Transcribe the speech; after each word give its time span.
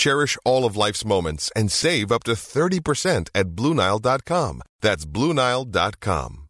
Cherish 0.00 0.38
all 0.46 0.64
of 0.64 0.78
life's 0.78 1.04
moments 1.04 1.52
and 1.54 1.70
save 1.70 2.10
up 2.10 2.24
to 2.24 2.32
30% 2.32 3.28
at 3.34 3.48
BlueNile.com. 3.48 4.62
That's 4.80 5.04
BlueNile.com. 5.04 6.49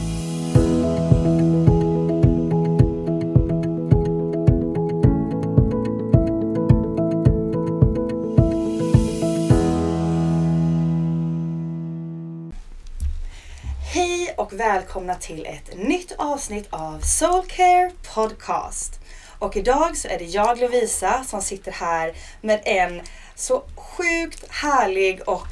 Och 14.51 14.59
välkomna 14.59 15.15
till 15.15 15.45
ett 15.45 15.77
nytt 15.77 16.11
avsnitt 16.17 16.67
av 16.69 16.99
Soulcare 16.99 17.91
Podcast. 18.13 18.99
Och 19.39 19.57
idag 19.57 19.97
så 19.97 20.07
är 20.07 20.19
det 20.19 20.25
jag 20.25 20.59
Lovisa 20.59 21.23
som 21.23 21.41
sitter 21.41 21.71
här 21.71 22.13
med 22.41 22.61
en 22.65 23.01
så 23.35 23.63
sjukt 23.75 24.45
härlig 24.49 25.21
och 25.27 25.47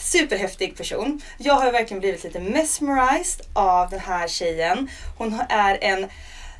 superhäftig 0.00 0.76
person. 0.76 1.20
Jag 1.38 1.54
har 1.54 1.72
verkligen 1.72 2.00
blivit 2.00 2.24
lite 2.24 2.40
mesmerized 2.40 3.46
av 3.52 3.90
den 3.90 4.00
här 4.00 4.28
tjejen. 4.28 4.90
Hon 5.18 5.40
är 5.48 5.78
en 5.80 6.06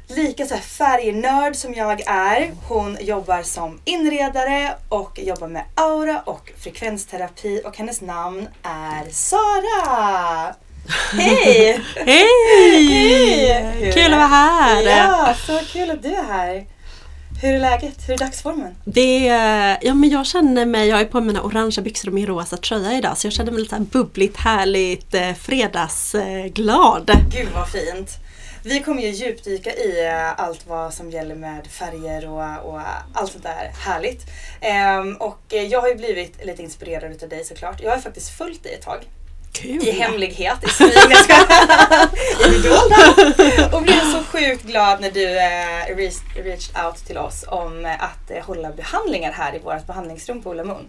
lika 0.06 0.46
så 0.46 0.54
här 0.54 0.62
färgnörd 0.62 1.56
som 1.56 1.74
jag 1.74 2.00
är. 2.06 2.50
Hon 2.68 2.98
jobbar 3.00 3.42
som 3.42 3.80
inredare 3.84 4.74
och 4.88 5.18
jobbar 5.18 5.48
med 5.48 5.64
aura 5.74 6.20
och 6.20 6.52
frekvensterapi 6.56 7.62
och 7.64 7.76
hennes 7.76 8.00
namn 8.00 8.48
är 8.62 9.10
Sara. 9.10 10.54
Hej! 11.12 11.80
Hej! 12.06 13.72
Hur 13.80 13.92
Kul 13.92 14.02
är- 14.02 14.06
att 14.10 14.12
vara 14.18 14.26
här! 14.26 14.82
Ja, 14.82 15.34
så 15.46 15.60
kul 15.72 15.90
att 15.90 16.02
du 16.02 16.08
är 16.08 16.22
här. 16.24 16.66
Hur 17.42 17.54
är 17.54 17.58
läget? 17.58 18.08
Hur 18.08 18.14
är 18.14 18.18
dagsformen? 18.18 18.74
Det, 18.84 19.28
är- 19.28 19.78
ja, 19.82 19.94
men 19.94 20.10
jag 20.10 20.26
känner 20.26 20.66
mig, 20.66 20.88
jag 20.88 21.00
ju 21.00 21.06
på 21.06 21.20
mina 21.20 21.42
orangea 21.42 21.82
byxor 21.84 22.08
och 22.08 22.14
min 22.14 22.26
rosa 22.26 22.56
tröja 22.56 22.92
idag 22.92 23.18
så 23.18 23.26
jag 23.26 23.32
känner 23.34 23.52
mig 23.52 23.60
lite 23.62 23.74
här 23.74 23.82
bubbligt, 23.82 24.36
härligt, 24.36 25.14
eh, 25.14 25.32
fredagsglad. 25.34 27.10
Gud 27.32 27.48
vad 27.54 27.68
fint. 27.68 28.10
Vi 28.64 28.80
kommer 28.80 29.02
ju 29.02 29.08
djupdyka 29.08 29.72
i 29.72 30.06
eh, 30.06 30.40
allt 30.40 30.66
vad 30.68 30.94
som 30.94 31.10
gäller 31.10 31.34
med 31.34 31.66
färger 31.66 32.28
och, 32.28 32.70
och 32.74 32.80
allt 33.14 33.32
sånt 33.32 33.44
där 33.44 33.70
härligt. 33.86 34.22
Ehm, 34.60 35.14
och 35.16 35.38
eh, 35.54 35.62
jag 35.62 35.80
har 35.80 35.88
ju 35.88 35.94
blivit 35.94 36.44
lite 36.44 36.62
inspirerad 36.62 37.12
utav 37.12 37.28
dig 37.28 37.44
såklart. 37.44 37.80
Jag 37.82 37.90
har 37.90 37.98
faktiskt 37.98 38.38
följt 38.38 38.62
dig 38.62 38.74
ett 38.74 38.82
tag. 38.82 38.98
Kul! 39.52 39.88
I 39.88 39.90
hemlighet, 39.90 40.64
i 40.64 40.68
smyg. 40.68 40.90
I 42.46 42.48
det 42.48 42.68
dolda. 42.68 43.76
Och 43.76 43.82
blev 43.82 44.00
så 44.00 44.22
sjukt 44.22 44.62
glad 44.62 45.00
när 45.00 45.10
du 45.10 45.38
eh, 45.38 45.96
reached, 45.96 46.84
out 46.86 46.96
till 47.06 47.18
oss 47.18 47.44
om 47.48 47.86
eh, 47.86 48.02
att 48.04 48.30
eh, 48.30 48.44
hålla 48.44 48.70
behandlingar 48.72 49.32
här 49.32 49.54
i 49.56 49.58
vårt 49.58 49.86
behandlingsrum 49.86 50.42
på 50.42 50.50
Ulla 50.50 50.64
Moon. 50.64 50.88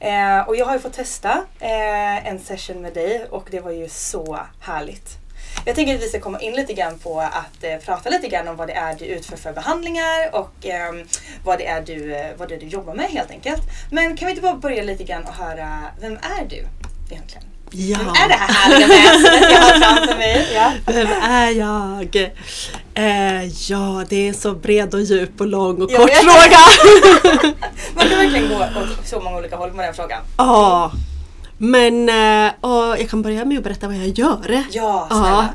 Eh, 0.00 0.48
och 0.48 0.56
jag 0.56 0.66
har 0.66 0.72
ju 0.72 0.80
fått 0.80 0.92
testa 0.92 1.44
eh, 1.60 2.26
en 2.26 2.38
session 2.40 2.82
med 2.82 2.94
dig 2.94 3.26
och 3.30 3.48
det 3.50 3.60
var 3.60 3.70
ju 3.70 3.88
så 3.88 4.38
härligt. 4.60 5.18
Jag 5.66 5.74
tänker 5.74 5.94
att 5.94 6.02
vi 6.02 6.08
ska 6.08 6.20
komma 6.20 6.40
in 6.40 6.52
lite 6.52 6.72
grann 6.72 6.98
på 6.98 7.20
att 7.20 7.64
eh, 7.64 7.76
prata 7.76 8.10
lite 8.10 8.28
grann 8.28 8.48
om 8.48 8.56
vad 8.56 8.68
det 8.68 8.74
är 8.74 8.94
du 8.94 9.04
utför 9.04 9.36
för 9.36 9.52
behandlingar 9.52 10.34
och 10.34 10.66
ehm, 10.66 11.08
vad, 11.44 11.58
det 11.58 11.66
är 11.66 11.82
du, 11.82 12.14
eh, 12.14 12.30
vad 12.36 12.48
det 12.48 12.54
är 12.54 12.60
du 12.60 12.66
jobbar 12.66 12.94
med 12.94 13.06
helt 13.10 13.30
enkelt. 13.30 13.62
Men 13.90 14.16
kan 14.16 14.26
vi 14.26 14.30
inte 14.30 14.42
bara 14.42 14.54
börja 14.54 14.82
lite 14.82 15.04
grann 15.04 15.24
och 15.24 15.34
höra, 15.34 15.80
vem 16.00 16.12
är 16.12 16.44
du 16.48 16.66
egentligen? 17.10 17.44
Ja, 17.76 17.98
Vem 17.98 18.08
är 18.08 18.28
det 18.28 18.34
här 18.34 18.48
härliga 18.54 18.86
väsenet 18.88 19.50
jag 19.52 19.60
har 19.60 19.80
framför 19.80 20.16
mig? 20.18 20.48
Ja. 20.54 20.72
vem 20.86 21.06
är 21.22 21.50
jag? 21.50 22.16
Eh, 22.94 23.44
ja, 23.70 24.04
det 24.08 24.28
är 24.28 24.32
så 24.32 24.52
bred 24.52 24.94
och 24.94 25.00
djup 25.00 25.40
och 25.40 25.46
lång 25.46 25.82
och 25.82 25.90
Jag 25.92 26.00
kort 26.00 26.10
fråga. 26.16 26.58
Man 27.94 28.08
kan 28.08 28.18
verkligen 28.18 28.48
gå 28.48 28.54
åt 28.56 29.06
så 29.08 29.20
många 29.20 29.36
olika 29.38 29.56
håll 29.56 29.72
med 29.72 29.86
den 29.86 29.94
frågan. 29.94 30.20
Ja, 30.38 30.92
men 31.58 32.08
eh, 32.08 32.52
och 32.60 32.98
jag 33.00 33.10
kan 33.10 33.22
börja 33.22 33.44
med 33.44 33.58
att 33.58 33.64
berätta 33.64 33.86
vad 33.86 33.96
jag 33.96 34.06
gör. 34.18 34.64
Ja, 34.70 35.08
Ja. 35.10 35.48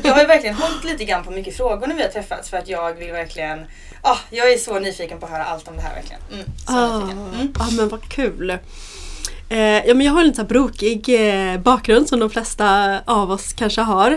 Jag 0.02 0.12
har 0.12 0.20
ju 0.20 0.26
verkligen 0.26 0.56
hållit 0.56 0.84
lite 0.84 1.04
grann 1.04 1.24
på 1.24 1.30
mycket 1.30 1.56
frågor 1.56 1.86
när 1.86 1.94
vi 1.94 2.02
har 2.02 2.08
träffats 2.08 2.50
för 2.50 2.56
att 2.56 2.68
jag 2.68 2.92
vill 2.94 3.12
verkligen 3.12 3.58
ah, 4.02 4.16
Jag 4.30 4.52
är 4.52 4.58
så 4.58 4.78
nyfiken 4.78 5.18
på 5.20 5.26
att 5.26 5.32
höra 5.32 5.44
allt 5.44 5.68
om 5.68 5.76
det 5.76 5.82
här 5.82 5.94
verkligen. 5.94 6.20
Mm, 6.32 6.44
Ah. 6.66 7.00
Mm. 7.02 7.52
ah, 7.58 7.70
men 7.70 7.88
vad 7.88 8.08
kul. 8.08 8.58
Eh, 9.52 9.86
ja, 9.86 9.94
men 9.94 10.06
jag 10.06 10.12
har 10.12 10.20
en 10.20 10.26
lite 10.26 10.44
brokig 10.44 11.08
eh, 11.08 11.60
bakgrund 11.60 12.08
som 12.08 12.20
de 12.20 12.30
flesta 12.30 12.98
av 13.04 13.30
oss 13.30 13.52
kanske 13.52 13.80
har. 13.80 14.10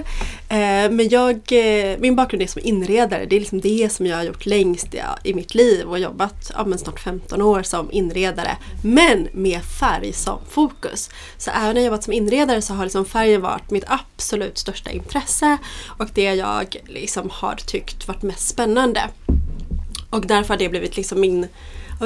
Eh, 0.50 0.92
men 0.92 1.10
jag, 1.10 1.36
eh, 1.36 1.98
min 2.00 2.16
bakgrund 2.16 2.44
är 2.44 2.48
som 2.48 2.62
inredare. 2.66 3.26
Det 3.26 3.36
är 3.36 3.40
liksom 3.40 3.62
det 3.62 3.92
som 3.92 4.06
jag 4.06 4.18
har 4.18 4.24
gjort 4.24 4.46
längst 4.46 4.88
ja, 4.92 5.18
i 5.24 5.34
mitt 5.34 5.56
liv 5.56 5.88
och 5.88 6.00
jobbat 6.00 6.52
ja, 6.58 6.66
men 6.66 6.80
snart 6.80 7.00
15 7.00 7.42
år 7.42 7.64
som 7.64 7.92
inredare. 7.92 8.58
Men 8.84 9.28
med 9.32 9.62
färg 9.80 10.14
som 10.14 10.40
fokus. 10.50 11.10
Så 11.38 11.52
även 11.52 11.74
när 11.74 11.82
jag 11.82 11.86
jobbat 11.86 12.04
som 12.04 12.14
inredare 12.14 12.62
så 12.62 12.74
har 12.74 12.84
liksom 12.84 13.06
färgen 13.06 13.42
varit 13.42 13.72
mitt 13.72 13.86
absolut 13.88 14.58
största 14.58 14.92
intresse 14.92 15.58
och 15.88 16.10
det 16.14 16.34
jag 16.36 16.76
liksom 16.86 17.30
har 17.32 17.56
tyckt 17.56 18.08
varit 18.08 18.22
mest 18.22 18.48
spännande. 18.48 19.02
Och 20.10 20.28
därför 20.28 20.50
har 20.50 20.58
det 20.58 20.70
blivit 20.70 20.98
liksom 20.98 21.22
min 21.22 21.48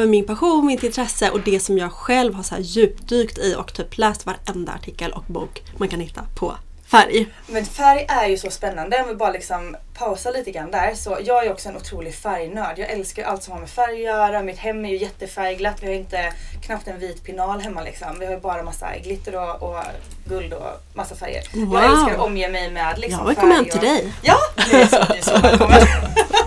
min 0.05 0.25
passion, 0.25 0.65
mitt 0.65 0.83
intresse 0.83 1.29
och 1.29 1.39
det 1.39 1.59
som 1.59 1.77
jag 1.77 1.91
själv 1.91 2.33
har 2.33 2.43
så 2.43 2.55
här 2.55 2.61
djupdykt 2.61 3.37
i 3.37 3.55
och 3.55 3.73
typ 3.73 3.97
läst 3.97 4.25
varenda 4.25 4.71
artikel 4.71 5.11
och 5.11 5.23
bok 5.27 5.63
man 5.77 5.87
kan 5.87 5.99
hitta 5.99 6.21
på 6.39 6.55
färg. 6.87 7.27
Men 7.47 7.65
färg 7.65 8.05
är 8.09 8.27
ju 8.27 8.37
så 8.37 8.51
spännande. 8.51 9.01
Om 9.01 9.07
vi 9.07 9.15
bara 9.15 9.31
liksom 9.31 9.75
pausar 9.97 10.33
lite 10.33 10.51
grann 10.51 10.71
där. 10.71 10.95
Så 10.95 11.17
jag 11.23 11.45
är 11.45 11.51
också 11.51 11.69
en 11.69 11.77
otrolig 11.77 12.15
färgnörd. 12.15 12.79
Jag 12.79 12.89
älskar 12.89 13.23
allt 13.23 13.43
som 13.43 13.53
har 13.53 13.59
med 13.59 13.69
färg 13.69 13.93
att 13.93 14.15
göra. 14.15 14.43
Mitt 14.43 14.57
hem 14.57 14.85
är 14.85 14.89
ju 14.89 14.97
jättefärgglatt. 14.97 15.83
Vi 15.83 15.87
har 15.87 15.93
inte 15.93 16.33
knappt 16.65 16.87
en 16.87 16.99
vit 16.99 17.23
pinal 17.23 17.59
hemma 17.59 17.83
liksom. 17.83 18.19
Vi 18.19 18.25
har 18.25 18.33
ju 18.33 18.39
bara 18.39 18.63
massa 18.63 18.87
glitter 19.03 19.35
och, 19.35 19.63
och 19.63 19.83
guld 20.25 20.53
och 20.53 20.81
massa 20.93 21.15
färger. 21.15 21.43
Wow. 21.53 21.73
Jag 21.73 21.91
älskar 21.91 22.13
att 22.13 22.27
omge 22.27 22.49
mig 22.49 22.71
med 22.71 22.99
liksom, 22.99 23.27
Jag 23.27 23.37
kommer 23.37 23.55
hem 23.55 23.65
till 23.65 23.81
dig. 23.81 24.13
Ja, 24.21 24.37
det 24.55 24.81
är 24.81 24.87
så, 24.87 25.13
det 25.13 25.17
är 25.17 25.21
så 25.21 25.37
välkommen. 25.41 25.81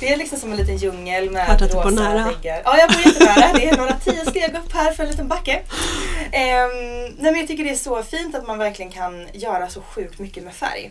det 0.00 0.12
är 0.12 0.16
liksom 0.16 0.38
som 0.38 0.50
en 0.52 0.56
liten 0.56 0.76
djungel 0.76 1.30
med 1.30 1.46
Hört 1.46 1.62
att 1.62 1.74
rosa 1.74 1.90
nära. 1.90 2.24
väggar. 2.24 2.62
Ja, 2.64 2.78
jag 2.78 2.90
bor 2.90 3.00
jättenära. 3.00 3.52
Det 3.52 3.68
är 3.68 3.76
några 3.76 3.94
tio 3.94 4.24
steg 4.26 4.54
upp 4.64 4.72
här 4.72 4.92
för 4.92 5.02
en 5.04 5.10
liten 5.10 5.28
backe. 5.28 5.62
Um, 6.24 7.04
nej, 7.18 7.32
men 7.32 7.36
jag 7.36 7.48
tycker 7.48 7.64
det 7.64 7.70
är 7.70 7.74
så 7.74 8.02
fint 8.02 8.34
att 8.34 8.46
man 8.46 8.58
verkligen 8.58 8.92
kan 8.92 9.28
göra 9.32 9.68
så 9.68 9.80
sjukt 9.82 10.18
mycket 10.18 10.44
med 10.44 10.54
färg. 10.54 10.90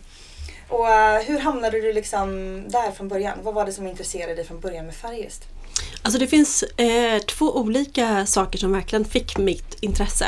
Och 0.69 0.85
uh, 0.85 1.19
hur 1.27 1.39
hamnade 1.39 1.81
du 1.81 1.93
liksom 1.93 2.29
där 2.69 2.91
från 2.91 3.07
början? 3.07 3.39
Vad 3.41 3.53
var 3.53 3.65
det 3.65 3.73
som 3.73 3.87
intresserade 3.87 4.35
dig 4.35 4.45
från 4.45 4.59
början 4.59 4.85
med 4.85 4.95
färg 4.95 5.23
just? 5.23 5.43
Alltså 6.01 6.19
det 6.19 6.27
finns 6.27 6.63
eh, 6.63 7.19
två 7.19 7.57
olika 7.57 8.25
saker 8.25 8.59
som 8.59 8.71
verkligen 8.71 9.05
fick 9.05 9.37
mitt 9.37 9.77
intresse. 9.79 10.25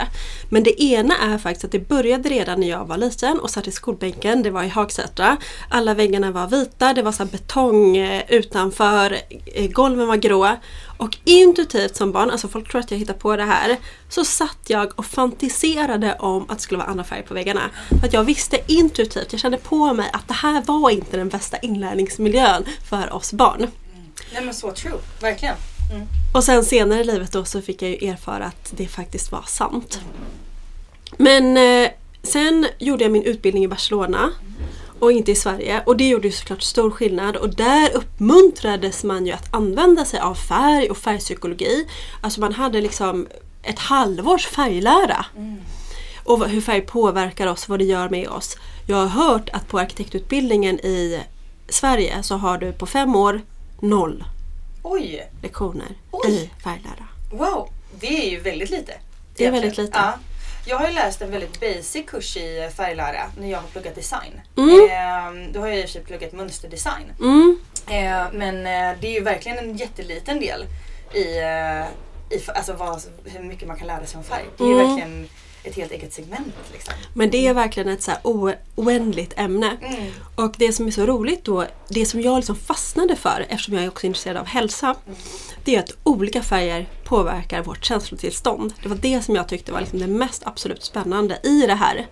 Men 0.50 0.64
det 0.64 0.84
ena 0.84 1.18
är 1.18 1.38
faktiskt 1.38 1.66
att 1.66 1.72
det 1.72 1.90
började 1.90 2.30
redan 2.30 2.60
när 2.60 2.70
jag 2.70 2.86
var 2.86 2.98
liten 2.98 3.40
och 3.40 3.50
satt 3.50 3.68
i 3.68 3.72
skolbänken. 3.72 4.44
Det 4.44 4.50
var 4.50 4.64
i 4.64 4.68
Hagsätra. 4.68 5.38
Alla 5.70 5.94
väggarna 5.94 6.32
var 6.32 6.48
vita, 6.48 6.94
det 6.94 7.02
var 7.02 7.12
så 7.12 7.26
betong 7.26 7.98
eh, 7.98 8.24
utanför, 8.28 9.18
eh, 9.46 9.72
golven 9.72 10.08
var 10.08 10.16
grå. 10.16 10.56
Och 10.98 11.18
intuitivt 11.24 11.96
som 11.96 12.12
barn, 12.12 12.32
alltså 12.32 12.48
folk 12.48 12.72
tror 12.72 12.82
att 12.82 12.92
jag 12.92 12.98
hittar 12.98 13.14
på 13.14 13.36
det 13.36 13.44
här, 13.44 13.78
så 14.10 14.26
satt 14.26 14.60
jag 14.68 15.00
och 15.00 15.06
fantiserade 15.06 16.16
om 16.20 16.44
att 16.50 16.58
det 16.58 16.64
skulle 16.64 16.78
vara 16.78 16.90
andra 16.90 17.04
färger 17.04 17.24
på 17.24 17.34
väggarna. 17.34 17.62
För 18.00 18.08
att 18.08 18.14
jag 18.14 18.24
visste 18.24 18.58
intuitivt, 18.68 19.28
jag 19.32 19.42
kände 19.42 19.58
på 19.58 19.94
mig 19.94 20.10
att 20.14 20.28
det 20.28 20.34
här 20.34 20.64
var 20.66 20.90
inte 20.90 21.18
den 21.18 21.30
bästa 21.30 21.58
inlärningsmiljön 21.58 22.66
för 22.90 23.14
oss 23.14 23.34
barn. 23.34 23.68
Nej 24.34 24.46
men 24.46 24.54
så 24.54 24.72
true, 24.72 25.00
verkligen. 25.22 25.56
Mm. 25.92 26.08
Och 26.34 26.44
sen 26.44 26.66
senare 26.66 27.00
i 27.00 27.04
livet 27.04 27.32
då 27.32 27.46
så 27.46 27.62
fick 27.62 27.82
jag 27.82 27.92
ju 27.92 28.10
erfara 28.10 28.46
att 28.46 28.74
det 28.78 28.88
faktiskt 28.88 29.32
var 29.32 29.44
sant. 29.48 30.02
Men 31.18 31.58
eh, 31.58 31.92
sen 32.24 32.68
gjorde 32.80 33.04
jag 33.04 33.12
min 33.12 33.24
utbildning 33.24 33.64
i 33.64 33.68
Barcelona 33.68 34.32
och 35.00 35.12
inte 35.12 35.32
i 35.32 35.36
Sverige 35.36 35.84
och 35.86 35.98
det 35.98 36.10
gjorde 36.10 36.28
ju 36.28 36.32
såklart 36.32 36.62
stor 36.62 36.92
skillnad 36.92 37.36
och 37.36 37.56
där 37.56 37.96
uppmuntrades 37.96 39.04
man 39.04 39.26
ju 39.26 39.32
att 39.32 39.54
använda 39.54 40.06
sig 40.06 40.20
av 40.20 40.36
färg 40.36 40.90
och 40.90 40.98
färgpsykologi. 40.98 41.88
Alltså 42.22 42.40
man 42.40 42.54
hade 42.54 42.82
liksom 42.82 43.28
ett 43.64 43.80
halvårs 43.80 44.46
färglära. 44.46 45.26
Mm. 45.38 45.58
Och 46.24 46.50
hur 46.50 46.62
färg 46.62 46.82
påverkar 46.82 47.48
oss, 47.48 47.70
vad 47.70 47.80
det 47.80 47.86
gör 47.86 48.10
med 48.10 48.28
oss. 48.28 48.58
Jag 48.88 48.98
har 48.98 49.08
hört 49.08 49.50
att 49.50 49.68
på 49.68 49.80
arkitektutbildningen 49.80 50.80
i 50.80 51.20
Sverige 51.70 52.24
så 52.24 52.36
har 52.36 52.58
du 52.58 52.72
på 52.72 52.86
fem 52.86 53.16
år 53.16 53.42
noll 53.82 54.24
Oj. 54.84 55.32
lektioner 55.42 55.96
Oj. 56.12 56.32
i 56.32 56.50
färglära. 56.64 57.08
Wow, 57.32 57.70
det 58.00 58.28
är 58.28 58.30
ju 58.30 58.40
väldigt 58.40 58.70
lite. 58.70 58.94
Det 59.36 59.46
är 59.46 59.52
väldigt 59.52 59.78
lite. 59.78 59.98
Ja. 59.98 60.14
Jag 60.66 60.78
har 60.78 60.88
ju 60.88 60.94
läst 60.94 61.22
en 61.22 61.32
väldigt 61.32 61.60
basic 61.60 62.06
kurs 62.08 62.38
i 62.38 62.70
färglära 62.76 63.32
när 63.40 63.52
jag 63.52 63.60
har 63.60 63.68
pluggat 63.68 63.96
design. 63.96 64.42
Mm. 64.58 64.70
Eh, 64.70 65.52
då 65.54 65.60
har 65.60 65.68
jag 65.68 65.78
i 65.78 65.82
och 65.82 65.86
för 65.86 65.94
sig 65.94 66.04
pluggat 66.04 66.34
mönsterdesign. 66.34 67.12
Mm. 67.20 67.60
Eh, 67.88 68.28
men 68.34 68.64
det 69.02 69.08
är 69.08 69.12
ju 69.12 69.24
verkligen 69.24 69.58
en 69.58 69.78
jätteliten 69.78 70.40
del 70.40 70.66
i, 71.14 71.40
eh, 71.40 72.38
i 72.38 72.42
alltså 72.48 72.74
vad, 72.74 73.02
hur 73.26 73.44
mycket 73.44 73.68
man 73.68 73.78
kan 73.78 73.88
lära 73.88 74.06
sig 74.06 74.18
om 74.18 74.24
färg. 74.24 74.46
Det 74.58 74.64
är 74.64 74.68
mm. 74.68 74.88
verkligen 74.88 75.30
ett 75.64 75.76
helt 75.76 75.92
eget 75.92 76.14
segment. 76.14 76.54
Liksom. 76.74 76.94
Men 77.14 77.30
det 77.30 77.48
är 77.48 77.54
verkligen 77.54 77.90
ett 77.90 78.04
så 78.04 78.12
oändligt 78.76 79.34
ämne. 79.38 79.78
Mm. 79.82 80.12
Och 80.36 80.56
det 80.58 80.74
som 80.74 80.88
är 80.88 80.92
så 80.92 81.06
roligt 81.06 81.46
då, 81.46 81.66
det 81.88 82.06
som 82.06 82.22
jag 82.22 82.36
liksom 82.36 82.56
fastnade 82.56 83.16
för 83.16 83.46
eftersom 83.50 83.74
jag 83.74 83.84
är 83.84 83.88
också 83.88 84.08
intresserad 84.08 84.38
av 84.38 84.46
hälsa, 84.46 84.96
mm. 85.06 85.20
det 85.64 85.76
är 85.76 85.80
att 85.80 85.98
olika 86.04 86.42
färger 86.42 86.90
påverkar 87.04 87.64
vårt 87.64 87.86
känslotillstånd. 87.86 88.74
Det 88.84 88.90
var 88.90 88.96
det 88.96 89.22
som 89.22 89.36
jag 89.36 89.48
tyckte 89.48 89.72
var 89.72 89.80
liksom 89.80 90.00
det 90.00 90.08
mest 90.08 90.42
absolut 90.46 90.84
spännande 90.84 91.40
i 91.44 91.62
det 91.68 91.76
här. 91.76 92.08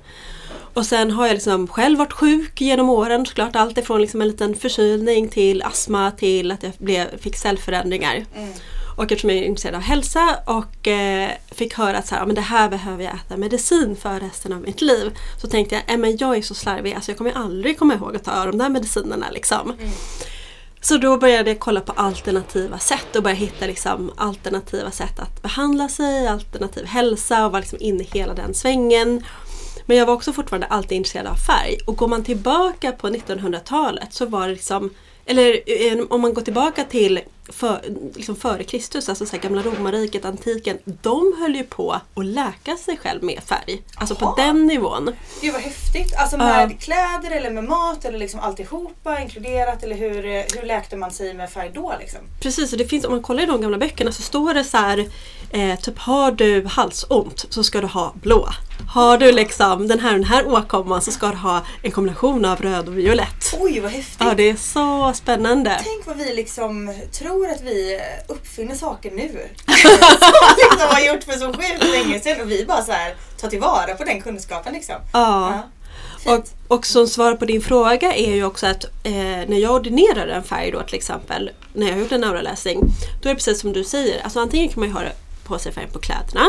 Och 0.73 0.85
sen 0.85 1.11
har 1.11 1.27
jag 1.27 1.33
liksom 1.33 1.67
själv 1.67 1.99
varit 1.99 2.13
sjuk 2.13 2.61
genom 2.61 2.89
åren 2.89 3.25
såklart. 3.25 3.55
Allt 3.55 3.77
ifrån 3.77 4.01
liksom 4.01 4.21
en 4.21 4.27
liten 4.27 4.55
förkylning 4.55 5.27
till 5.29 5.61
astma 5.61 6.11
till 6.11 6.51
att 6.51 6.63
jag 6.63 6.73
blev, 6.77 7.17
fick 7.17 7.37
cellförändringar. 7.37 8.25
Mm. 8.35 8.53
Och 8.97 9.03
eftersom 9.03 9.29
jag 9.29 9.39
är 9.39 9.43
intresserad 9.43 9.75
av 9.75 9.81
hälsa 9.81 10.39
och 10.45 10.87
eh, 10.87 11.31
fick 11.51 11.73
höra 11.73 11.97
att 11.97 12.07
så 12.07 12.15
här, 12.15 12.25
men 12.25 12.35
det 12.35 12.41
här 12.41 12.69
behöver 12.69 13.03
jag 13.03 13.13
äta 13.13 13.37
medicin 13.37 13.95
för 13.95 14.19
resten 14.19 14.53
av 14.53 14.61
mitt 14.61 14.81
liv. 14.81 15.17
Så 15.41 15.47
tänkte 15.47 15.75
jag, 15.75 15.93
äh, 15.93 15.97
men 15.97 16.17
jag 16.17 16.37
är 16.37 16.41
så 16.41 16.53
slarvig, 16.53 16.93
alltså 16.93 17.11
jag 17.11 17.17
kommer 17.17 17.31
aldrig 17.31 17.79
komma 17.79 17.93
ihåg 17.93 18.15
att 18.15 18.23
ta 18.23 18.45
de 18.45 18.57
där 18.57 18.69
medicinerna 18.69 19.25
liksom. 19.31 19.71
Mm. 19.71 19.91
Så 20.81 20.97
då 20.97 21.17
började 21.17 21.49
jag 21.49 21.59
kolla 21.59 21.81
på 21.81 21.91
alternativa 21.91 22.79
sätt 22.79 23.15
och 23.15 23.23
började 23.23 23.41
hitta 23.41 23.65
liksom 23.65 24.11
alternativa 24.17 24.91
sätt 24.91 25.19
att 25.19 25.41
behandla 25.41 25.89
sig, 25.89 26.27
alternativ 26.27 26.85
hälsa 26.85 27.45
och 27.45 27.51
var 27.51 27.59
liksom 27.59 27.79
inne 27.81 28.03
i 28.03 28.07
hela 28.13 28.33
den 28.33 28.53
svängen. 28.53 29.25
Men 29.85 29.97
jag 29.97 30.05
var 30.05 30.13
också 30.13 30.33
fortfarande 30.33 30.67
alltid 30.67 30.95
intresserad 30.95 31.27
av 31.27 31.35
färg 31.35 31.77
och 31.85 31.97
går 31.97 32.07
man 32.07 32.23
tillbaka 32.23 32.91
på 32.91 33.09
1900-talet 33.09 34.13
så 34.13 34.25
var 34.25 34.47
det 34.47 34.53
liksom 34.53 34.89
eller 35.27 35.59
eh, 35.65 36.03
om 36.09 36.21
man 36.21 36.33
går 36.33 36.41
tillbaka 36.41 36.83
till 36.83 37.19
för, 37.49 37.81
liksom 38.15 38.35
före 38.35 38.63
Kristus, 38.63 39.09
alltså 39.09 39.25
så 39.25 39.31
här 39.31 39.43
gamla 39.43 39.61
romarriket, 39.61 40.25
antiken. 40.25 40.77
De 40.85 41.35
höll 41.39 41.55
ju 41.55 41.63
på 41.63 41.91
att 41.91 42.25
läka 42.25 42.75
sig 42.75 42.97
själv 42.97 43.23
med 43.23 43.43
färg. 43.43 43.81
Alltså 43.95 44.15
Aha. 44.15 44.35
på 44.35 44.41
den 44.41 44.67
nivån. 44.67 45.11
Gud 45.41 45.53
vad 45.53 45.61
häftigt! 45.61 46.15
Alltså 46.17 46.37
med 46.37 46.71
uh, 46.71 46.77
kläder 46.77 47.31
eller 47.31 47.51
med 47.51 47.63
mat 47.63 48.05
eller 48.05 48.19
liksom 48.19 48.39
alltihopa 48.39 49.19
inkluderat 49.19 49.83
eller 49.83 49.95
hur, 49.95 50.23
hur 50.57 50.67
läkte 50.67 50.97
man 50.97 51.11
sig 51.11 51.33
med 51.33 51.49
färg 51.49 51.71
då? 51.73 51.93
Liksom? 51.99 52.19
Precis, 52.41 52.71
och 52.71 52.77
det 52.77 52.85
finns, 52.85 53.05
om 53.05 53.11
man 53.11 53.21
kollar 53.21 53.43
i 53.43 53.45
de 53.45 53.61
gamla 53.61 53.77
böckerna 53.77 54.11
så 54.11 54.21
står 54.21 54.53
det 54.53 54.63
så 54.63 54.77
här 54.77 55.05
eh, 55.51 55.79
typ 55.79 55.99
har 55.99 56.31
du 56.31 56.65
halsont 56.65 57.45
så 57.49 57.63
ska 57.63 57.81
du 57.81 57.87
ha 57.87 58.13
blå. 58.21 58.49
Har 58.93 59.17
du 59.17 59.31
liksom 59.31 59.87
den 59.87 59.99
här, 59.99 60.13
den 60.13 60.23
här 60.23 60.47
åkomman 60.47 61.01
så 61.01 61.11
ska 61.11 61.27
du 61.27 61.35
ha 61.35 61.61
en 61.81 61.91
kombination 61.91 62.45
av 62.45 62.61
röd 62.61 62.87
och 62.87 62.97
violett. 62.97 63.57
Oj 63.59 63.79
vad 63.79 63.91
häftigt! 63.91 64.17
Ja 64.19 64.33
det 64.33 64.49
är 64.49 64.55
så 64.55 65.13
spännande. 65.13 65.81
Tänk 65.83 66.07
vad 66.07 66.17
vi 66.17 66.33
liksom 66.33 66.93
tror 67.11 67.36
att 67.45 67.61
vi 67.61 67.99
uppfinner 68.27 68.75
saker 68.75 69.11
nu. 69.11 69.29
som 69.29 69.91
liksom 70.71 70.89
har 70.89 71.01
gjort 71.01 71.23
för 71.23 71.31
så 71.31 71.53
sjukt 71.53 71.83
länge 71.83 72.19
sedan 72.19 72.41
och 72.41 72.51
vi 72.51 72.65
bara 72.65 72.81
så 72.81 72.91
här 72.91 73.15
tar 73.37 73.49
tillvara 73.49 73.95
på 73.95 74.03
den 74.03 74.21
kunskapen 74.21 74.73
liksom. 74.73 74.95
Ja. 75.13 75.63
ja. 76.25 76.33
Och, 76.33 76.45
och 76.77 76.85
som 76.85 77.07
svar 77.07 77.35
på 77.35 77.45
din 77.45 77.61
fråga 77.61 78.13
är 78.15 78.35
ju 78.35 78.45
också 78.45 78.67
att 78.67 78.83
eh, 79.03 79.13
när 79.47 79.57
jag 79.57 79.75
ordinerar 79.75 80.27
en 80.27 80.43
färg 80.43 80.71
då 80.71 80.83
till 80.83 80.95
exempel, 80.95 81.51
när 81.73 81.87
jag 81.87 81.93
har 81.93 82.01
gjort 82.01 82.11
en 82.11 82.23
auraläsning, 82.23 82.79
då 83.21 83.29
är 83.29 83.33
det 83.33 83.35
precis 83.35 83.61
som 83.61 83.73
du 83.73 83.83
säger, 83.83 84.23
alltså 84.23 84.39
antingen 84.39 84.69
kan 84.69 84.79
man 84.79 84.89
ju 84.89 84.93
ha 84.93 85.01
på 85.43 85.59
sig 85.59 85.71
färgen 85.71 85.91
på 85.91 85.99
kläderna 85.99 86.45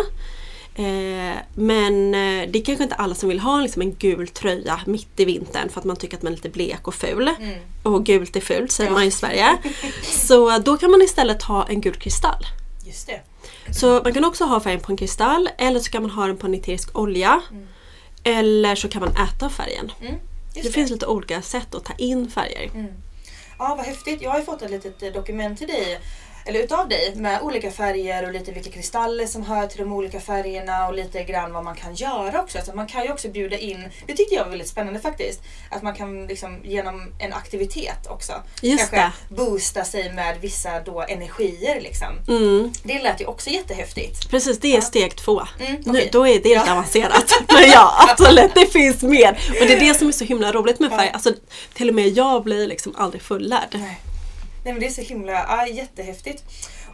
Eh, 0.78 1.36
men 1.54 2.14
eh, 2.14 2.50
det 2.50 2.58
är 2.58 2.64
kanske 2.64 2.84
inte 2.84 2.94
alla 2.94 3.14
som 3.14 3.28
vill 3.28 3.40
ha 3.40 3.60
liksom 3.60 3.82
en 3.82 3.94
gul 3.94 4.28
tröja 4.28 4.80
mitt 4.86 5.20
i 5.20 5.24
vintern 5.24 5.68
för 5.68 5.80
att 5.80 5.84
man 5.84 5.96
tycker 5.96 6.16
att 6.16 6.22
man 6.22 6.32
är 6.32 6.36
lite 6.36 6.48
blek 6.48 6.88
och 6.88 6.94
ful. 6.94 7.30
Mm. 7.40 7.58
Och 7.82 8.06
gult 8.06 8.36
är 8.36 8.40
fult 8.40 8.72
säger 8.72 8.90
ja. 8.90 8.94
man 8.94 9.04
i 9.04 9.10
Sverige. 9.10 9.56
Så 10.02 10.58
då 10.58 10.76
kan 10.76 10.90
man 10.90 11.02
istället 11.02 11.42
ha 11.42 11.68
en 11.68 11.80
gul 11.80 11.94
kristall. 11.94 12.46
Just 12.86 13.06
det. 13.06 13.20
Så 13.74 14.00
man 14.04 14.14
kan 14.14 14.24
också 14.24 14.44
ha 14.44 14.60
färgen 14.60 14.80
på 14.80 14.92
en 14.92 14.96
kristall 14.96 15.48
eller 15.58 15.80
så 15.80 15.90
kan 15.90 16.02
man 16.02 16.10
ha 16.10 16.26
den 16.26 16.36
på 16.36 16.46
en 16.46 16.54
eterisk 16.54 16.98
olja. 16.98 17.40
Mm. 17.50 17.66
Eller 18.24 18.74
så 18.74 18.88
kan 18.88 19.00
man 19.00 19.10
äta 19.10 19.50
färgen. 19.50 19.92
Mm. 20.00 20.14
Det, 20.54 20.60
det, 20.60 20.70
finns 20.70 20.90
lite 20.90 21.06
olika 21.06 21.42
sätt 21.42 21.74
att 21.74 21.84
ta 21.84 21.92
in 21.98 22.30
färger. 22.30 22.70
Mm. 22.74 22.92
Ja 23.58 23.74
vad 23.78 23.86
häftigt. 23.86 24.22
Jag 24.22 24.30
har 24.30 24.38
ju 24.38 24.44
fått 24.44 24.62
ett 24.62 24.70
litet 24.70 25.14
dokument 25.14 25.58
till 25.58 25.68
dig 25.68 26.00
eller 26.48 26.60
utav 26.60 26.88
dig 26.88 27.12
med 27.16 27.42
olika 27.42 27.70
färger 27.70 28.26
och 28.26 28.32
lite 28.32 28.52
vilka 28.52 28.70
kristaller 28.70 29.26
som 29.26 29.42
hör 29.42 29.66
till 29.66 29.78
de 29.78 29.92
olika 29.92 30.20
färgerna 30.20 30.88
och 30.88 30.94
lite 30.94 31.24
grann 31.24 31.52
vad 31.52 31.64
man 31.64 31.74
kan 31.76 31.94
göra 31.94 32.40
också. 32.42 32.58
Alltså 32.58 32.74
man 32.74 32.86
kan 32.86 33.04
ju 33.04 33.12
också 33.12 33.28
bjuda 33.28 33.58
in, 33.58 33.88
det 34.06 34.14
tyckte 34.14 34.34
jag 34.34 34.44
var 34.44 34.50
väldigt 34.50 34.68
spännande 34.68 35.00
faktiskt, 35.00 35.40
att 35.70 35.82
man 35.82 35.94
kan 35.94 36.26
liksom 36.26 36.60
genom 36.64 37.12
en 37.18 37.32
aktivitet 37.32 38.06
också 38.08 38.32
Just 38.62 38.90
kanske 38.90 39.12
boosta 39.28 39.84
sig 39.84 40.12
med 40.12 40.38
vissa 40.40 40.80
då 40.80 41.02
energier 41.02 41.80
liksom. 41.80 42.08
Mm. 42.28 42.72
Det 42.82 43.02
lät 43.02 43.20
ju 43.20 43.26
också 43.26 43.50
jättehäftigt. 43.50 44.30
Precis, 44.30 44.58
det 44.58 44.76
är 44.76 44.80
steg 44.80 45.16
två. 45.16 45.42
Mm, 45.60 45.82
nu, 45.84 45.90
okej. 45.90 46.08
då 46.12 46.28
är 46.28 46.40
det 46.40 46.48
Ja. 46.48 46.72
avancerat. 46.72 47.32
Men 47.52 47.70
ja, 47.70 48.08
absolut, 48.10 48.54
det 48.54 48.66
finns 48.66 49.02
mer. 49.02 49.30
Och 49.60 49.66
det 49.66 49.72
är 49.72 49.80
det 49.80 49.94
som 49.94 50.08
är 50.08 50.12
så 50.12 50.24
himla 50.24 50.52
roligt 50.52 50.80
med 50.80 50.90
färg. 50.90 51.10
Alltså, 51.14 51.32
till 51.74 51.88
och 51.88 51.94
med 51.94 52.08
jag 52.08 52.44
blir 52.44 52.66
liksom 52.66 52.94
aldrig 52.96 53.22
fullärd. 53.22 53.68
Nej. 53.72 54.00
Nej 54.68 54.74
men 54.74 54.80
det 54.80 54.86
är 54.86 55.04
så 55.04 55.14
himla, 55.14 55.32
ja, 55.32 55.66
jättehäftigt. 55.66 56.44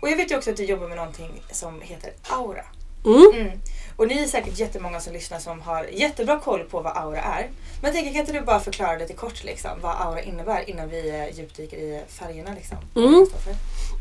Och 0.01 0.11
jag 0.11 0.17
vet 0.17 0.31
ju 0.31 0.37
också 0.37 0.51
att 0.51 0.57
du 0.57 0.65
jobbar 0.65 0.89
med 0.89 0.97
någonting 0.97 1.43
som 1.51 1.81
heter 1.81 2.13
aura. 2.29 2.65
Mm. 3.05 3.41
Mm. 3.41 3.59
Och 3.97 4.09
ni 4.09 4.23
är 4.23 4.27
säkert 4.27 4.59
jättemånga 4.59 5.01
som 5.01 5.13
lyssnar 5.13 5.39
som 5.39 5.61
har 5.61 5.85
jättebra 5.85 6.41
koll 6.41 6.65
på 6.65 6.81
vad 6.81 6.97
aura 6.97 7.21
är. 7.21 7.51
Men 7.81 7.85
jag 7.85 7.93
tänker, 7.93 8.11
kan 8.13 8.21
inte 8.21 8.33
du 8.33 8.41
bara 8.41 8.61
förklara 8.61 8.99
lite 8.99 9.13
kort 9.13 9.45
liksom, 9.45 9.71
vad 9.81 9.97
aura 10.01 10.23
innebär 10.23 10.71
innan 10.71 10.89
vi 10.89 11.09
eh, 11.11 11.39
djupdyker 11.39 11.77
i 11.77 12.03
färgerna? 12.09 12.51
Liksom, 12.55 12.77
Mm. 12.97 13.27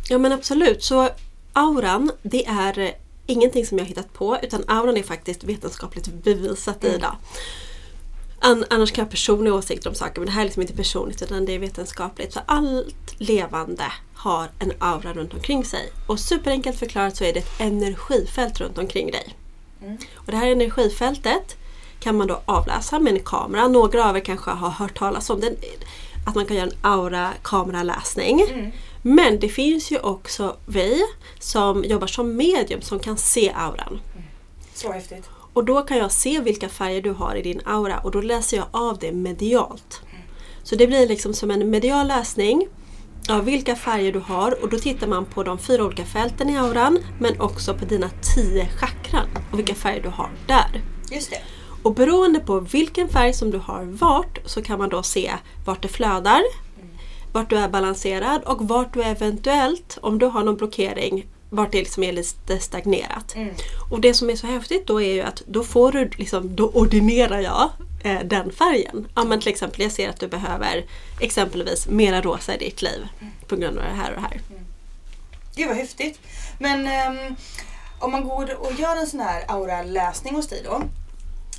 Ja 0.09 0.17
men 0.17 0.31
absolut. 0.31 0.83
Så 0.83 1.09
auran, 1.53 2.11
det 2.21 2.45
är 2.45 2.79
eh, 2.79 2.89
ingenting 3.25 3.65
som 3.65 3.77
jag 3.77 3.85
har 3.85 3.89
hittat 3.89 4.13
på 4.13 4.37
utan 4.41 4.63
auran 4.67 4.97
är 4.97 5.03
faktiskt 5.03 5.43
vetenskapligt 5.43 6.07
bevisat 6.07 6.83
Mm. 6.83 7.01
Annars 8.43 8.91
kan 8.91 9.01
jag 9.01 9.05
ha 9.05 9.11
personliga 9.11 9.53
åsikter 9.53 9.89
om 9.89 9.95
saker 9.95 10.19
men 10.19 10.25
det 10.25 10.31
här 10.31 10.41
är 10.41 10.45
liksom 10.45 10.61
inte 10.61 10.73
personligt 10.73 11.21
utan 11.21 11.45
det 11.45 11.55
är 11.55 11.59
vetenskapligt. 11.59 12.33
Så 12.33 12.39
allt 12.45 13.15
levande 13.17 13.91
har 14.13 14.49
en 14.59 14.71
aura 14.79 15.13
runt 15.13 15.33
omkring 15.33 15.65
sig. 15.65 15.91
Och 16.07 16.19
superenkelt 16.19 16.79
förklarat 16.79 17.15
så 17.15 17.23
är 17.23 17.33
det 17.33 17.39
ett 17.39 17.59
energifält 17.61 18.59
runt 18.59 18.77
omkring 18.77 19.11
dig. 19.11 19.35
Mm. 19.81 19.97
Och 20.15 20.31
det 20.31 20.37
här 20.37 20.47
energifältet 20.47 21.57
kan 21.99 22.17
man 22.17 22.27
då 22.27 22.41
avläsa 22.45 22.99
med 22.99 23.13
en 23.13 23.19
kamera. 23.19 23.67
Några 23.67 24.09
av 24.09 24.17
er 24.17 24.21
kanske 24.21 24.51
har 24.51 24.69
hört 24.69 24.97
talas 24.97 25.29
om 25.29 25.39
den. 25.39 25.55
Att 26.27 26.35
man 26.35 26.45
kan 26.45 26.57
göra 26.57 26.67
en 26.67 26.77
aura-kameraläsning. 26.81 28.41
Mm. 28.41 28.71
Men 29.01 29.39
det 29.39 29.49
finns 29.49 29.91
ju 29.91 29.99
också 29.99 30.55
vi 30.65 31.03
som 31.39 31.83
jobbar 31.83 32.07
som 32.07 32.35
medium 32.35 32.81
som 32.81 32.99
kan 32.99 33.17
se 33.17 33.51
auran. 33.55 33.99
Så 34.73 34.91
häftigt. 34.91 35.29
Och 35.53 35.65
då 35.65 35.81
kan 35.81 35.97
jag 35.97 36.11
se 36.11 36.39
vilka 36.39 36.69
färger 36.69 37.01
du 37.01 37.11
har 37.11 37.35
i 37.35 37.41
din 37.41 37.61
aura 37.65 37.99
och 37.99 38.11
då 38.11 38.21
läser 38.21 38.57
jag 38.57 38.65
av 38.71 38.97
det 38.99 39.11
medialt. 39.11 40.01
Så 40.63 40.75
det 40.75 40.87
blir 40.87 41.07
liksom 41.07 41.33
som 41.33 41.51
en 41.51 41.69
medial 41.69 42.07
läsning 42.07 42.67
av 43.29 43.45
vilka 43.45 43.75
färger 43.75 44.13
du 44.13 44.19
har 44.19 44.63
och 44.63 44.69
då 44.69 44.79
tittar 44.79 45.07
man 45.07 45.25
på 45.25 45.43
de 45.43 45.57
fyra 45.57 45.85
olika 45.85 46.05
fälten 46.05 46.49
i 46.49 46.57
auran 46.57 46.99
men 47.19 47.41
också 47.41 47.73
på 47.73 47.85
dina 47.85 48.09
tio 48.35 48.67
chakran 48.67 49.27
och 49.51 49.59
vilka 49.59 49.75
färger 49.75 50.01
du 50.01 50.09
har 50.09 50.29
där. 50.47 50.81
Just 51.11 51.29
det. 51.29 51.41
Och 51.83 51.93
beroende 51.93 52.39
på 52.39 52.59
vilken 52.59 53.09
färg 53.09 53.33
som 53.33 53.51
du 53.51 53.57
har 53.57 53.83
vart 53.83 54.39
så 54.45 54.61
kan 54.61 54.79
man 54.79 54.89
då 54.89 55.03
se 55.03 55.31
vart 55.65 55.81
det 55.81 55.87
flödar, 55.87 56.41
vart 57.33 57.49
du 57.49 57.57
är 57.57 57.69
balanserad 57.69 58.43
och 58.43 58.67
vart 58.67 58.93
du 58.93 59.03
eventuellt, 59.03 59.97
om 60.01 60.19
du 60.19 60.25
har 60.25 60.43
någon 60.43 60.55
blockering, 60.55 61.25
vart 61.55 61.71
det 61.71 61.77
liksom 61.77 62.03
är 62.03 62.11
lite 62.11 62.59
stagnerat. 62.59 63.35
Mm. 63.35 63.55
Och 63.91 64.01
det 64.01 64.13
som 64.13 64.29
är 64.29 64.35
så 64.35 64.47
häftigt 64.47 64.87
då 64.87 65.01
är 65.01 65.13
ju 65.13 65.21
att 65.21 65.41
då 65.45 65.63
får 65.63 65.91
du 65.91 66.09
liksom, 66.17 66.55
då 66.55 66.67
ordinerar 66.69 67.39
jag 67.39 67.69
eh, 68.03 68.19
den 68.23 68.51
färgen. 68.51 69.07
Ja 69.15 69.23
men 69.23 69.39
till 69.39 69.49
exempel 69.49 69.81
jag 69.81 69.91
ser 69.91 70.09
att 70.09 70.19
du 70.19 70.27
behöver 70.27 70.85
exempelvis 71.19 71.87
mera 71.87 72.21
rosa 72.21 72.55
i 72.55 72.57
ditt 72.57 72.81
liv 72.81 73.07
på 73.47 73.55
grund 73.55 73.77
av 73.77 73.83
det 73.83 74.01
här 74.01 74.09
och 74.09 74.15
det 74.15 74.21
här. 74.21 74.41
Gud 75.55 75.67
vad 75.67 75.77
häftigt. 75.77 76.19
Men 76.59 76.87
ehm, 76.87 77.35
om 77.99 78.11
man 78.11 78.23
går 78.23 78.53
och 78.61 78.73
gör 78.79 78.95
en 78.95 79.07
sån 79.07 79.19
här 79.19 79.43
aura-läsning 79.47 80.35
hos 80.35 80.47
dig 80.47 80.61
då. 80.65 80.81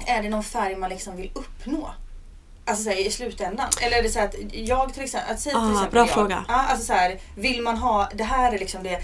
Är 0.06 0.22
det 0.22 0.28
någon 0.28 0.44
färg 0.44 0.76
man 0.76 0.90
liksom 0.90 1.16
vill 1.16 1.30
uppnå? 1.34 1.90
Alltså 2.66 2.84
så 2.84 2.90
här, 2.90 3.06
i 3.06 3.10
slutändan. 3.10 3.68
Eller 3.82 3.98
är 3.98 4.02
det 4.02 4.08
så 4.08 4.20
att 4.20 4.34
jag 4.52 4.94
till 4.94 5.02
exempel, 5.02 5.34
att 5.34 5.40
säga 5.40 5.54
till 5.54 5.64
Ah, 5.64 5.72
exempel 5.72 5.90
bra 5.90 6.00
jag, 6.00 6.10
fråga. 6.10 6.44
Ja, 6.48 6.54
alltså 6.54 6.86
så 6.86 6.92
här, 6.92 7.18
vill 7.36 7.62
man 7.62 7.76
ha, 7.76 8.08
det 8.14 8.24
här 8.24 8.52
är 8.52 8.58
liksom 8.58 8.82
det 8.82 9.00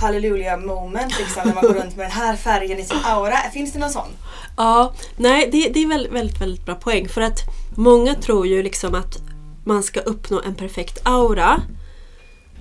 halleluja 0.00 0.56
moment 0.56 1.18
liksom 1.18 1.42
när 1.44 1.54
man 1.54 1.64
går 1.64 1.74
runt 1.74 1.96
med 1.96 2.04
den 2.04 2.12
här 2.12 2.36
färgen 2.36 2.78
i 2.78 2.84
sin 2.84 2.98
aura. 3.04 3.36
Finns 3.52 3.72
det 3.72 3.78
någon 3.78 3.90
sån? 3.90 4.08
Ja, 4.56 4.94
nej 5.16 5.48
det, 5.52 5.68
det 5.68 5.82
är 5.82 5.88
väldigt, 5.88 6.12
väldigt, 6.12 6.40
väldigt 6.40 6.64
bra 6.64 6.74
poäng 6.74 7.08
för 7.08 7.20
att 7.20 7.38
många 7.76 8.14
tror 8.14 8.46
ju 8.46 8.62
liksom 8.62 8.94
att 8.94 9.18
man 9.64 9.82
ska 9.82 10.00
uppnå 10.00 10.40
en 10.42 10.54
perfekt 10.54 11.00
aura. 11.02 11.62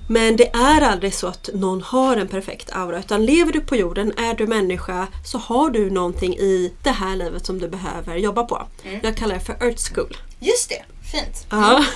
Men 0.10 0.36
det 0.36 0.48
är 0.48 0.82
aldrig 0.82 1.14
så 1.14 1.28
att 1.28 1.50
någon 1.54 1.82
har 1.82 2.18
en 2.18 2.28
perfekt 2.28 2.70
aura 2.74 3.00
utan 3.00 3.26
lever 3.26 3.52
du 3.54 3.62
på 3.62 3.76
jorden, 3.76 4.14
är 4.18 4.34
du 4.34 4.48
människa 4.48 5.08
så 5.26 5.38
har 5.38 5.70
du 5.70 5.90
någonting 5.90 6.34
i 6.34 6.74
det 6.84 6.90
här 6.90 7.16
livet 7.16 7.46
som 7.46 7.60
du 7.60 7.70
behöver 7.70 8.16
jobba 8.16 8.44
på. 8.44 8.68
Jag 9.04 9.18
kallar 9.18 9.36
det 9.36 9.42
för 9.42 9.54
Earth 9.54 9.94
School. 9.94 10.18
Just 10.40 10.70
det, 10.70 10.84
fint. 11.20 11.46
Ja. 11.50 11.84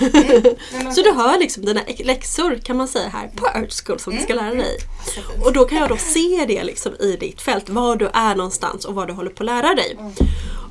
Men- 0.72 0.94
Så 0.94 1.02
du 1.02 1.10
har 1.10 1.38
liksom 1.38 1.64
dina 1.64 1.80
läxor 1.98 2.58
kan 2.64 2.76
man 2.76 2.88
säga 2.88 3.08
här 3.08 3.28
på 3.36 3.46
Earth 3.46 3.76
School 3.84 3.98
som 4.00 4.14
du 4.16 4.22
ska 4.22 4.34
lära 4.34 4.54
dig. 4.54 4.78
Fint. 5.14 5.26
Och 5.44 5.52
då 5.52 5.64
kan 5.64 5.78
jag 5.78 5.88
då 5.88 5.96
se 5.96 6.44
det 6.48 6.64
liksom 6.64 6.92
i 7.00 7.16
ditt 7.20 7.40
fält, 7.40 7.68
var 7.68 7.96
du 7.96 8.10
är 8.14 8.34
någonstans 8.34 8.84
och 8.84 8.94
vad 8.94 9.06
du 9.08 9.12
håller 9.12 9.30
på 9.30 9.42
att 9.42 9.46
lära 9.46 9.74
dig. 9.74 9.96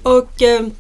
Och 0.04 0.42
eh, 0.42 0.62
Så 0.62 0.72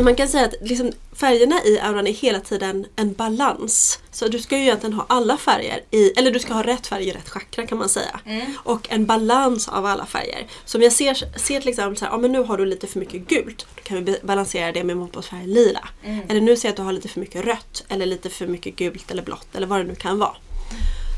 man 0.00 0.14
kan 0.14 0.28
säga 0.28 0.44
att 0.44 0.54
liksom, 0.60 0.92
färgerna 1.12 1.64
i 1.64 1.80
auran 1.80 2.06
är 2.06 2.12
hela 2.12 2.40
tiden 2.40 2.86
en 2.96 3.12
balans. 3.12 3.98
Så 4.10 4.28
du 4.28 4.38
ska 4.38 4.56
ju 4.56 4.62
egentligen 4.62 4.92
ha 4.92 5.06
alla 5.08 5.36
färger 5.36 5.80
i, 5.90 6.10
eller 6.10 6.30
du 6.30 6.38
ska 6.38 6.54
ha 6.54 6.62
rätt 6.62 6.86
färg 6.86 7.08
i 7.08 7.12
rätt 7.12 7.28
chakra 7.28 7.66
kan 7.66 7.78
man 7.78 7.88
säga. 7.88 8.20
Och 8.56 8.86
en 8.90 9.06
balans 9.06 9.68
av 9.68 9.86
alla 9.86 10.06
färger. 10.06 10.46
Så 10.64 10.78
om 10.78 10.82
jag 10.82 10.92
ser, 10.92 11.14
ser 11.38 11.60
till 11.60 11.68
exempel 11.68 11.96
så 11.96 12.04
här, 12.04 12.12
ja 12.12 12.18
men 12.18 12.32
nu 12.32 12.42
har 12.42 12.58
du 12.58 12.66
lite 12.66 12.86
för 12.86 12.98
mycket 12.98 13.28
gult. 13.28 13.66
Då 13.76 13.82
kan 13.82 14.04
vi 14.04 14.18
balansera 14.22 14.72
det 14.72 14.84
med 14.84 14.96
motpolsfärgen 14.96 15.52
lila. 15.52 15.88
Eller 16.28 16.40
nu 16.40 16.56
ser 16.56 16.68
jag 16.68 16.72
att 16.72 16.76
du 16.76 16.82
har 16.82 16.92
lite 16.92 17.08
för 17.08 17.20
mycket 17.20 17.44
rött. 17.44 17.84
Eller 17.88 18.06
lite 18.06 18.30
för 18.30 18.46
mycket 18.46 18.76
gult 18.76 19.10
eller 19.10 19.22
blått 19.22 19.56
eller 19.56 19.66
vad 19.66 19.80
det 19.80 19.84
nu 19.84 19.94
kan 19.94 20.18
vara. 20.18 20.36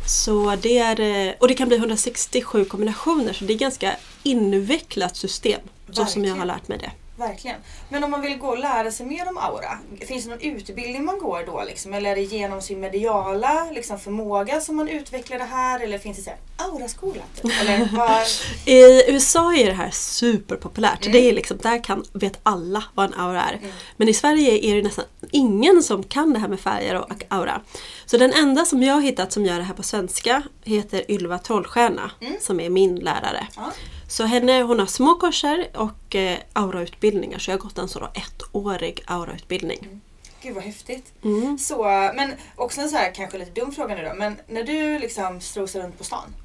Så 0.07 0.57
det 0.63 0.79
är, 0.79 1.01
eh, 1.01 1.35
och 1.41 1.49
det 1.49 1.55
kan 1.55 1.69
bli 1.69 1.77
167 1.77 2.65
kombinationer 2.65 3.33
så 3.33 3.45
det 3.45 3.53
är 3.53 3.55
ett 3.55 3.61
ganska 3.61 3.97
invecklat 4.23 5.17
system. 5.17 5.61
Så 5.91 6.07
som 6.07 6.25
jag 6.25 6.31
har 6.35 6.47
Verkligen. 6.47 6.59
lärt 6.59 6.69
mig 6.69 6.79
det. 6.79 6.91
Verkligen. 7.17 7.57
Men 7.89 8.05
om 8.05 8.11
man 8.11 8.21
vill 8.21 8.39
gå 8.39 8.49
och 8.49 8.59
lära 8.59 8.91
sig 8.91 9.07
mer 9.07 9.29
om 9.29 9.39
aura, 9.39 9.79
finns 10.07 10.25
det 10.25 10.31
någon 10.31 10.41
utbildning 10.41 11.05
man 11.05 11.19
går 11.19 11.43
då? 11.47 11.65
Liksom? 11.67 11.95
Eller 11.95 12.11
är 12.11 12.17
det 12.17 12.23
genom 12.23 12.63
sin 12.63 12.81
mediala 12.81 13.71
liksom, 13.73 13.99
förmåga 13.99 14.61
som 14.61 14.77
man 14.77 14.89
utvecklar 14.89 15.39
det 15.39 15.45
här? 15.45 15.81
Eller 15.81 15.99
finns 15.99 16.25
det 16.25 16.37
auraskola? 16.57 17.23
Typ? 17.43 17.53
Eller 17.61 17.97
vad? 17.97 18.23
I 18.75 19.11
USA 19.13 19.55
är 19.55 19.67
det 19.67 19.73
här 19.73 19.91
superpopulärt. 19.91 21.13
Det 21.13 21.29
är 21.29 21.33
liksom, 21.33 21.57
där 21.57 21.85
kan, 21.85 22.05
vet 22.13 22.41
alla 22.43 22.85
vad 22.95 23.07
en 23.07 23.21
aura 23.21 23.43
är. 23.43 23.61
Men 23.97 24.09
i 24.09 24.15
Sverige 24.15 24.71
är 24.71 24.77
det 24.77 24.83
nästan 24.83 25.05
ingen 25.31 25.83
som 25.83 26.03
kan 26.03 26.33
det 26.33 26.39
här 26.39 26.49
med 26.49 26.61
färger 26.61 26.95
och 26.95 27.23
aura. 27.29 27.61
Så 28.07 28.17
den 28.17 28.33
enda 28.33 28.65
som 28.65 28.83
jag 28.83 28.95
har 28.95 29.01
hittat 29.01 29.33
som 29.33 29.45
gör 29.45 29.59
det 29.59 29.65
här 29.65 29.75
på 29.75 29.83
svenska 29.83 30.43
heter 30.65 31.11
Ylva 31.11 31.39
Trollstjärna 31.39 32.11
som 32.41 32.61
är 32.61 32.71
min 32.71 32.97
lärare. 32.97 33.47
Ja. 33.57 33.73
Så 34.15 34.25
henne, 34.25 34.63
hon 34.63 34.79
har 34.79 34.87
små 34.87 35.15
kurser 35.15 35.69
och 35.75 36.15
eh, 36.15 36.39
aurautbildningar 36.53 37.39
så 37.39 37.51
jag 37.51 37.59
har 37.59 37.63
gått 37.63 37.79
en 37.79 37.89
sån 37.89 38.09
ettårig 38.15 39.03
aurautbildning. 39.07 40.01
Gud 40.43 40.55
vad 40.55 40.65
häftigt. 40.65 41.13
Mm. 41.25 41.59
Så, 41.59 41.83
men 42.15 42.35
också 42.57 42.81
en 42.81 42.89
så 42.89 42.97
här 42.97 43.15
kanske 43.15 43.39
lite 43.39 43.61
dum 43.61 43.73
fråga 43.73 43.95
nu 43.95 44.05
då. 44.05 44.15
Men 44.15 44.37
när 44.47 44.63
du 44.63 44.99
liksom 44.99 45.41
strosar 45.41 45.81
runt 45.81 45.99
på 45.99 46.05
stan. 46.05 46.35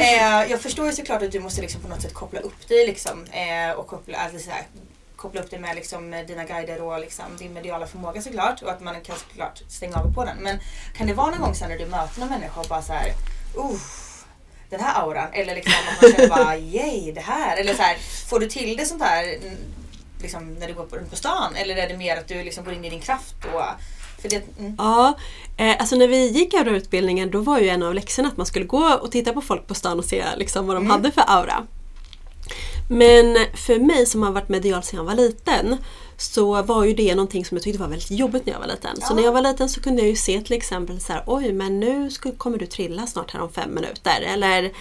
här, 0.00 0.44
eh, 0.44 0.50
jag 0.50 0.60
förstår 0.60 0.86
ju 0.86 0.92
såklart 0.92 1.22
att 1.22 1.32
du 1.32 1.40
måste 1.40 1.60
liksom 1.60 1.80
på 1.80 1.88
något 1.88 2.02
sätt 2.02 2.14
koppla 2.14 2.40
upp 2.40 2.68
dig 2.68 2.86
liksom. 2.86 3.24
Eh, 3.24 3.76
och 3.76 3.86
koppla, 3.86 4.18
alltså 4.18 4.38
så 4.38 4.50
här, 4.50 4.62
koppla 5.16 5.40
upp 5.40 5.50
dig 5.50 5.60
med 5.60 5.74
liksom, 5.76 6.24
dina 6.26 6.44
guider 6.44 6.82
och 6.82 7.00
liksom, 7.00 7.24
din 7.38 7.52
mediala 7.52 7.86
förmåga 7.86 8.22
såklart. 8.22 8.62
Och 8.62 8.70
att 8.70 8.80
man 8.80 9.00
kan 9.00 9.16
såklart 9.16 9.62
stänga 9.68 9.96
av 9.96 10.14
på 10.14 10.24
den. 10.24 10.36
Men 10.36 10.58
kan 10.96 11.06
det 11.06 11.14
vara 11.14 11.30
någon 11.30 11.40
gång 11.40 11.54
sen 11.54 11.68
när 11.68 11.78
du 11.78 11.86
möter 11.86 12.20
någon 12.20 12.28
människa 12.28 12.60
och 12.60 12.66
bara 12.68 12.82
så 12.82 12.92
här, 12.92 13.08
uh, 13.58 13.80
den 14.76 14.86
här 14.86 15.02
auran. 15.02 15.28
Eller 15.32 15.54
liksom 15.54 15.72
att 15.72 16.02
man 16.02 16.12
känner 16.12 16.28
bara 16.28 16.56
yay 16.76 17.12
det 17.12 17.20
här. 17.20 17.56
Eller 17.56 17.74
så 17.74 17.82
här, 17.82 17.96
får 18.28 18.40
du 18.40 18.46
till 18.46 18.76
det 18.76 18.86
sånt 18.86 19.02
här 19.02 19.24
mm, 19.24 19.56
liksom, 20.22 20.54
när 20.54 20.68
du 20.68 20.74
går 20.74 20.86
runt 20.90 21.10
på 21.10 21.16
stan? 21.16 21.56
Eller 21.56 21.76
är 21.76 21.88
det 21.88 21.96
mer 21.96 22.16
att 22.16 22.28
du 22.28 22.42
liksom 22.42 22.64
går 22.64 22.74
in 22.74 22.84
i 22.84 22.90
din 22.90 23.00
kraft? 23.00 23.34
Och, 23.54 23.62
för 24.22 24.28
det, 24.28 24.58
mm. 24.58 24.74
Ja, 24.78 25.18
eh, 25.56 25.76
alltså 25.78 25.96
när 25.96 26.08
vi 26.08 26.28
gick 26.28 26.54
aurautbildningen 26.54 27.30
då 27.30 27.40
var 27.40 27.58
ju 27.58 27.68
en 27.68 27.82
av 27.82 27.94
läxorna 27.94 28.28
att 28.28 28.36
man 28.36 28.46
skulle 28.46 28.64
gå 28.64 28.98
och 29.02 29.12
titta 29.12 29.32
på 29.32 29.40
folk 29.40 29.66
på 29.66 29.74
stan 29.74 29.98
och 29.98 30.04
se 30.04 30.24
liksom, 30.36 30.66
vad 30.66 30.76
de 30.76 30.90
hade 30.90 31.10
för 31.10 31.24
aura. 31.26 31.66
Men 32.88 33.36
för 33.54 33.78
mig 33.78 34.06
som 34.06 34.22
har 34.22 34.32
varit 34.32 34.48
medial 34.48 34.82
sedan 34.82 34.96
jag 34.96 35.04
var 35.04 35.14
liten 35.14 35.76
så 36.16 36.62
var 36.62 36.84
ju 36.84 36.94
det 36.94 37.14
någonting 37.14 37.44
som 37.44 37.56
jag 37.56 37.62
tyckte 37.64 37.80
var 37.80 37.88
väldigt 37.88 38.10
jobbigt 38.10 38.46
när 38.46 38.52
jag 38.52 38.60
var 38.60 38.66
liten. 38.66 38.96
Så 38.96 39.06
Ja. 39.10 39.14
när 39.14 39.22
jag 39.22 39.32
var 39.32 39.42
liten 39.42 39.68
så 39.68 39.80
kunde 39.80 40.02
jag 40.02 40.08
ju 40.08 40.16
se 40.16 40.40
till 40.40 40.52
exempel 40.56 41.00
så 41.00 41.12
här, 41.12 41.22
oj 41.26 41.52
men 41.52 41.80
nu 41.80 42.10
kommer 42.38 42.58
du 42.58 42.66
trilla 42.66 43.06
snart 43.06 43.30
här 43.30 43.40
om 43.42 43.52
fem 43.52 43.74
minuter. 43.74 44.20
Eller 44.26 44.72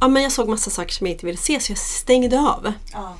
ja 0.00 0.08
men 0.08 0.22
jag 0.22 0.32
såg 0.32 0.48
massa 0.48 0.70
saker 0.70 0.92
som 0.92 1.06
jag 1.06 1.14
inte 1.14 1.26
ville 1.26 1.38
se 1.38 1.60
så 1.60 1.72
jag 1.72 1.78
stängde 1.78 2.40
av. 2.40 2.72
ja. 2.92 3.16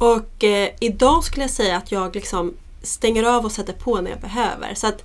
Och 0.00 0.44
eh, 0.44 0.68
idag 0.80 1.24
skulle 1.24 1.42
jag 1.44 1.50
säga 1.50 1.76
att 1.76 1.92
jag 1.92 2.14
liksom 2.14 2.54
stänger 2.82 3.24
av 3.24 3.44
och 3.44 3.52
sätter 3.52 3.72
på 3.72 4.00
när 4.00 4.10
jag 4.10 4.20
behöver. 4.20 4.74
Så 4.74 4.86
att 4.86 5.04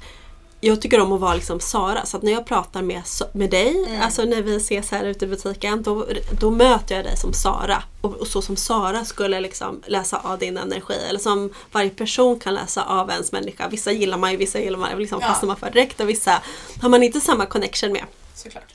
jag 0.65 0.81
tycker 0.81 0.99
om 0.99 1.11
att 1.11 1.19
vara 1.21 1.33
liksom 1.33 1.59
Sara, 1.59 2.05
så 2.05 2.17
att 2.17 2.23
när 2.23 2.31
jag 2.31 2.45
pratar 2.45 2.81
med, 2.81 3.01
med 3.33 3.49
dig, 3.49 3.85
Mm. 3.87 4.01
alltså 4.01 4.23
när 4.23 4.41
vi 4.41 4.55
ses 4.55 4.91
här 4.91 5.05
ute 5.05 5.25
i 5.25 5.27
butiken, 5.27 5.83
då, 5.83 6.07
då 6.39 6.51
möter 6.51 6.95
jag 6.95 7.05
dig 7.05 7.17
som 7.17 7.33
Sara. 7.33 7.83
Och, 8.01 8.13
och 8.15 8.27
så 8.27 8.41
som 8.41 8.55
Sara 8.55 9.05
skulle 9.05 9.39
liksom 9.41 9.81
läsa 9.85 10.17
av 10.23 10.39
din 10.39 10.57
energi, 10.57 10.93
eller 11.09 11.19
som 11.19 11.49
varje 11.71 11.89
person 11.89 12.39
kan 12.39 12.53
läsa 12.53 12.83
av 12.83 13.09
ens 13.09 13.31
människa. 13.31 13.67
Vissa 13.67 13.91
gillar 13.91 14.17
man 14.17 14.31
ju, 14.31 14.37
vissa 14.37 14.59
gillar 14.59 14.79
man 14.79 14.99
liksom 14.99 15.19
Ja. 15.21 15.27
fastnar 15.27 15.47
man 15.47 15.55
för 15.57 15.71
direkt 15.71 15.99
och 15.99 16.09
vissa 16.09 16.41
har 16.81 16.89
man 16.89 17.03
inte 17.03 17.21
samma 17.21 17.45
connection 17.45 17.91
med. 17.91 18.03
Såklart. 18.35 18.73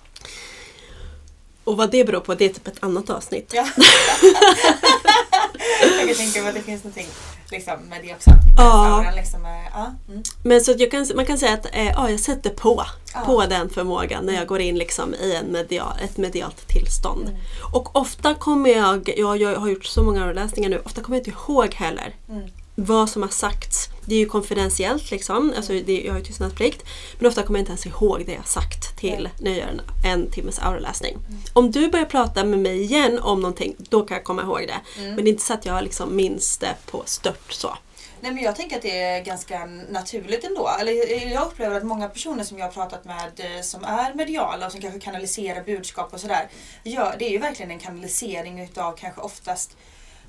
Och 1.65 1.77
vad 1.77 1.91
det 1.91 2.05
beror 2.05 2.21
på, 2.21 2.35
det 2.35 2.45
är 2.45 2.49
typ 2.49 2.67
ett 2.69 2.83
annat 2.85 3.11
avsnitt. 3.11 3.51
Ja. 3.55 3.69
jag 5.81 6.07
kan 6.07 6.15
tänka 6.17 6.41
mig 6.41 6.49
att 6.49 6.55
det 6.55 6.63
finns 6.63 6.85
någonting 6.85 7.07
liksom, 7.51 7.75
med 7.91 8.03
det 8.05 8.15
också. 8.15 8.31
Ja. 8.57 9.13
Liksom, 9.17 9.45
är- 9.45 9.71
ja. 9.75 9.95
Mm. 10.09 10.23
Men 10.43 10.61
så 10.61 10.75
jag 10.79 10.91
kan, 10.91 11.07
man 11.15 11.27
kan 11.27 11.39
säga 11.39 11.55
att 11.55 11.67
eh, 11.73 11.87
ja, 11.87 12.11
jag 12.11 12.21
sätter 12.21 12.51
på, 12.51 12.85
Ja. 13.15 13.21
på 13.27 13.47
den 13.47 13.71
förmågan 13.71 14.25
när 14.27 14.35
jag 14.35 14.47
går 14.47 14.61
in 14.61 14.79
liksom 14.79 15.15
i 15.15 15.35
en 15.37 15.53
medial, 15.53 15.93
ett 16.05 16.17
medialt 16.17 16.69
tillstånd. 16.69 17.29
Mm. 17.29 17.41
Och 17.73 17.97
ofta 17.97 18.35
kommer 18.35 18.71
jag, 18.71 19.13
jag, 19.17 19.37
jag 19.41 19.57
har 19.61 19.69
gjort 19.69 19.85
så 19.85 20.03
många 20.03 20.33
läsningar 20.33 20.69
nu, 20.71 20.83
ofta 20.85 21.01
kommer 21.03 21.19
jag 21.19 21.27
inte 21.27 21.41
ihåg 21.51 21.75
heller 21.75 22.15
Mm. 22.29 22.43
vad 22.75 23.11
som 23.11 23.23
har 23.23 23.29
sagts. 23.29 23.89
Det 24.05 24.15
är 24.15 24.19
ju 24.19 24.27
konfidentiellt 24.27 25.11
liksom, 25.11 25.53
alltså 25.57 25.73
det, 25.73 26.03
jag 26.05 26.13
har 26.13 26.19
ju 26.19 26.25
tystnadsplikt. 26.25 26.85
Men 27.19 27.29
ofta 27.29 27.43
kommer 27.43 27.59
jag 27.59 27.63
inte 27.63 27.71
ens 27.71 27.87
ihåg 27.87 28.23
det 28.27 28.33
jag 28.33 28.39
har 28.41 28.45
sagt 28.47 28.88
till 28.99 29.29
när 29.41 29.51
jag 29.51 29.59
gör 29.59 29.67
en, 29.69 29.81
en 30.05 30.31
timmes 30.31 30.59
auraläsning. 30.59 31.15
Mm. 31.15 31.41
Om 31.53 31.71
du 31.71 31.91
börjar 31.91 32.07
prata 32.07 32.45
med 32.45 32.59
mig 32.59 32.83
igen 32.83 33.19
om 33.19 33.41
någonting, 33.41 33.75
då 33.79 34.03
kan 34.03 34.17
jag 34.17 34.25
komma 34.25 34.43
ihåg 34.43 34.65
det. 34.67 35.01
Mm. 35.01 35.15
Men 35.15 35.25
det 35.25 35.31
är 35.31 35.33
inte 35.33 35.45
så 35.45 35.55
att 35.55 35.67
jag 35.67 35.85
liksom 35.85 36.17
minns 36.17 36.59
det 36.59 36.75
på 36.87 37.03
stört 37.07 37.53
så. 37.53 37.77
Nej 38.21 38.33
men 38.33 38.45
jag 38.45 38.57
tänker 38.57 38.77
att 38.77 38.83
det 38.83 39.01
är 39.01 39.25
ganska 39.25 39.67
naturligt 39.91 40.45
ändå. 40.45 40.71
Eller 40.81 40.93
jag 41.33 41.47
upplever 41.47 41.77
att 41.77 41.85
många 41.85 42.09
personer 42.09 42.45
som 42.45 42.59
jag 42.59 42.67
har 42.67 42.73
pratat 42.73 43.05
med 43.05 43.33
eh, 43.37 43.63
som 43.63 43.85
är 43.85 44.15
mediala 44.15 44.67
och 44.67 44.73
som 44.73 44.81
kanske 44.81 45.01
kanaliserar 45.01 45.65
budskap 45.65 46.13
och 46.13 46.21
sådär. 46.21 46.49
Ja, 46.83 47.15
det 47.19 47.25
är 47.25 47.31
ju 47.31 47.39
verkligen 47.39 47.71
en 47.71 47.79
kanalisering 47.79 48.61
utav 48.61 48.97
kanske 48.97 49.21
oftast 49.21 49.77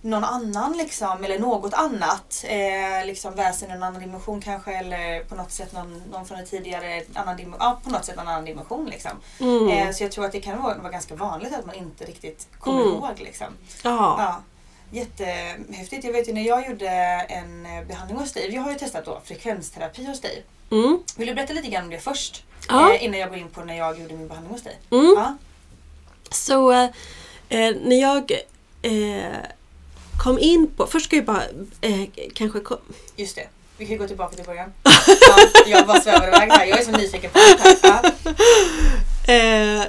någon 0.01 0.23
annan 0.23 0.77
liksom, 0.77 1.23
eller 1.23 1.39
något 1.39 1.73
annat. 1.73 2.45
Eh, 2.47 3.05
liksom 3.05 3.35
väsen 3.35 3.69
i 3.69 3.73
en 3.73 3.83
annan 3.83 4.01
dimension 4.01 4.41
kanske 4.41 4.71
eller 4.77 5.23
på 5.23 5.35
något 5.35 5.51
sätt 5.51 5.73
någon, 5.73 6.03
någon 6.11 6.25
från 6.25 6.39
en 6.39 6.45
tidigare 6.45 7.03
annan 7.13 7.37
dimension. 7.37 7.59
Ja, 7.65 7.79
på 7.83 7.89
något 7.89 8.05
sätt 8.05 8.17
en 8.17 8.27
annan 8.27 8.45
dimension 8.45 8.85
liksom. 8.89 9.11
Mm. 9.39 9.67
Eh, 9.69 9.91
så 9.91 10.03
jag 10.03 10.11
tror 10.11 10.25
att 10.25 10.31
det 10.31 10.41
kan 10.41 10.61
vara, 10.63 10.77
vara 10.77 10.91
ganska 10.91 11.15
vanligt 11.15 11.53
att 11.53 11.65
man 11.65 11.75
inte 11.75 12.05
riktigt 12.05 12.47
kommer 12.59 12.81
Mm. 12.81 12.93
ihåg 12.93 13.19
liksom. 13.19 13.47
Ja. 13.83 14.15
Ja, 14.17 14.41
jättehäftigt. 14.91 16.03
Jag 16.03 16.13
vet 16.13 16.27
ju 16.29 16.33
när 16.33 16.41
jag 16.47 16.67
gjorde 16.69 16.89
en 17.29 17.65
eh, 17.65 17.83
behandling 17.87 18.17
hos 18.19 18.33
dig. 18.33 18.55
Jag 18.55 18.61
har 18.61 18.71
ju 18.71 18.77
testat 18.77 19.05
då 19.05 19.21
frekvensterapi 19.25 20.05
hos 20.05 20.21
dig. 20.21 20.43
Mm. 20.71 20.99
Vill 21.17 21.27
du 21.27 21.33
berätta 21.33 21.53
lite 21.53 21.67
grann 21.67 21.83
om 21.83 21.89
det 21.89 21.99
först? 21.99 22.43
Ja. 22.69 22.93
Eh, 22.93 23.03
innan 23.03 23.19
jag 23.19 23.29
går 23.29 23.37
in 23.37 23.49
på 23.49 23.61
när 23.63 23.77
jag 23.77 23.99
gjorde 23.99 24.13
min 24.13 24.27
behandling 24.27 24.53
hos 24.53 24.63
dig. 24.63 24.77
Mm. 24.91 25.13
Ja. 25.17 25.37
Så 26.31 26.71
eh, 26.71 27.75
när 27.81 28.01
jag 28.01 28.31
eh, 28.81 29.35
kom 30.19 30.39
in 30.39 30.67
på, 30.77 30.87
först 30.87 31.05
ska 31.05 31.15
jag 31.15 31.25
bara 31.25 31.43
eh, 31.81 32.01
kanske 32.33 32.59
kom, 32.59 32.77
Just 33.15 33.35
det. 33.35 33.47
Vi 33.77 33.85
kan 33.85 33.97
gå 33.97 34.07
tillbaka 34.07 34.35
till 34.35 34.45
början. 34.45 34.69
Ja, 34.83 35.37
jag 35.67 35.87
bara 35.87 36.01
svävar 36.01 36.27
iväg 36.27 36.51
här. 36.51 36.65
Jag 36.65 36.79
är 36.79 36.83
så 36.85 36.91
nyfiken 36.91 37.31
på 37.31 37.39
det 37.39 37.77
här. 37.83 38.11
Ja. 39.25 39.33
eh, 39.33 39.83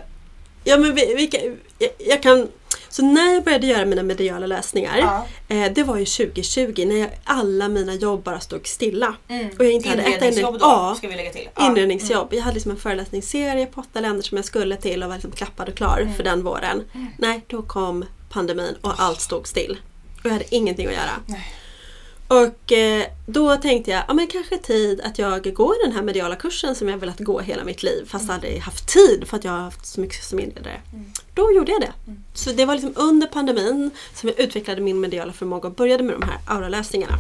Ja 0.64 0.76
men 0.76 0.94
vi, 0.94 1.14
vi 1.14 1.26
kan, 1.26 1.40
jag, 1.78 1.90
jag 1.98 2.22
kan 2.22 2.48
Så 2.88 3.02
när 3.04 3.34
jag 3.34 3.44
började 3.44 3.66
göra 3.66 3.84
mina 3.84 4.02
mediala 4.02 4.46
läsningar 4.46 4.98
Ja. 4.98 5.26
eh, 5.56 5.72
Det 5.72 5.82
var 5.82 5.96
ju 5.96 6.04
2020 6.04 6.84
när 6.86 6.96
jag, 6.96 7.10
alla 7.24 7.68
mina 7.68 7.94
jobb 7.94 8.22
bara 8.22 8.40
stod 8.40 8.66
stilla. 8.66 9.14
Mm. 9.28 9.46
Och 9.58 9.64
jag 9.64 9.72
inte 9.72 9.88
hade 9.88 10.02
ett 10.02 10.22
enda- 10.22 10.50
då, 10.50 10.58
Ja. 10.60 10.94
ska 10.98 11.08
vi 11.08 11.14
lägga 11.16 11.30
till. 11.30 11.48
Ja. 11.56 11.66
Inredningsjobb. 11.66 12.28
Jag 12.34 12.42
hade 12.42 12.54
liksom 12.54 12.70
en 12.70 12.76
föreläsningsserie 12.76 13.66
på 13.66 13.80
åtta 13.80 14.00
länder 14.00 14.22
som 14.22 14.36
jag 14.36 14.44
skulle 14.44 14.76
till 14.76 15.02
och 15.02 15.08
var 15.08 15.16
liksom 15.16 15.32
klappad 15.32 15.68
och 15.68 15.74
klar 15.74 15.98
Mm. 16.00 16.14
för 16.14 16.22
den 16.22 16.42
våren. 16.42 16.84
Nej, 17.18 17.44
då 17.46 17.62
kom 17.62 18.04
pandemin 18.30 18.74
och 18.80 18.92
allt 18.98 19.20
stod 19.20 19.48
still. 19.48 19.78
Och 20.20 20.26
jag 20.26 20.30
hade 20.30 20.54
ingenting 20.54 20.86
att 20.86 20.92
göra. 20.92 21.10
Nej. 21.26 21.54
Och 22.30 22.72
eh, 22.72 23.06
då 23.26 23.56
tänkte 23.56 23.90
jag, 23.90 24.02
ja 24.08 24.14
men 24.14 24.26
kanske 24.26 24.58
tid 24.58 25.00
att 25.00 25.18
jag 25.18 25.54
går 25.54 25.86
den 25.86 25.92
här 25.92 26.02
mediala 26.02 26.36
kursen 26.36 26.74
som 26.74 26.88
jag 26.88 26.98
velat 26.98 27.18
gå 27.18 27.40
hela 27.40 27.64
mitt 27.64 27.82
liv 27.82 28.04
fast 28.06 28.30
aldrig 28.30 28.58
haft 28.58 28.88
tid 28.88 29.28
för 29.28 29.36
att 29.36 29.44
jag 29.44 29.52
har 29.52 29.58
haft 29.58 29.86
så 29.86 30.00
mycket 30.00 30.24
som 30.24 30.40
inredare. 30.40 30.80
Då 31.34 31.52
gjorde 31.52 31.72
jag 31.72 31.80
det. 31.80 31.92
Så 32.34 32.50
det 32.50 32.64
var 32.64 32.74
liksom 32.74 32.92
under 32.96 33.26
pandemin 33.26 33.90
som 34.14 34.28
jag 34.28 34.40
utvecklade 34.40 34.80
min 34.80 35.00
mediala 35.00 35.32
förmåga 35.32 35.68
och 35.68 35.74
började 35.74 36.02
med 36.04 36.14
de 36.14 36.22
här 36.22 36.38
auraläsningarna. 36.46 37.14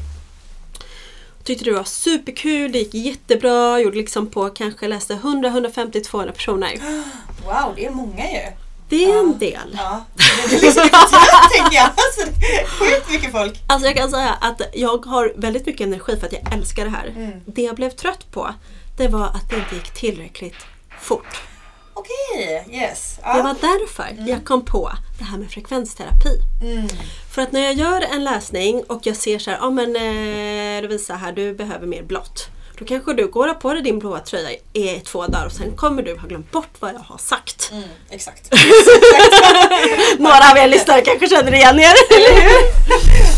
Tyckte 1.44 1.64
det 1.64 1.72
var 1.72 1.84
superkul, 1.84 2.72
det 2.72 2.78
gick 2.78 2.94
jättebra, 2.94 3.80
gjorde 3.80 3.96
liksom 3.96 4.26
på 4.26 4.50
kanske 4.50 4.88
läste 4.88 5.14
100, 5.14 5.48
150, 5.48 6.00
200 6.00 6.32
personer. 6.32 6.74
Wow, 7.44 7.74
det 7.76 7.86
är 7.86 7.90
många 7.90 8.30
ju. 8.30 8.69
Det 8.90 9.04
är 9.04 9.18
en 9.20 9.30
Ja. 9.32 9.38
del. 9.38 9.76
Ja. 9.78 10.04
Det 10.50 10.56
är 10.56 10.60
liksom 10.60 10.82
tänker 11.52 11.76
jag. 11.76 11.86
Alltså, 11.86 12.42
sjukt 12.78 13.10
mycket 13.10 13.32
folk. 13.32 13.60
Alltså 13.66 13.86
jag 13.86 13.96
kan 13.96 14.10
säga 14.10 14.30
att 14.40 14.60
jag 14.72 15.06
har 15.06 15.32
väldigt 15.36 15.66
mycket 15.66 15.86
energi 15.86 16.16
för 16.20 16.26
att 16.26 16.32
jag 16.32 16.52
älskar 16.52 16.84
det 16.84 16.90
här. 16.90 17.06
Mm. 17.16 17.40
Det 17.46 17.62
jag 17.62 17.76
blev 17.76 17.90
trött 17.90 18.30
på, 18.32 18.54
det 18.96 19.08
var 19.08 19.24
att 19.26 19.50
det 19.50 19.56
inte 19.56 19.74
gick 19.74 19.90
tillräckligt 19.90 20.56
fort. 21.00 21.42
Okej, 21.94 22.66
yes. 22.70 23.18
Ja. 23.22 23.34
Det 23.36 23.42
var 23.42 23.54
därför 23.60 24.28
jag 24.30 24.44
kom 24.44 24.64
på 24.64 24.90
det 25.18 25.24
här 25.24 25.38
med 25.38 25.50
frekvensterapi. 25.50 26.38
Mm. 26.62 26.88
För 27.30 27.42
att 27.42 27.52
när 27.52 27.60
jag 27.60 27.74
gör 27.74 28.00
en 28.00 28.24
läsning 28.24 28.82
och 28.88 29.00
jag 29.02 29.16
ser 29.16 29.38
så 29.38 29.50
här, 29.50 29.58
ja 29.60 29.70
men 29.70 29.96
eh, 29.96 30.82
Lovisa 30.82 31.14
här, 31.14 31.32
du 31.32 31.54
behöver 31.54 31.86
mer 31.86 32.02
blått. 32.02 32.48
Då 32.80 32.86
kanske 32.86 33.12
du 33.12 33.26
går 33.26 33.48
och 33.48 33.60
på 33.60 33.72
dig 33.74 33.82
din 33.82 33.98
blåa 33.98 34.20
tröja 34.20 34.50
i 34.72 35.00
två 35.00 35.26
dagar 35.26 35.46
och 35.46 35.52
sen 35.52 35.76
kommer 35.76 36.02
du 36.02 36.16
ha 36.16 36.28
glömt 36.28 36.52
bort 36.52 36.68
vad 36.78 36.94
jag 36.94 36.98
har 36.98 37.18
sagt. 37.18 37.70
Mm, 37.72 37.88
exakt. 38.10 38.52
Några 40.18 40.50
av 40.50 40.56
er 40.56 40.68
lyssnare 40.68 41.00
kanske 41.00 41.28
känner 41.28 41.52
igen 41.52 41.80
er. 41.80 41.94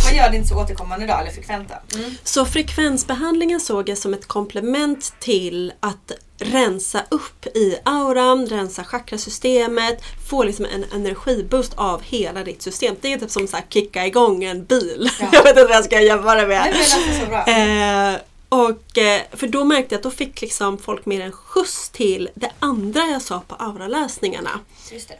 Man 0.07 0.17
gör 0.17 0.31
det 0.31 0.37
inte 0.37 0.49
så 0.49 0.63
återkommande 0.63 1.05
idag, 1.05 1.21
eller 1.21 1.31
frekventa. 1.31 1.75
Mm. 1.95 2.15
Så 2.25 2.45
frekvensbehandlingen 2.45 3.61
såg 3.61 3.89
jag 3.89 3.99
som 3.99 4.15
ett 4.15 4.29
komplement 4.29 5.15
till 5.21 5.73
att 5.81 6.13
rensa 6.39 7.03
upp 7.09 7.47
i 7.47 7.77
auran, 7.85 8.47
rensa 8.47 8.85
chakrasystemet, 8.85 10.03
få 10.29 10.45
liksom 10.45 10.65
en 10.65 10.85
energiboost 10.93 11.73
av 11.77 12.03
hela 12.03 12.45
ditt 12.45 12.63
system. 12.63 12.97
Det 13.01 13.13
är 13.13 13.19
typ 13.19 13.31
som 13.31 13.49
att 13.53 13.73
kicka 13.73 14.07
igång 14.07 14.45
en 14.45 14.65
bil. 14.65 15.11
Ja. 15.21 15.27
Jag 15.33 15.43
vet 15.43 15.51
inte 15.51 15.65
vad 15.65 15.77
jag 15.77 15.85
ska 15.85 16.01
jämföra 16.01 16.47
med. 16.47 16.63
Det 16.65 16.79
låter 16.79 17.21
så 17.21 17.27
bra. 17.27 17.47
Eh, 17.47 18.21
och, 18.53 18.99
eh, 18.99 19.23
för 19.33 19.47
då 19.47 19.65
märkte 19.65 19.95
jag 19.95 19.99
att 19.99 20.03
då 20.03 20.11
fick 20.11 20.41
liksom 20.41 20.79
folk 20.79 21.07
mer 21.07 21.21
en 21.21 21.33
skjuts 21.33 21.91
till 21.91 22.29
det 22.35 22.51
andra 22.59 23.01
jag 23.07 23.23
sa 23.23 23.43
på 23.49 23.55
auraläsningarna. 23.55 24.61
Just 24.93 25.09
det. 25.09 25.19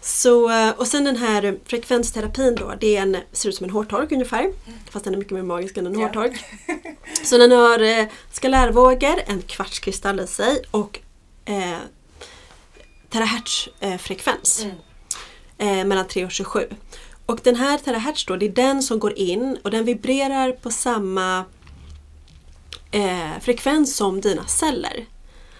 Så, 0.00 0.50
eh, 0.50 0.70
och 0.70 0.86
sen 0.86 1.04
den 1.04 1.16
här 1.16 1.58
frekvensterapin 1.64 2.54
då, 2.54 2.74
det 2.80 2.96
är 2.96 3.02
en, 3.02 3.16
ser 3.32 3.48
ut 3.48 3.54
som 3.54 3.64
en 3.64 3.70
hårtork 3.70 4.12
ungefär. 4.12 4.52
Fast 4.90 5.04
den 5.04 5.14
är 5.14 5.18
mycket 5.18 5.32
mer 5.32 5.42
magisk 5.42 5.76
än 5.76 5.86
en 5.86 5.94
Mm. 5.94 6.00
Ja. 6.00 6.06
hårtork. 6.06 6.44
Så 7.24 7.38
den 7.38 7.50
har 7.52 7.78
eh, 7.80 8.06
skalärvågor, 8.32 9.20
en 9.26 9.42
kvartskristall 9.42 10.20
i 10.20 10.26
sig 10.26 10.62
och 10.70 11.00
eh, 11.44 11.78
terahertz 13.10 13.68
eh, 13.80 13.96
frekvens. 13.96 14.62
Mm. 14.64 14.76
Eh, 15.58 15.84
mellan 15.84 16.06
3 16.08 16.24
och 16.24 16.30
27. 16.30 16.68
Och 17.26 17.40
den 17.42 17.56
här 17.56 17.78
terahertz 17.78 18.26
då, 18.26 18.36
det 18.36 18.46
är 18.46 18.50
den 18.50 18.82
som 18.82 18.98
går 18.98 19.18
in 19.18 19.58
och 19.64 19.70
den 19.70 19.84
vibrerar 19.84 20.52
på 20.52 20.70
samma 20.70 21.44
eh, 22.96 23.40
frekvens 23.40 23.96
som 23.96 24.20
dina 24.20 24.46
celler. 24.46 25.06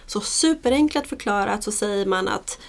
Så 0.05 0.21
superenkelt 0.21 1.07
förklarat 1.07 1.63
så 1.63 1.71
säger 1.71 2.05
man 2.05 2.27
att 2.27 2.59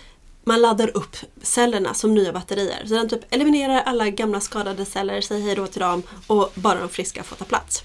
man 0.45 0.61
laddar 0.61 0.97
upp 0.97 1.17
cellerna 1.43 1.95
som 1.95 2.15
nya 2.15 2.33
batterier. 2.33 2.83
Så 2.87 2.95
den 2.95 3.09
typ 3.09 3.35
eliminerar 3.35 3.83
alla 3.83 4.11
gamla 4.11 4.41
skadade 4.41 4.85
celler, 4.85 5.21
säger 5.21 5.43
hej 5.47 5.55
då 5.55 5.67
till 5.67 5.81
dem 5.81 6.03
och 6.27 6.53
bara 6.55 6.81
de 6.81 6.89
friska 6.89 7.23
får 7.23 7.37
ta 7.37 7.45
plats. 7.45 7.85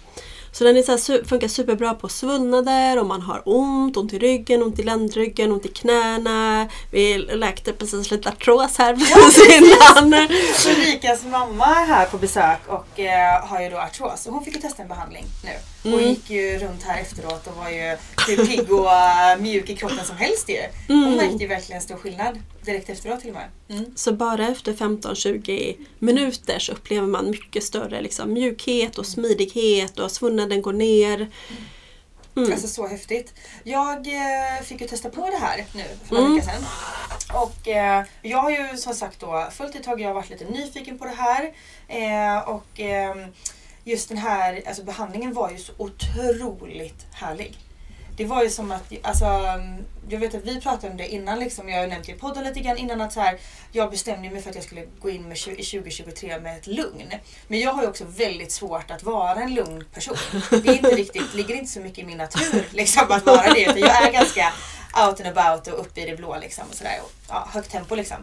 Så 0.51 0.63
den 0.63 0.77
är 0.77 0.83
så 0.83 0.91
här, 0.91 1.23
funkar 1.25 1.47
superbra 1.47 1.93
på 1.93 2.09
svullnader 2.09 2.99
om 2.99 3.07
man 3.07 3.21
har 3.21 3.41
ont, 3.45 3.97
ont 3.97 4.13
i 4.13 4.19
ryggen, 4.19 4.63
ont 4.63 4.79
i 4.79 4.83
ländryggen, 4.83 5.51
ont 5.51 5.65
i 5.65 5.69
knäna. 5.69 6.67
Vi 6.91 7.17
läkte 7.17 7.73
precis 7.73 8.11
lite 8.11 8.29
artros 8.29 8.77
här 8.77 8.95
precis 9.23 9.57
innan. 9.57 10.13
Ulrikas 10.75 11.23
mamma 11.23 11.65
är 11.65 11.85
här 11.85 12.05
på 12.05 12.17
besök 12.17 12.59
och 12.67 12.99
eh, 12.99 13.45
har 13.47 13.61
ju 13.61 13.69
då 13.69 13.77
artros. 13.77 14.27
Hon 14.29 14.45
fick 14.45 14.55
ju 14.55 14.61
testa 14.61 14.81
en 14.81 14.89
behandling 14.89 15.25
nu. 15.43 15.72
Och 15.83 15.89
Mm. 15.99 16.09
gick 16.09 16.29
ju 16.29 16.57
runt 16.59 16.83
här 16.83 17.01
efteråt 17.01 17.47
och 17.47 17.55
var 17.55 17.69
ju 17.69 17.97
hur 18.27 18.45
pigg 18.45 18.71
och 18.71 18.91
eh, 18.91 19.37
mjuk 19.39 19.69
i 19.69 19.75
kroppen 19.75 20.05
som 20.05 20.17
helst 20.17 20.49
ju. 20.49 20.61
Hon 20.87 21.03
Mm. 21.03 21.15
märkte 21.15 21.37
ju 21.43 21.47
verkligen 21.47 21.81
stor 21.81 21.95
skillnad 21.97 22.39
direkt 22.65 22.89
efteråt 22.89 23.19
till 23.21 23.29
och 23.29 23.35
med. 23.35 23.49
Mm. 23.69 23.91
Så 23.95 24.13
bara 24.13 24.47
efter 24.47 24.73
15-20 24.73 25.75
minuter 25.99 26.59
så 26.59 26.71
upplever 26.71 27.07
man 27.07 27.29
mycket 27.31 27.63
större 27.63 28.01
liksom, 28.01 28.33
mjukhet 28.33 28.97
och 28.97 29.05
smidighet 29.05 29.99
och 29.99 30.11
svullnaden 30.11 30.61
går 30.61 30.73
ner. 30.73 31.31
Mm. 32.35 32.51
Alltså 32.51 32.67
så 32.67 32.87
häftigt. 32.87 33.33
Jag 33.63 34.07
eh, 34.07 34.63
fick 34.63 34.81
ju 34.81 34.87
testa 34.87 35.09
på 35.09 35.29
det 35.29 35.37
här 35.37 35.65
nu 35.75 35.83
för 36.07 36.15
några 36.15 36.25
Mm. 36.27 36.35
veckor 36.39 36.51
sedan. 36.51 36.65
Och 37.41 37.67
eh, 37.67 38.03
jag 38.21 38.37
har 38.37 38.49
ju 38.49 38.77
som 38.77 38.93
sagt 38.93 39.19
då 39.19 39.47
följt 39.51 39.75
ett 39.75 39.83
tag, 39.83 40.01
jag 40.01 40.07
har 40.09 40.13
varit 40.13 40.29
lite 40.29 40.45
nyfiken 40.45 40.97
på 40.99 41.05
det 41.05 41.15
här. 41.17 41.53
Eh, 41.87 42.49
och 42.49 42.65
ehm, 42.79 43.25
just 43.83 44.09
den 44.09 44.17
här 44.17 44.61
alltså 44.67 44.83
behandlingen 44.83 45.33
var 45.33 45.51
ju 45.51 45.57
så 45.57 45.71
otroligt 45.77 47.05
härlig. 47.13 47.57
det 48.17 48.25
var 48.25 48.43
ju 48.43 48.49
som 48.49 48.71
att, 48.71 48.93
alltså, 49.01 49.25
jag 50.09 50.19
vet 50.19 50.35
att 50.35 50.43
vi 50.45 50.61
pratade 50.61 50.91
om 50.91 50.97
det 50.97 51.07
innan, 51.07 51.39
liksom, 51.39 51.69
jag 51.69 51.79
har 51.79 51.87
nämnt 51.87 52.05
det 52.05 52.11
i 52.11 52.15
podden 52.15 52.43
lite 52.43 52.59
grann 52.59 52.77
innan 52.77 53.01
att 53.01 53.13
så 53.13 53.19
här, 53.19 53.37
jag 53.71 53.91
bestämde 53.91 54.29
mig 54.29 54.41
för 54.41 54.49
att 54.49 54.55
jag 54.55 54.65
skulle 54.65 54.85
gå 55.01 55.09
in 55.09 55.27
med, 55.27 55.37
tju- 55.37 55.55
i 55.59 55.63
2023 55.63 56.39
med 56.39 56.57
ett 56.57 56.67
lugn. 56.67 57.13
Men 57.47 57.59
jag 57.59 57.73
har 57.73 57.81
ju 57.83 57.89
också 57.89 58.05
väldigt 58.05 58.51
svårt 58.51 58.91
att 58.91 59.03
vara 59.03 59.41
en 59.41 59.53
lugn 59.53 59.85
person. 59.93 60.17
Det 60.49 60.67
är 60.67 60.73
inte 60.73 60.95
riktigt, 60.95 61.33
ligger 61.33 61.55
inte 61.55 61.71
så 61.71 61.79
mycket 61.79 61.99
i 61.99 62.05
min 62.05 62.17
natur 62.17 62.67
liksom, 62.71 63.03
att 63.09 63.25
vara 63.25 63.53
det. 63.53 63.61
Utan 63.61 63.77
jag 63.79 64.07
är 64.07 64.11
ganska 64.11 64.53
out 65.07 65.21
and 65.21 65.37
about 65.37 65.67
och 65.67 65.79
uppe 65.79 66.01
i 66.01 66.05
det 66.09 66.17
blå 66.17 66.37
liksom, 66.41 66.63
och 66.69 66.75
sådär. 66.75 66.99
Och, 67.03 67.11
ja, 67.29 67.47
högt 67.53 67.71
tempo 67.71 67.95
liksom. 67.95 68.17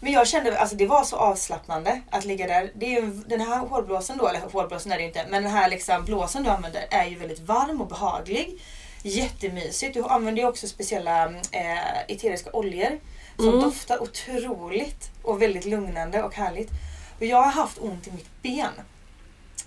Men 0.00 0.12
jag 0.12 0.28
kände 0.28 0.58
alltså 0.58 0.76
det 0.76 0.86
var 0.86 1.04
så 1.04 1.16
avslappnande 1.16 2.00
att 2.10 2.24
ligga 2.24 2.46
där. 2.46 2.70
Det 2.74 2.86
är 2.86 3.02
ju, 3.02 3.10
den 3.10 3.40
här 3.40 3.58
hårblåsen 3.58 4.18
då, 4.18 4.28
eller 4.28 4.40
hårblåsen 4.40 4.92
är 4.92 4.96
det 4.96 5.02
ju 5.02 5.08
inte, 5.08 5.26
men 5.28 5.42
den 5.42 5.52
här 5.52 5.70
liksom 5.70 6.04
blåsen 6.04 6.42
du 6.42 6.50
använder 6.50 6.86
är 6.90 7.04
ju 7.06 7.18
väldigt 7.18 7.40
varm 7.40 7.80
och 7.80 7.88
behaglig. 7.88 8.62
Jättemysigt. 9.02 9.94
Du 9.94 10.04
använder 10.04 10.42
ju 10.42 10.48
också 10.48 10.68
speciella 10.68 11.24
eh, 11.50 12.00
eteriska 12.08 12.50
oljor 12.52 12.98
som 13.36 13.60
doftar 13.60 14.02
otroligt 14.02 15.10
och 15.22 15.42
väldigt 15.42 15.64
lugnande 15.64 16.22
och 16.22 16.34
härligt. 16.34 16.70
Och 17.18 17.24
jag 17.24 17.42
har 17.42 17.52
haft 17.52 17.78
ont 17.78 18.06
i 18.06 18.10
mitt 18.10 18.42
ben. 18.42 18.72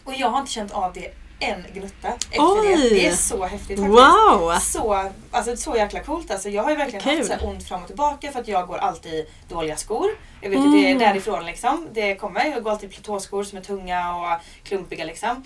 Och 0.03 0.13
jag 0.13 0.29
har 0.29 0.39
inte 0.39 0.51
känt 0.51 0.71
av 0.71 0.93
det 0.93 1.13
en 1.39 1.65
gnutta 1.73 2.07
efter 2.07 2.31
det. 2.31 2.75
Oj. 2.77 2.89
Det 2.89 3.07
är 3.07 3.15
så 3.15 3.45
häftigt 3.45 3.79
faktiskt. 3.79 3.99
Wow! 3.99 4.59
Så, 4.61 5.09
alltså, 5.31 5.55
så 5.57 5.75
jäkla 5.75 5.99
coolt. 5.99 6.31
Alltså, 6.31 6.49
jag 6.49 6.63
har 6.63 6.69
ju 6.69 6.75
verkligen 6.77 7.01
Kul. 7.03 7.17
haft 7.17 7.27
så 7.27 7.33
här 7.33 7.45
ont 7.47 7.67
fram 7.67 7.81
och 7.81 7.87
tillbaka 7.87 8.31
för 8.31 8.39
att 8.39 8.47
jag 8.47 8.67
går 8.67 8.77
alltid 8.77 9.13
i 9.13 9.25
dåliga 9.49 9.75
skor. 9.77 10.09
Jag 10.41 10.49
vet 10.49 10.59
att 10.59 10.71
det 10.71 10.77
är 10.79 10.85
Mm. 10.91 10.99
därifrån 10.99 11.45
liksom. 11.45 11.87
Det 11.93 12.15
kommer. 12.15 12.45
Jag 12.45 12.63
går 12.63 12.71
alltid 12.71 12.89
i 12.89 12.93
platåskor 12.93 13.43
som 13.43 13.57
är 13.57 13.61
tunga 13.61 14.15
och 14.15 14.41
klumpiga 14.63 15.05
liksom. 15.05 15.43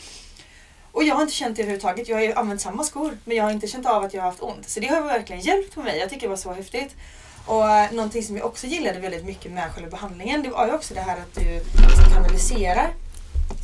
Och 0.92 1.04
jag 1.04 1.16
har 1.16 1.22
inte 1.22 1.34
känt 1.34 1.56
det 1.56 1.62
överhuvudtaget. 1.62 2.10
Jag 2.10 2.16
har 2.18 2.24
ju 2.24 2.34
använt 2.34 2.62
samma 2.62 2.84
skor 2.84 3.18
men 3.26 3.38
jag 3.38 3.44
har 3.44 3.52
inte 3.52 3.68
känt 3.68 3.86
av 3.86 4.04
att 4.04 4.14
jag 4.14 4.22
har 4.22 4.30
haft 4.30 4.42
ont. 4.42 4.70
Så 4.70 4.80
det 4.80 4.88
har 4.88 5.02
verkligen 5.02 5.42
hjälpt 5.42 5.76
på 5.76 5.82
mig. 5.82 5.98
Jag 6.00 6.10
tycker 6.10 6.22
det 6.22 6.28
var 6.30 6.36
så 6.38 6.54
häftigt. 6.54 6.96
Och 7.46 7.70
eh, 7.70 7.92
någonting 7.92 8.24
som 8.24 8.38
jag 8.38 8.46
också 8.46 8.68
gillade 8.68 9.00
väldigt 9.00 9.26
mycket 9.26 9.52
med 9.52 9.72
själva 9.72 9.90
behandlingen 9.90 10.44
det 10.44 10.50
var 10.50 10.68
ju 10.68 10.74
också 10.74 10.94
det 10.94 11.02
här 11.02 11.18
att 11.18 11.36
du 11.36 11.50
liksom 11.88 12.14
kanaliserar 12.14 12.94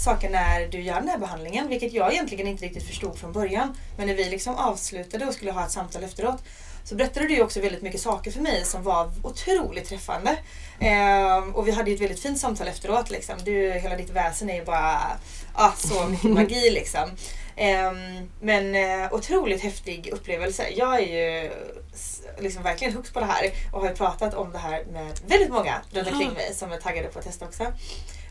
saker 0.01 0.29
när 0.29 0.67
du 0.67 0.81
gör 0.81 0.95
den 0.95 1.09
här 1.09 1.17
behandlingen. 1.17 1.67
Vilket 1.67 1.93
jag 1.93 2.13
egentligen 2.13 2.47
inte 2.47 2.65
riktigt 2.65 2.87
förstod 2.87 3.19
från 3.19 3.31
början. 3.31 3.77
Men 3.97 4.07
när 4.07 4.15
vi 4.15 4.29
liksom 4.29 4.55
avslutade 4.55 5.25
och 5.25 5.33
skulle 5.33 5.51
ha 5.51 5.65
ett 5.65 5.71
samtal 5.71 6.03
efteråt 6.03 6.43
så 6.83 6.95
berättade 6.95 7.27
du 7.27 7.41
också 7.41 7.61
väldigt 7.61 7.81
mycket 7.81 8.01
saker 8.01 8.31
för 8.31 8.41
mig 8.41 8.65
som 8.65 8.83
var 8.83 9.11
otroligt 9.23 9.89
träffande. 9.89 10.37
Ehm, 10.79 11.55
och 11.55 11.67
vi 11.67 11.71
hade 11.71 11.89
ju 11.89 11.95
ett 11.95 12.01
väldigt 12.01 12.19
fint 12.19 12.39
samtal 12.39 12.67
efteråt. 12.67 13.09
Liksom. 13.09 13.35
Du, 13.43 13.71
hela 13.71 13.95
ditt 13.95 14.09
väsen 14.09 14.49
är 14.49 14.55
ju 14.55 14.65
bara 14.65 15.01
ah, 15.53 15.71
så 15.77 16.05
mycket 16.05 16.31
magi 16.31 16.69
liksom. 16.69 17.09
Ehm, 17.59 18.29
men 18.41 18.75
eh, 18.75 19.13
otroligt 19.13 19.61
häftig 19.61 20.09
upplevelse. 20.13 20.69
Jag 20.69 20.95
är 20.95 20.99
ju 20.99 21.51
liksom 22.39 22.63
verkligen 22.63 22.93
hooked 22.93 23.13
på 23.13 23.19
det 23.19 23.25
här 23.25 23.51
och 23.73 23.81
har 23.81 23.89
ju 23.89 23.95
pratat 23.95 24.33
om 24.33 24.51
det 24.51 24.57
här 24.57 24.85
med 24.91 25.19
väldigt 25.27 25.49
många 25.49 25.81
runt 25.91 26.07
omkring 26.07 26.33
mig 26.33 26.53
som 26.53 26.71
är 26.71 26.77
taggade 26.77 27.07
på 27.07 27.19
att 27.19 27.25
testa 27.25 27.45
också. 27.45 27.73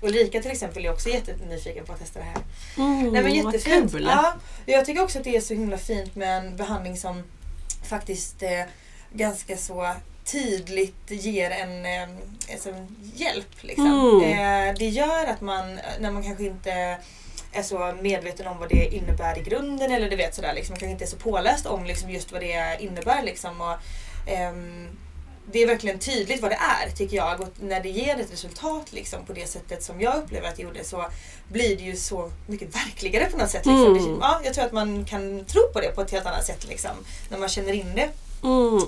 Ulrika 0.02 0.42
till 0.42 0.50
exempel 0.50 0.84
är 0.84 0.92
också 0.92 1.08
jättenyfiken 1.08 1.84
på 1.84 1.92
att 1.92 1.98
testa 1.98 2.18
det 2.18 2.24
här. 2.24 2.42
Mm, 2.76 3.02
Nej 3.02 3.22
men 3.22 3.44
vad 3.44 3.54
jättefint. 3.54 3.92
kul. 3.92 4.08
Ja, 4.10 4.34
jag 4.66 4.84
tycker 4.84 5.02
också 5.02 5.18
att 5.18 5.24
det 5.24 5.36
är 5.36 5.40
så 5.40 5.54
himla 5.54 5.78
fint 5.78 6.16
med 6.16 6.38
en 6.38 6.56
behandling 6.56 6.96
som 6.96 7.22
faktiskt 7.88 8.42
eh, 8.42 8.62
ganska 9.12 9.56
så 9.56 9.94
tydligt 10.24 11.10
ger 11.10 11.50
en, 11.50 11.86
eh, 11.86 12.08
alltså, 12.52 12.86
hjälp. 13.14 13.62
Liksom. 13.62 14.20
Mm. 14.22 14.68
Eh, 14.68 14.74
det 14.78 14.88
gör 14.88 15.26
att 15.26 15.40
man, 15.40 15.80
när 16.00 16.10
man 16.10 16.22
kanske 16.22 16.44
inte 16.44 16.98
är 17.58 17.62
så 17.62 17.94
medveten 18.02 18.46
om 18.46 18.58
vad 18.58 18.68
det 18.68 18.94
innebär 18.94 19.38
i 19.38 19.42
grunden 19.42 19.92
eller 19.92 20.10
du 20.10 20.16
vet 20.16 20.34
sådär 20.34 20.54
liksom, 20.54 20.72
man 20.72 20.78
kanske 20.78 20.92
inte 20.92 21.04
är 21.04 21.08
så 21.08 21.16
påläst 21.16 21.66
om 21.66 21.84
liksom, 21.84 22.10
just 22.10 22.32
vad 22.32 22.40
det 22.40 22.76
innebär 22.80 23.22
liksom. 23.22 23.60
Och, 23.60 23.74
ehm, 24.30 24.88
det 25.52 25.62
är 25.62 25.66
verkligen 25.66 25.98
tydligt 25.98 26.42
vad 26.42 26.50
det 26.50 26.58
är 26.84 26.90
tycker 26.90 27.16
jag 27.16 27.40
och 27.40 27.48
när 27.60 27.80
det 27.80 27.88
ger 27.88 28.20
ett 28.20 28.32
resultat 28.32 28.92
liksom, 28.92 29.24
på 29.24 29.32
det 29.32 29.48
sättet 29.48 29.82
som 29.82 30.00
jag 30.00 30.16
upplever 30.16 30.48
att 30.48 30.56
det 30.56 30.62
gjorde 30.62 30.84
så 30.84 31.04
blir 31.48 31.76
det 31.76 31.82
ju 31.82 31.96
så 31.96 32.30
mycket 32.46 32.74
verkligare 32.74 33.30
på 33.30 33.38
något 33.38 33.50
sätt. 33.50 33.66
Liksom. 33.66 33.96
Mm. 33.96 34.04
Det, 34.04 34.18
ja, 34.20 34.40
jag 34.44 34.54
tror 34.54 34.64
att 34.64 34.72
man 34.72 35.04
kan 35.04 35.44
tro 35.44 35.62
på 35.72 35.80
det 35.80 35.88
på 35.88 36.00
ett 36.00 36.10
helt 36.10 36.26
annat 36.26 36.44
sätt 36.44 36.66
liksom, 36.68 36.96
när 37.28 37.38
man 37.38 37.48
känner 37.48 37.72
in 37.72 37.94
det. 37.94 38.08
Mm. 38.42 38.82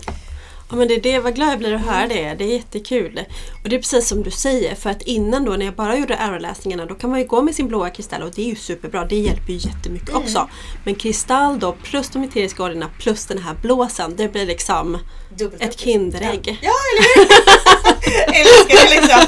Ja 0.70 0.76
men 0.76 0.88
det 0.88 0.94
är 0.94 1.00
det, 1.00 1.18
vad 1.18 1.34
glad 1.34 1.48
jag 1.50 1.58
blir 1.58 1.74
att 1.74 1.80
höra 1.86 2.06
det. 2.06 2.34
Det 2.38 2.44
är 2.44 2.48
jättekul. 2.56 3.20
Och 3.62 3.68
det 3.68 3.76
är 3.76 3.80
precis 3.80 4.08
som 4.08 4.22
du 4.22 4.30
säger 4.30 4.74
för 4.74 4.90
att 4.90 5.02
innan 5.02 5.44
då 5.44 5.52
när 5.52 5.64
jag 5.66 5.74
bara 5.74 5.96
gjorde 5.96 6.16
aeroläsningarna 6.18 6.86
då 6.86 6.94
kan 6.94 7.10
man 7.10 7.18
ju 7.18 7.26
gå 7.26 7.42
med 7.42 7.54
sin 7.54 7.68
blåa 7.68 7.90
kristall 7.90 8.22
och 8.22 8.30
det 8.34 8.42
är 8.42 8.46
ju 8.46 8.56
superbra. 8.56 9.04
Det 9.04 9.16
hjälper 9.16 9.52
ju 9.52 9.58
jättemycket 9.58 10.08
Mm. 10.08 10.22
också. 10.22 10.48
Men 10.84 10.94
kristall 10.94 11.58
då 11.58 11.72
plus 11.72 12.08
de 12.08 12.22
eteriska 12.24 12.62
oljorna 12.64 12.90
plus 12.98 13.26
den 13.26 13.38
här 13.38 13.54
blåsen 13.62 14.16
det 14.16 14.32
blir 14.32 14.46
liksom 14.46 14.98
Dubbelt 15.38 15.62
ett 15.62 15.78
Kinderägg. 15.80 16.58
Ja, 16.62 16.72
eller 16.92 17.02
hur! 17.14 17.26
Älskar 18.40 18.88
det 18.88 19.00
liksom. 19.00 19.20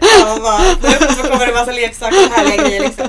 Ja, 0.00 0.26
man 0.26 0.42
bara, 0.42 1.22
kommer 1.30 1.38
det 1.46 1.52
en 1.52 1.54
massa 1.54 1.72
leksaker 1.72 2.16
och 2.26 2.32
härliga 2.32 2.56
grejer 2.68 2.82
liksom. 2.82 3.06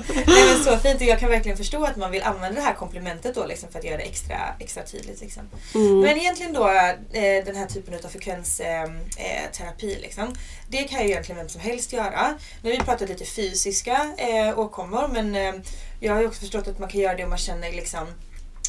Så 0.74 0.80
fint 0.80 1.02
och 1.02 1.08
jag 1.08 1.20
kan 1.20 1.30
verkligen 1.30 1.58
förstå 1.58 1.86
att 1.86 1.96
man 1.96 2.12
vill 2.12 2.24
använda 2.24 2.60
det 2.60 2.66
här 2.66 2.74
komplementet 2.74 3.36
då 3.36 3.46
liksom 3.46 3.72
för 3.72 3.80
att 3.80 3.86
göra 3.86 3.98
det 3.98 4.04
extra, 4.04 4.38
extra 4.60 4.84
tydligt. 4.84 5.22
Liksom. 5.22 5.44
Mm. 5.76 6.00
Men 6.00 6.18
egentligen 6.18 6.54
då 6.54 6.70
eh, 6.70 7.46
den 7.46 7.56
här 7.56 7.66
typen 7.66 7.94
av 7.94 8.10
frekvensterapi 8.10 9.00
eh, 9.18 9.52
terapi, 9.52 9.98
liksom, 10.02 10.36
det 10.70 10.84
kan 10.84 11.00
ju 11.00 11.10
egentligen 11.10 11.38
vem 11.38 11.50
som 11.50 11.62
helst 11.62 11.94
göra. 11.94 12.38
Nu 12.62 12.72
har 12.72 12.78
vi 12.78 12.84
pratat 12.84 13.10
lite 13.10 13.26
fysiska 13.26 14.14
eh, 14.18 14.60
åkommor 14.60 15.08
men 15.08 15.36
eh, 15.36 15.54
jag 16.00 16.14
har 16.14 16.22
ju 16.22 16.28
också 16.28 16.40
förstått 16.40 16.68
att 16.68 16.80
man 16.80 16.90
kan 16.90 17.02
göra 17.02 17.16
det 17.16 17.24
om 17.24 17.30
man 17.30 17.38
känner 17.38 17.72
liksom 17.72 18.08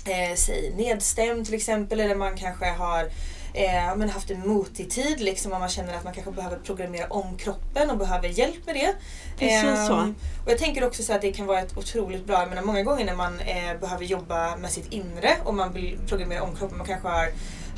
eh, 0.06 0.36
sig 0.36 0.72
nedstämd 0.76 1.46
till 1.46 1.54
exempel 1.54 2.00
eller 2.00 2.14
man 2.14 2.36
kanske 2.36 2.66
har 2.66 3.10
eh, 3.54 3.96
men 3.96 4.10
haft 4.10 4.30
en 4.30 4.48
motig 4.48 4.90
tid 4.90 5.20
liksom 5.20 5.52
om 5.52 5.60
man 5.60 5.68
känner 5.68 5.94
att 5.94 6.04
man 6.04 6.12
kanske 6.12 6.32
behöver 6.32 6.56
programmera 6.56 7.06
om 7.06 7.36
kroppen 7.36 7.90
och 7.90 7.98
behöver 7.98 8.28
hjälp 8.28 8.66
med 8.66 8.74
det. 8.74 8.94
Precis 9.38 9.86
så. 9.86 9.94
Ehm, 9.94 10.14
och 10.44 10.50
jag 10.50 10.58
tänker 10.58 10.86
också 10.86 11.02
så 11.02 11.12
att 11.12 11.22
det 11.22 11.32
kan 11.32 11.46
vara 11.46 11.60
ett 11.60 11.76
otroligt 11.76 12.26
bra, 12.26 12.40
jag 12.40 12.48
menar 12.48 12.62
många 12.62 12.82
gånger 12.82 13.04
när 13.04 13.16
man 13.16 13.40
eh, 13.40 13.80
behöver 13.80 14.04
jobba 14.04 14.56
med 14.56 14.70
sitt 14.70 14.92
inre 14.92 15.36
och 15.44 15.54
man 15.54 15.72
vill 15.72 15.98
programmera 16.06 16.42
om 16.42 16.56
kroppen, 16.56 16.78
man 16.78 16.86
kanske 16.86 17.08
har 17.08 17.28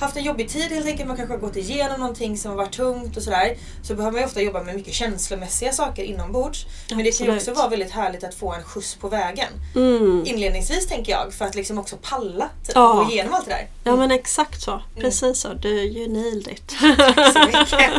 haft 0.01 0.17
en 0.17 0.25
jobbig 0.25 0.49
tid 0.49 0.63
helt 0.73 0.87
enkelt, 0.87 1.09
man 1.09 1.17
kanske 1.17 1.35
har 1.35 1.41
gått 1.41 1.57
igenom 1.57 2.01
någonting 2.01 2.39
som 2.39 2.51
har 2.51 2.57
varit 2.57 2.73
tungt 2.73 3.17
och 3.17 3.23
sådär. 3.23 3.57
Så 3.83 3.95
behöver 3.95 4.13
man 4.13 4.21
ju 4.21 4.27
ofta 4.27 4.41
jobba 4.41 4.63
med 4.63 4.75
mycket 4.75 4.95
känslomässiga 4.95 5.73
saker 5.73 6.03
inombords. 6.03 6.67
Men 6.91 6.99
det 7.05 7.19
kan 7.19 7.27
ju 7.27 7.37
också 7.37 7.53
vara 7.55 7.69
väldigt 7.69 7.91
härligt 7.91 8.25
att 8.25 8.35
få 8.35 8.53
en 8.53 8.63
skjuts 8.65 8.95
på 8.95 9.09
vägen. 9.09 9.49
Mm. 9.77 10.23
Inledningsvis 10.27 10.87
tänker 10.87 11.13
jag, 11.13 11.33
för 11.35 11.45
att 11.45 11.55
liksom 11.55 11.79
också 11.79 11.97
palla 12.03 12.49
typ, 12.67 12.73
Ja. 12.75 12.93
gå 13.07 13.13
igenom 13.13 13.35
allt 13.35 13.45
det 13.45 13.51
där. 13.51 13.67
Ja 13.85 13.97
men 13.97 14.11
exakt 14.11 14.61
så. 14.63 14.71
Mm. 14.73 14.83
Precis 15.01 15.39
så. 15.41 15.49
Du, 15.55 15.69
you 15.69 16.09
nailed 16.09 16.49
it. 16.49 16.69
Tack 17.15 17.33
så 17.33 17.39
mycket. 17.47 17.99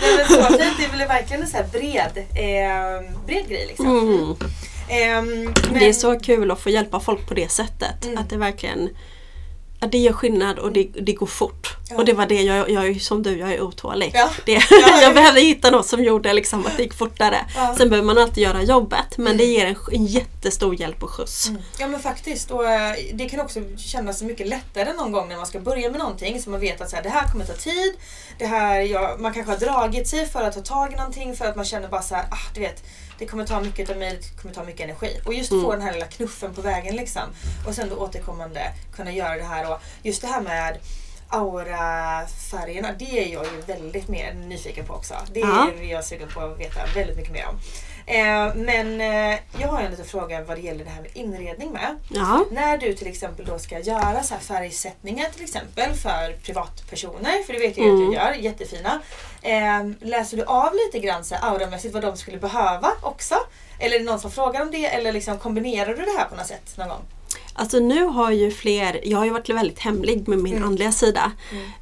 Nej, 0.00 0.16
men 0.16 0.26
så 0.28 0.42
fint, 0.44 0.72
det 0.78 0.84
är 0.84 0.98
väl 0.98 1.08
verkligen 1.08 1.42
en 1.42 1.48
så 1.48 1.58
bred, 1.72 2.18
eh, 2.34 3.14
bred 3.26 3.48
grej 3.48 3.66
liksom. 3.68 3.86
Mm. 3.98 4.36
Ehm, 4.88 5.44
men- 5.44 5.54
Det 5.78 5.88
är 5.88 5.92
så 5.92 6.18
kul 6.20 6.50
att 6.50 6.60
få 6.60 6.70
hjälpa 6.70 7.00
folk 7.00 7.28
på 7.28 7.34
det 7.34 7.48
sättet. 7.52 8.04
Mm. 8.04 8.18
Att 8.18 8.30
det 8.30 8.36
verkligen 8.36 8.88
det 9.80 9.98
gör 9.98 10.12
skillnad 10.12 10.58
och 10.58 10.72
det, 10.72 10.88
det 11.00 11.12
går 11.12 11.26
fort. 11.26 11.76
Ja. 11.90 11.96
Och 11.96 12.04
det 12.04 12.12
var 12.12 12.26
det, 12.26 12.42
jag, 12.42 12.70
jag 12.70 12.86
är 12.88 12.94
som 12.94 13.22
du, 13.22 13.38
jag 13.38 13.52
är 13.52 13.60
otålig. 13.60 14.10
Ja. 14.14 14.30
Det, 14.46 14.52
Ja. 14.70 15.00
jag 15.02 15.14
behövde 15.14 15.40
hitta 15.40 15.70
något 15.70 15.86
som 15.86 16.04
gjorde 16.04 16.32
liksom 16.32 16.66
att 16.66 16.76
det 16.76 16.82
gick 16.82 16.94
fortare. 16.94 17.46
Ja. 17.56 17.74
Sen 17.78 17.88
behöver 17.90 18.06
man 18.06 18.18
alltid 18.18 18.44
göra 18.44 18.62
jobbet 18.62 19.18
men 19.18 19.26
Mm. 19.26 19.36
det 19.38 19.44
ger 19.44 19.66
en, 19.66 19.76
en 19.92 20.06
jättestor 20.06 20.80
hjälp 20.80 21.02
och 21.02 21.10
skjuts. 21.10 21.48
Mm. 21.48 21.62
Ja 21.78 21.86
men 21.88 22.00
faktiskt. 22.00 22.50
Och, 22.50 22.68
eh, 22.68 22.94
det 23.14 23.28
kan 23.28 23.40
också 23.40 23.60
kännas 23.78 24.22
mycket 24.22 24.46
lättare 24.46 24.92
någon 24.92 25.12
gång 25.12 25.28
när 25.28 25.36
man 25.36 25.46
ska 25.46 25.60
börja 25.60 25.90
med 25.90 25.98
någonting 25.98 26.42
så 26.42 26.50
man 26.50 26.60
vet 26.60 26.80
att 26.80 26.90
så 26.90 26.96
här, 26.96 27.02
det 27.02 27.08
här 27.08 27.28
kommer 27.32 27.44
ta 27.44 27.52
tid. 27.52 27.92
Det 28.38 28.46
här, 28.46 29.18
man 29.18 29.32
kanske 29.32 29.52
har 29.52 29.58
dragit 29.58 30.08
sig 30.08 30.26
för 30.26 30.42
att 30.42 30.54
ta 30.54 30.60
tag 30.60 30.92
i 30.92 30.96
någonting 30.96 31.36
för 31.36 31.44
att 31.44 31.56
man 31.56 31.64
känner 31.64 31.88
bara 31.88 32.02
så 32.02 32.14
här, 32.14 32.24
ah, 32.30 32.54
du 32.54 32.60
vet, 32.60 32.82
det 33.18 33.26
kommer 33.26 33.46
ta 33.46 33.60
mycket 33.60 33.90
av 33.90 33.96
mig, 33.96 34.18
det 34.20 34.42
kommer 34.42 34.54
ta 34.54 34.64
mycket 34.64 34.80
energi. 34.80 35.20
Och 35.24 35.34
just 35.34 35.48
få 35.48 35.72
den 35.72 35.82
här 35.82 35.92
lilla 35.92 36.06
knuffen 36.06 36.54
på 36.54 36.60
vägen 36.60 36.96
liksom. 36.96 37.22
Och 37.66 37.74
sen 37.74 37.88
då 37.88 37.96
återkommande 37.96 38.72
kunna 38.96 39.12
göra 39.12 39.36
det 39.36 39.44
här. 39.44 39.72
Och 39.72 39.80
just 40.02 40.22
det 40.22 40.28
här 40.28 40.40
med 40.40 40.78
aurafärgerna, 41.28 42.92
det 42.98 43.18
är 43.18 43.32
jag 43.32 43.44
ju 43.44 43.60
väldigt 43.66 44.08
mer 44.08 44.32
nyfiken 44.34 44.86
på 44.86 44.94
också. 44.94 45.14
Det 45.32 45.40
är 45.40 45.82
jag 45.90 46.04
sugen 46.04 46.28
på 46.34 46.40
att 46.40 46.60
veta 46.60 46.80
väldigt 46.94 47.16
mycket 47.16 47.32
mer 47.32 47.46
om. 47.48 47.58
Eh, 48.08 48.54
men 48.54 49.00
eh, 49.00 49.38
jag 49.60 49.68
har 49.68 49.80
en 49.80 49.90
liten 49.90 50.04
fråga 50.06 50.44
vad 50.44 50.56
det 50.56 50.60
gäller 50.62 50.84
det 50.84 50.90
här 50.90 51.02
med 51.02 51.10
inredning 51.14 51.70
med. 51.72 51.96
Ja. 52.10 52.44
När 52.50 52.78
du 52.78 52.94
till 52.94 53.06
exempel 53.06 53.44
då 53.46 53.58
ska 53.58 53.78
göra 53.78 54.22
så 54.22 54.34
här 54.34 54.40
färgsättningar 54.40 55.26
till 55.34 55.42
exempel 55.44 55.92
för 55.92 56.32
privatpersoner, 56.42 57.42
för 57.46 57.52
det 57.52 57.58
vet 57.58 57.76
jag 57.76 57.86
ju 57.86 57.92
Mm. 57.92 58.04
att 58.04 58.10
du 58.10 58.16
gör, 58.16 58.32
jättefina. 58.32 59.00
Eh, 59.42 59.86
läser 60.08 60.36
du 60.36 60.44
av 60.44 60.72
lite 60.74 61.06
grann 61.06 61.24
så 61.24 61.34
här 61.34 61.50
auramässigt 61.52 61.94
vad 61.94 62.02
de 62.02 62.16
skulle 62.16 62.38
behöva 62.38 62.88
också? 63.02 63.34
Eller 63.78 63.96
är 63.96 64.00
det 64.00 64.04
någon 64.04 64.20
som 64.20 64.30
frågar 64.30 64.62
om 64.62 64.70
det 64.70 64.86
eller 64.86 65.12
liksom 65.12 65.38
kombinerar 65.38 65.94
du 65.94 66.04
det 66.04 66.18
här 66.18 66.24
på 66.24 66.34
något 66.36 66.46
sätt 66.46 66.76
någon 66.76 66.88
gång? 66.88 67.02
Alltså 67.58 67.78
nu 67.78 68.04
har 68.04 68.30
ju 68.30 68.50
fler, 68.50 69.00
jag 69.04 69.18
har 69.18 69.24
ju 69.24 69.30
varit 69.30 69.48
väldigt 69.48 69.78
hemlig 69.78 70.28
med 70.28 70.38
min 70.38 70.52
Mm. 70.56 70.68
andliga 70.68 70.92
sida 70.92 71.32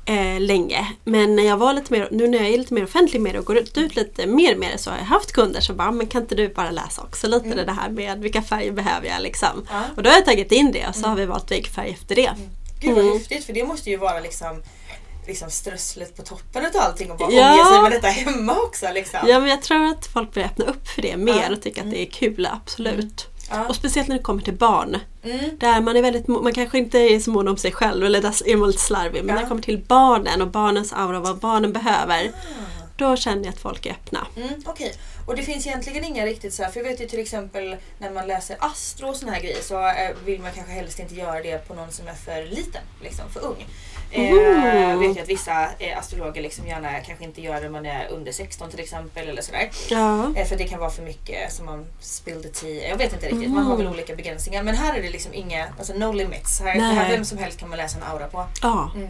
eh, 0.04 0.40
länge. 0.40 0.92
Men 1.04 1.36
när 1.36 1.42
jag 1.42 1.56
var 1.56 1.72
lite 1.72 1.92
mer, 1.92 2.08
nu 2.10 2.28
när 2.28 2.38
jag 2.38 2.48
är 2.48 2.58
lite 2.58 2.74
mer 2.74 2.84
offentlig 2.84 3.20
med 3.20 3.34
det 3.34 3.38
och 3.38 3.44
går 3.44 3.56
ut, 3.58 3.78
ut 3.78 3.96
lite 3.96 4.26
mer 4.26 4.56
med 4.56 4.70
det 4.72 4.78
så 4.78 4.90
har 4.90 4.96
jag 4.98 5.04
haft 5.04 5.32
kunder 5.32 5.60
som 5.60 5.76
bara, 5.76 5.90
men 5.92 6.06
kan 6.06 6.22
inte 6.22 6.34
du 6.34 6.48
bara 6.48 6.70
läsa 6.70 7.02
också 7.02 7.26
lite 7.28 7.64
det 7.64 7.72
här 7.72 7.90
med 7.90 8.18
vilka 8.20 8.42
färger 8.42 8.72
behöver 8.72 9.06
jag 9.08 9.22
liksom. 9.22 9.66
Ja. 9.70 9.82
Och 9.96 10.02
då 10.02 10.10
har 10.10 10.14
jag 10.16 10.24
tagit 10.24 10.52
in 10.52 10.72
det 10.72 10.86
och 10.88 10.94
så 10.94 11.06
har 11.08 11.16
vi 11.16 11.26
valt 11.26 11.50
väggfärg 11.50 11.90
efter 11.90 12.14
det. 12.14 12.30
Gud 12.80 12.94
vad 12.94 13.04
Mm. 13.04 13.18
häftigt 13.18 13.44
för 13.44 13.52
det 13.52 13.64
måste 13.64 13.90
ju 13.90 13.96
vara 13.96 14.20
liksom 14.20 14.62
liksom 15.26 15.50
strösslet 15.50 16.16
på 16.16 16.22
toppen 16.22 16.66
av 16.66 16.70
allting 16.80 17.10
och 17.10 17.18
bara 17.18 17.32
Ja. 17.32 17.52
omge 17.52 17.64
sig 17.64 17.82
med 17.82 17.92
detta 17.92 18.08
hemma 18.08 18.56
också 18.56 18.86
liksom. 18.94 19.20
Ja 19.28 19.40
men 19.40 19.48
jag 19.48 19.62
tror 19.62 19.86
att 19.86 20.06
folk 20.06 20.34
börjar 20.34 20.48
öppna 20.48 20.64
upp 20.64 20.88
för 20.88 21.02
det 21.02 21.16
mer 21.16 21.44
Ja. 21.48 21.52
och 21.56 21.62
tycka 21.62 21.80
att 21.82 21.90
det 21.90 22.02
är 22.02 22.06
kul, 22.10 22.46
absolut. 22.52 23.26
Ja. 23.54 23.66
Och 23.68 23.76
speciellt 23.76 24.08
när 24.08 24.16
det 24.16 24.22
kommer 24.22 24.42
till 24.42 24.54
barn. 24.54 24.96
Mm. 25.24 25.58
Där 25.58 25.80
man 25.80 25.96
är 25.96 26.02
väldigt, 26.02 26.26
man 26.28 26.52
kanske 26.52 26.78
inte 26.78 26.98
är 26.98 27.20
så 27.20 27.30
mån 27.30 27.48
om 27.48 27.56
sig 27.56 27.72
själv 27.72 28.04
eller 28.06 28.22
där 28.22 28.48
är 28.48 28.56
man 28.56 28.68
lite 28.70 28.82
slarvig. 28.82 29.20
Men 29.24 29.28
Ja. 29.28 29.34
när 29.34 29.42
det 29.42 29.48
kommer 29.48 29.62
till 29.62 29.84
barnen 29.88 30.42
och 30.42 30.48
barnens 30.48 30.92
aura 30.92 31.18
och 31.18 31.24
vad 31.24 31.38
barnen 31.38 31.72
behöver. 31.72 32.30
Då 32.96 33.16
känner 33.16 33.44
jag 33.44 33.52
att 33.52 33.58
folk 33.60 33.86
är 33.86 33.90
öppna. 33.90 34.26
Mm, 34.36 34.62
Okej, 34.66 34.94
och 35.26 35.36
det 35.36 35.42
finns 35.42 35.66
egentligen 35.66 36.04
inga 36.04 36.26
riktigt 36.26 36.54
så 36.54 36.62
här, 36.62 36.70
för 36.70 36.80
jag 36.80 36.84
vet 36.88 37.00
ju 37.00 37.06
till 37.06 37.18
exempel 37.20 37.76
när 37.98 38.10
man 38.10 38.26
läser 38.26 38.56
astro 38.60 39.08
och 39.08 39.16
såna 39.16 39.32
här 39.32 39.40
grejer 39.40 39.62
så 39.62 39.86
eh, 39.88 40.10
vill 40.24 40.40
man 40.40 40.50
kanske 40.54 40.72
helst 40.72 40.98
inte 40.98 41.14
göra 41.14 41.42
det 41.42 41.68
på 41.68 41.74
någon 41.74 41.92
som 41.92 42.08
är 42.08 42.12
för 42.14 42.46
liten, 42.56 42.82
liksom 43.02 43.30
för 43.30 43.40
ung. 43.44 43.66
Eh, 44.14 44.98
vet 44.98 45.16
ju 45.16 45.20
att 45.20 45.28
vissa 45.28 45.68
eh, 45.78 45.98
astrologer 45.98 46.42
liksom 46.42 46.66
gärna 46.66 47.00
kanske 47.00 47.24
inte 47.24 47.40
gör 47.40 47.54
det 47.54 47.60
när 47.60 47.68
man 47.68 47.86
är 47.86 48.08
under 48.08 48.32
16 48.32 48.70
till 48.70 48.80
exempel 48.80 49.28
eller 49.28 49.42
sådär. 49.42 49.70
Ja. 49.90 50.36
Eh, 50.36 50.46
för 50.46 50.56
det 50.56 50.64
kan 50.64 50.80
vara 50.80 50.90
för 50.90 51.02
mycket 51.02 51.52
som 51.52 51.66
man 51.66 51.86
spill 52.00 52.42
the 52.42 52.48
tea. 52.48 52.88
Jag 52.88 52.96
vet 52.96 53.12
inte 53.12 53.26
riktigt, 53.26 53.50
man 53.50 53.64
har 53.64 53.76
väl 53.76 53.86
olika 53.86 54.16
begränsningar. 54.16 54.62
Men 54.62 54.74
här 54.74 54.94
är 54.98 55.02
det 55.02 55.10
liksom 55.10 55.34
inga, 55.34 55.66
alltså 55.78 55.92
no 55.94 56.12
limits. 56.12 56.60
Här, 56.60 56.80
här 56.80 57.10
vem 57.10 57.24
som 57.24 57.38
helst 57.38 57.58
kan 57.58 57.68
man 57.68 57.78
läsa 57.78 57.98
en 57.98 58.04
aura 58.04 58.26
på. 58.26 58.46
ja. 58.62 58.90
Mm. 58.94 59.08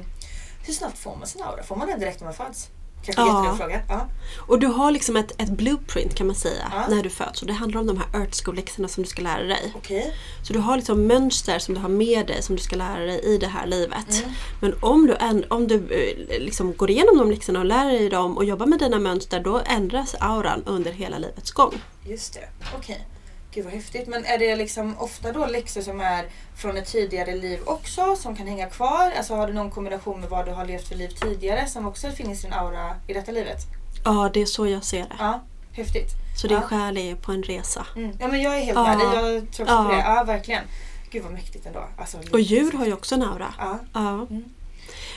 Hur 0.67 0.73
snabbt 0.73 0.99
får 0.99 1.17
man 1.17 1.27
sin 1.27 1.43
aura? 1.43 1.62
Får 1.62 1.77
man 1.77 1.88
den 1.88 2.01
direkt 2.01 2.21
när 2.21 2.25
man 2.25 2.35
föds? 2.35 2.69
Kanske 3.05 3.23
Ja. 3.23 3.37
jättedum 3.37 3.59
fråga. 3.59 3.81
Ja. 3.88 4.09
Och 4.38 4.59
du 4.59 4.67
har 4.67 4.90
liksom 4.90 5.17
ett, 5.17 5.33
ett 5.43 5.51
blueprint 5.51 6.14
kan 6.14 6.27
man 6.27 6.37
säga 6.37 6.73
Ja. 6.75 6.95
när 6.95 7.03
du 7.03 7.11
föds. 7.11 7.40
Och 7.40 7.47
det 7.47 7.53
handlar 7.53 7.81
om 7.81 7.87
de 7.87 7.97
här 7.97 8.21
Earth 8.21 8.45
School-läxorna 8.45 8.88
som 8.88 9.03
du 9.03 9.09
ska 9.09 9.23
lära 9.23 9.43
dig. 9.43 9.73
Okej. 9.77 10.14
Så 10.43 10.53
du 10.53 10.59
har 10.59 10.77
liksom 10.77 11.07
mönster 11.07 11.59
som 11.59 11.75
du 11.75 11.81
har 11.81 11.88
med 11.88 12.27
dig 12.27 12.43
som 12.43 12.57
du 12.57 12.62
ska 12.62 12.77
lära 12.77 13.01
dig 13.01 13.21
i 13.25 13.38
det 13.38 13.47
här 13.47 13.67
livet. 13.67 14.11
Mm. 14.23 14.31
Men 14.61 14.75
om 14.81 15.07
du, 15.07 15.45
om 15.49 15.69
du 15.69 15.75
eh, 15.75 16.40
liksom 16.43 16.73
går 16.77 16.90
igenom 16.90 17.19
de 17.19 17.31
läxorna 17.31 17.59
och 17.59 17.64
lär 17.64 17.85
dig 17.85 18.09
dem 18.09 18.37
och 18.37 18.45
jobbar 18.45 18.67
med 18.67 18.79
dina 18.79 18.99
mönster 18.99 19.40
då 19.40 19.61
ändras 19.67 20.14
auran 20.21 20.62
under 20.67 20.93
hela 20.93 21.19
livets 21.19 21.51
gång. 21.51 21.75
Just 22.07 22.35
det, 22.35 22.49
okej. 22.77 23.07
Gud 23.55 23.64
vad 23.64 23.73
häftigt. 23.75 24.09
Men 24.09 24.25
är 24.25 24.38
det 24.38 24.57
liksom 24.57 24.99
ofta 24.99 25.33
då 25.33 25.47
läxor 25.47 25.81
som 25.81 26.01
är 26.01 26.27
från 26.57 26.77
ett 26.77 26.87
tidigare 26.87 27.35
liv 27.37 27.61
också 27.64 28.17
som 28.17 28.37
kan 28.37 28.47
hänga 28.47 28.67
kvar? 28.67 29.12
Alltså 29.19 29.35
har 29.35 29.47
du 29.47 29.53
någon 29.53 29.71
kombination 29.71 30.21
med 30.21 30.31
vad 30.31 30.47
du 30.47 30.53
har 30.53 30.64
levt 30.64 30.88
för 30.88 30.95
liv 30.95 31.09
tidigare 31.09 31.67
som 31.67 31.87
också 31.87 32.11
finns 32.11 32.40
i 32.40 32.47
din 32.47 32.53
aura 32.53 32.95
i 33.07 33.12
detta 33.12 33.33
livet? 33.33 33.59
Ja, 34.05 34.31
det 34.35 34.43
är 34.43 34.47
så 34.47 34.67
jag 34.67 34.85
ser 34.85 34.99
det. 35.03 35.17
Ja, 35.19 35.40
häftigt. 35.73 36.11
Så 36.40 36.47
din 36.47 36.57
Ja. 36.57 36.62
själ 36.62 36.99
är 36.99 37.14
på 37.14 37.33
en 37.33 37.43
resa. 37.43 37.87
Mm. 37.97 38.17
Ja 38.21 38.29
men 38.29 38.43
jag 38.43 38.57
är 38.59 38.61
helt 38.64 38.79
Ja. 38.79 38.85
med 38.97 38.99
dig. 38.99 39.07
Jag 39.35 39.53
tror 39.53 39.64
också 39.64 39.64
på 39.67 39.73
Ja. 39.73 39.97
det. 39.97 40.03
Ja 40.03 40.25
verkligen. 40.25 40.62
Gud 41.11 41.23
vad 41.23 41.33
mäktigt 41.33 41.67
ändå. 41.67 41.85
Alltså, 41.99 42.19
Och 42.33 42.40
djur 42.40 42.73
har 42.73 42.87
ju 42.87 42.93
också 42.93 43.14
en 43.14 43.23
aura. 43.23 43.55
Ja. 43.59 43.79
Ja. 43.93 44.09
Mm. 44.31 44.45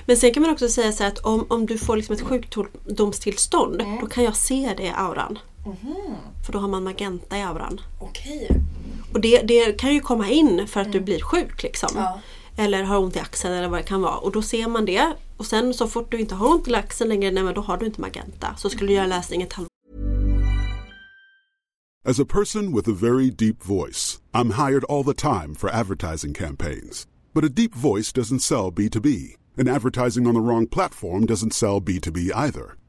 Men 0.05 0.17
sen 0.17 0.33
kan 0.33 0.41
man 0.43 0.51
också 0.51 0.69
säga 0.69 0.91
så 0.91 1.03
här 1.03 1.11
att 1.11 1.19
om, 1.19 1.45
om 1.49 1.65
du 1.65 1.77
får 1.77 1.95
liksom 1.97 2.15
ett 2.15 2.21
sjukdomstillstånd 2.21 3.81
Mm. 3.81 3.99
då 3.99 4.07
kan 4.07 4.23
jag 4.23 4.35
se 4.35 4.73
det 4.77 4.83
i 4.83 4.89
auran. 4.95 5.39
Mhm. 5.67 6.15
För 6.45 6.53
då 6.53 6.59
har 6.59 6.67
man 6.67 6.83
magenta 6.83 7.37
i 7.37 7.41
auran. 7.41 7.81
Okej. 7.99 8.49
Och 9.13 9.21
det, 9.21 9.41
det 9.41 9.79
kan 9.79 9.93
ju 9.93 9.99
komma 9.99 10.29
in 10.29 10.67
för 10.67 10.81
att 10.81 10.91
du 10.91 10.99
blir 10.99 11.21
sjuk 11.21 11.63
liksom. 11.63 11.89
Mm. 11.91 12.03
Ja. 12.03 12.19
Eller 12.63 12.83
har 12.83 12.97
ont 12.97 13.15
i 13.15 13.19
axeln 13.19 13.53
eller 13.53 13.67
vad 13.67 13.79
det 13.79 13.83
kan 13.83 14.01
vara. 14.01 14.17
Och 14.17 14.31
då 14.31 14.41
ser 14.41 14.67
man 14.67 14.85
det. 14.85 15.13
Och 15.37 15.45
sen 15.45 15.73
så 15.73 15.87
fort 15.87 16.11
du 16.11 16.19
inte 16.19 16.35
har 16.35 16.49
ont 16.49 16.67
i 16.67 16.75
axeln 16.75 17.09
längre, 17.09 17.31
nej 17.31 17.43
men 17.43 17.53
då 17.53 17.61
har 17.61 17.77
du 17.77 17.85
inte 17.85 18.01
magenta. 18.01 18.55
Så 18.57 18.69
skulle 18.69 18.91
du 18.91 18.93
göra 18.93 19.07
läsning 19.07 19.41
ett 19.41 19.53
halvår 19.53 19.67
As 22.05 22.19
a 22.19 22.25
person 22.25 22.71
with 22.71 22.87
a 22.87 22.93
very 22.93 23.29
deep 23.29 23.61
voice, 23.61 24.21
I'm 24.33 24.51
hired 24.51 24.85
all 24.85 25.03
the 25.03 25.13
time 25.13 25.53
for 25.55 25.69
advertising 25.69 26.33
campaigns. 26.33 27.05
But 27.33 27.43
a 27.43 27.49
deep 27.49 27.75
voice 27.75 28.13
doesn't 28.13 28.39
sell 28.39 28.71
B2B, 28.71 29.35
and 29.57 29.67
advertising 29.67 30.25
on 30.25 30.33
the 30.33 30.39
wrong 30.39 30.67
platform 30.67 31.25
doesn't 31.25 31.53
sell 31.53 31.81
B2B 31.81 32.31
either. 32.33 32.76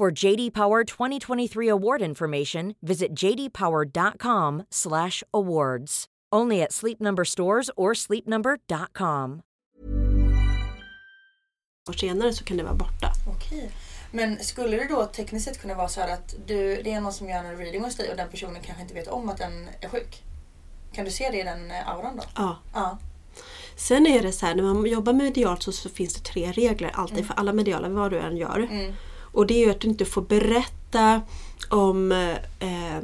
For 0.00 0.24
JD 0.24 0.52
Power 0.52 0.84
2023 0.84 1.68
award 1.68 2.02
information, 2.02 2.74
visit 2.82 3.08
jdpower.com/awards. 3.22 6.04
Only 6.34 6.62
at 6.62 6.72
Sleep 6.72 7.00
Number 7.00 7.24
stores 7.24 7.70
or 7.76 7.94
sleepnumber.com. 7.94 9.42
år 11.88 11.92
senare 11.92 12.32
så 12.32 12.44
kan 12.44 12.56
det 12.56 12.62
vara 12.62 12.74
borta. 12.74 13.12
Okej. 13.36 13.70
Men 14.12 14.44
skulle 14.44 14.76
det 14.76 14.88
då 14.88 15.06
tekniskt 15.06 15.44
sett 15.44 15.60
kunna 15.60 15.74
vara 15.74 15.88
så 15.88 16.00
här 16.00 16.12
att 16.12 16.34
du, 16.46 16.82
det 16.82 16.92
är 16.92 17.00
någon 17.00 17.12
som 17.12 17.28
gör 17.28 17.44
en 17.44 17.56
reading 17.56 17.84
hos 17.84 17.96
dig 17.96 18.10
och 18.10 18.16
den 18.16 18.30
personen 18.30 18.62
kanske 18.62 18.82
inte 18.82 18.94
vet 18.94 19.08
om 19.08 19.28
att 19.28 19.38
den 19.38 19.68
är 19.80 19.88
sjuk? 19.88 20.22
Kan 20.92 21.04
du 21.04 21.10
se 21.10 21.30
det 21.30 21.40
i 21.40 21.42
den 21.42 21.70
eh, 21.70 21.88
auran 21.88 22.16
då? 22.16 22.22
Ja. 22.36 22.58
Ja. 22.74 22.98
Sen 23.76 24.06
är 24.06 24.22
det 24.22 24.32
så 24.32 24.46
här, 24.46 24.54
när 24.54 24.62
man 24.62 24.86
jobbar 24.86 25.12
medialt 25.12 25.62
så, 25.62 25.72
så 25.72 25.88
finns 25.88 26.14
det 26.14 26.20
tre 26.20 26.52
regler 26.52 26.90
alltid 26.94 27.26
för 27.26 27.34
alla 27.34 27.52
mediala, 27.52 27.88
vad 27.88 28.10
du 28.10 28.18
än 28.18 28.36
gör. 28.36 28.58
Mm. 28.58 28.92
Och 29.36 29.46
det 29.46 29.54
är 29.54 29.64
ju 29.64 29.70
att 29.70 29.80
du 29.80 29.88
inte 29.88 30.04
får 30.04 30.22
berätta 30.22 31.20
om 31.70 32.12
eh, 32.58 33.02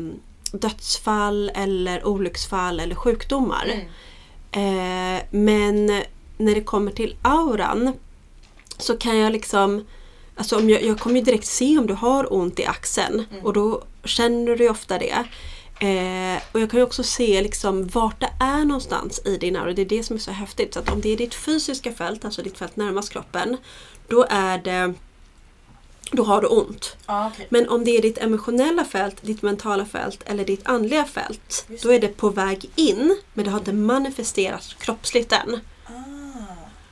dödsfall 0.53 1.51
eller 1.55 2.07
olycksfall 2.07 2.81
eller 2.81 2.95
sjukdomar. 2.95 3.65
Mm. 3.65 3.87
Eh, 4.53 5.23
men 5.31 5.87
när 6.37 6.55
det 6.55 6.63
kommer 6.63 6.91
till 6.91 7.17
auran 7.23 7.93
så 8.79 8.97
kan 8.97 9.19
jag 9.19 9.33
liksom 9.33 9.85
Alltså 10.37 10.57
om 10.57 10.71
jag, 10.71 10.83
jag 10.83 10.99
kommer 10.99 11.17
ju 11.17 11.23
direkt 11.23 11.47
se 11.47 11.79
om 11.79 11.87
du 11.87 11.95
har 11.95 12.33
ont 12.35 12.61
i 12.61 12.67
axeln 12.67 13.27
och 13.43 13.53
då 13.53 13.83
känner 14.05 14.57
du 14.57 14.65
ju 14.65 14.71
ofta 14.71 14.99
det. 14.99 15.25
Eh, 15.87 16.43
och 16.53 16.61
jag 16.61 16.71
kan 16.71 16.81
ju 16.81 16.85
också 16.85 17.03
se 17.03 17.43
liksom 17.43 17.87
vart 17.87 18.21
det 18.21 18.33
är 18.41 18.65
någonstans 18.65 19.23
i 19.25 19.37
din 19.37 19.57
aura. 19.57 19.73
Det 19.73 19.83
är 19.83 19.87
det 19.87 20.03
som 20.03 20.17
är 20.17 20.21
så 20.21 20.31
häftigt. 20.31 20.75
Så 20.75 20.81
att 20.81 20.91
om 20.93 21.01
det 21.01 21.09
är 21.13 21.17
ditt 21.17 21.35
fysiska 21.35 21.93
fält, 21.93 22.25
alltså 22.25 22.43
ditt 22.43 22.59
fält 22.59 22.77
närmast 22.77 23.13
kroppen, 23.13 23.57
då 24.09 24.27
är 24.31 24.59
det 24.59 24.95
då 26.13 26.25
har 26.25 26.41
du 26.41 26.47
ont. 26.47 26.97
Ja, 27.07 27.31
okej. 27.35 27.47
Men 27.51 27.69
om 27.69 27.85
det 27.85 27.91
är 27.91 28.03
ditt 28.03 28.19
emotionella 28.19 28.85
fält, 28.85 29.17
ditt 29.23 29.43
mentala 29.43 29.87
fält 29.87 30.23
eller 30.27 30.45
ditt 30.45 30.67
andliga 30.67 31.05
fält, 31.05 31.67
då 31.83 31.93
är 31.93 32.01
det 32.01 32.09
på 32.09 32.31
väg 32.31 32.71
in 32.77 33.17
men 33.35 33.45
det 33.45 33.51
har 33.51 33.59
inte 33.59 33.73
manifesterats 33.73 34.75
kroppsligt 34.75 35.33
än. 35.33 35.61
Ah. 35.87 35.91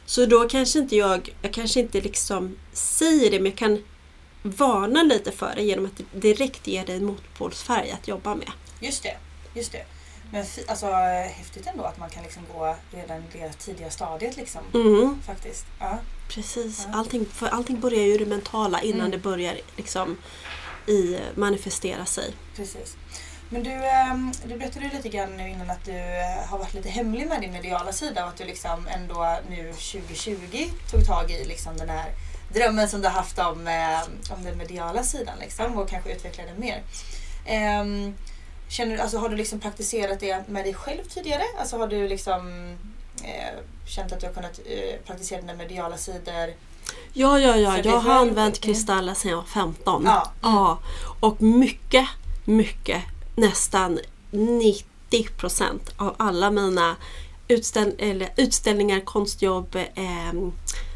Så 0.07 0.27
då 0.27 0.49
kanske 0.49 0.79
inte 0.79 0.97
jag, 0.97 1.35
jag 1.43 1.53
kanske 1.53 1.81
inte 1.81 2.01
liksom 2.01 2.57
säger 2.73 3.31
det 3.31 3.41
men 3.41 3.47
jag 3.47 3.59
kan 3.59 3.83
varna 4.43 5.03
lite 5.03 5.33
för 5.33 5.53
det 5.57 5.63
genom 5.63 5.87
att 5.87 6.21
direkt 6.21 6.67
ge 6.67 6.85
dig 6.85 6.97
en 6.97 7.05
motpolsfärg 7.05 7.91
att 7.91 8.09
jobba 8.09 8.35
med. 8.35 8.51
Just 8.81 9.03
det, 9.03 9.17
just 9.55 9.73
det. 9.73 9.85
Men 10.33 10.45
alltså 10.69 10.87
häftigt 11.37 11.67
ändå 11.67 11.85
att 11.85 11.99
man 11.99 12.11
kan 12.11 12.23
liksom 12.23 12.43
gå 12.57 12.77
redan 12.91 13.19
i 13.19 13.25
det 13.33 13.53
tidiga 13.53 13.91
stadiet 13.91 14.37
liksom. 14.37 14.61
Mm. 14.75 15.23
Faktiskt. 15.27 15.67
Ja. 15.79 15.99
Precis, 16.29 16.87
allting, 16.93 17.27
för 17.27 17.47
allting 17.49 17.81
börjar 17.81 18.03
ju 18.03 18.15
i 18.15 18.19
det 18.19 18.27
mentala 18.27 18.81
innan 18.81 19.01
Mm. 19.01 19.11
det 19.11 19.19
börjar 19.19 19.57
liksom 19.77 20.17
i 20.87 21.19
manifestera 21.35 22.07
sig. 22.07 22.33
Precis. 22.57 22.97
Men 23.53 23.63
du, 23.63 23.71
ehm, 23.71 24.33
du 24.45 24.57
berättade 24.59 24.91
lite 24.95 25.09
grann 25.09 25.37
nu 25.37 25.49
innan 25.49 25.71
att 25.71 25.85
du 25.85 25.93
eh, 25.99 26.49
har 26.49 26.59
varit 26.59 26.75
lite 26.75 26.89
hemlig 26.89 27.29
med 27.29 27.41
din 27.41 27.53
mediala 27.53 27.93
sida 27.93 28.23
och 28.25 28.29
att 28.29 28.37
du 28.37 28.45
liksom 28.45 28.87
ändå 28.89 29.39
nu 29.49 29.73
2020 29.73 30.71
tog 30.91 31.07
tag 31.07 31.31
i 31.31 31.45
liksom 31.45 31.77
den 31.77 31.89
här 31.89 32.11
drömmen 32.53 32.89
som 32.89 33.01
du 33.01 33.09
har 33.09 33.15
haft 33.15 33.39
om, 33.39 33.67
eh, 33.69 34.33
om 34.37 34.45
den 34.45 34.59
mediala 34.59 35.03
sidan 35.03 35.39
liksom 35.41 35.79
och 35.79 35.89
kanske 35.89 36.13
utveckla 36.13 36.45
den 36.45 36.61
mer. 36.61 36.83
Ehm, 37.47 38.15
känner, 38.71 38.99
alltså, 38.99 39.19
har 39.19 39.29
du 39.29 39.37
liksom 39.37 39.61
praktiserat 39.61 40.21
det 40.21 40.49
med 40.49 40.65
dig 40.65 40.75
själv 40.75 41.03
tidigare? 41.03 41.43
Alltså 41.59 41.77
har 41.77 41.87
du 41.87 42.09
liksom 42.09 42.73
eh, 43.25 43.59
känt 43.87 44.13
att 44.13 44.21
du 44.21 44.27
har 44.27 44.35
kunnat 44.35 44.61
eh, 44.67 45.01
praktisera 45.07 45.41
dina 45.41 45.55
mediala 45.55 45.97
sidor? 45.97 46.55
Ja, 47.13 47.39
ja, 47.39 47.57
ja. 47.57 47.79
Jag 47.85 47.93
har 47.93 48.01
själv? 48.01 48.11
använt 48.11 48.61
kristaller 48.61 49.15
sedan 49.15 49.31
jag 49.31 49.37
var 49.37 49.45
15. 49.45 50.03
Ja. 50.05 50.33
ja. 50.43 50.79
Och 51.21 51.43
mycket, 51.43 52.09
mycket, 52.45 53.03
nästan 53.37 53.99
90 54.31 55.29
procent 55.37 55.91
av 55.97 56.15
alla 56.19 56.51
mina 56.51 56.97
utställ 57.49 58.25
utställningar, 58.37 59.01
konstjobb, 59.01 59.77
eh, 59.77 60.33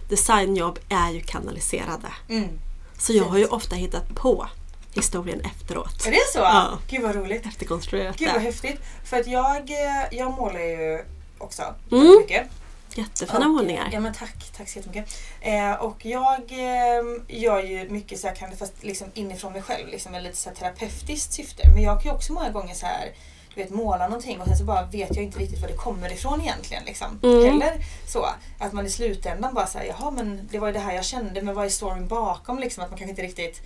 designjobb 0.09 0.79
är 0.89 1.11
ju 1.11 1.21
kanaliserade. 1.21 2.09
Mm. 2.29 2.49
Så 2.99 3.13
jag 3.13 3.25
har 3.25 3.39
ju 3.39 3.47
ofta 3.47 3.77
hittat 3.77 4.15
på 4.15 4.49
historien 4.95 5.41
efteråt. 5.41 6.07
Är 6.07 6.11
det 6.11 6.17
så? 6.33 6.39
Ja. 6.39 6.79
Gud 6.89 7.03
vad 7.03 7.15
roligt. 7.15 7.47
Efterkonstruerat 7.47 8.17
Gud 8.17 8.33
vad 8.33 8.43
häftigt. 8.43 8.81
För 9.05 9.21
att 9.21 9.27
jag, 9.27 9.71
eh, 9.71 10.05
jag 10.11 10.33
målar 10.33 10.61
ju 10.61 11.05
också 11.39 11.63
Mm. 11.93 12.19
mycket. 12.21 12.47
Jättefina 12.97 13.47
Och, 13.47 13.51
målningar. 13.51 13.89
Ja 13.93 14.01
men 14.01 14.15
tack, 14.15 14.51
tack 14.57 14.69
så 14.69 14.79
jättemycket. 14.79 15.15
Eh, 15.41 15.73
och 15.73 16.05
jag 16.07 16.41
eh, 16.53 17.05
gör 17.29 17.63
ju 17.63 17.89
mycket 17.89 18.21
så 18.21 18.27
jag 18.27 18.37
kan 18.37 18.57
fast 18.57 18.73
liksom 18.81 19.07
inifrån 19.15 19.53
mig 19.53 19.63
själv, 19.63 19.89
liksom 19.89 20.13
med 20.13 20.23
lite 20.23 20.37
så 20.37 20.49
här 20.49 20.57
terapeutiskt 20.57 21.33
syfte. 21.33 21.63
Men 21.75 21.83
jag 21.83 22.03
kan 22.03 22.11
ju 22.11 22.17
också 22.17 22.33
många 22.33 22.51
gånger 22.51 22.75
så 22.75 22.87
här 22.87 23.13
du 23.55 23.63
vet, 23.63 23.71
måla 23.71 24.07
någonting 24.09 24.41
och 24.41 24.47
sen 24.47 24.57
så 24.57 24.65
bara 24.65 24.83
vet 24.87 25.17
jag 25.17 25.25
inte 25.25 25.39
riktigt 25.39 25.61
var 25.61 25.69
det 25.69 25.75
kommer 25.77 26.13
ifrån 26.13 26.41
egentligen. 26.41 26.83
Liksom. 26.85 27.21
Mm. 27.23 27.45
Eller 27.63 27.77
så. 28.07 28.27
Att 28.59 28.73
man 28.73 28.87
i 28.87 28.91
slutändan 28.91 29.55
bara 29.55 29.67
säger 29.67 29.95
jaha 29.99 30.11
men 30.11 30.49
det 30.53 30.59
var 30.59 30.67
ju 30.67 30.73
det 30.73 30.79
här 30.81 30.95
jag 30.95 31.05
kände 31.05 31.43
men 31.43 31.55
vad 31.55 31.65
är 31.65 31.69
storyn 31.69 32.09
bakom? 32.09 32.59
Liksom, 32.59 32.85
att 32.85 32.91
man 32.91 32.99
kanske 32.99 33.11
inte 33.11 33.23
riktigt 33.23 33.63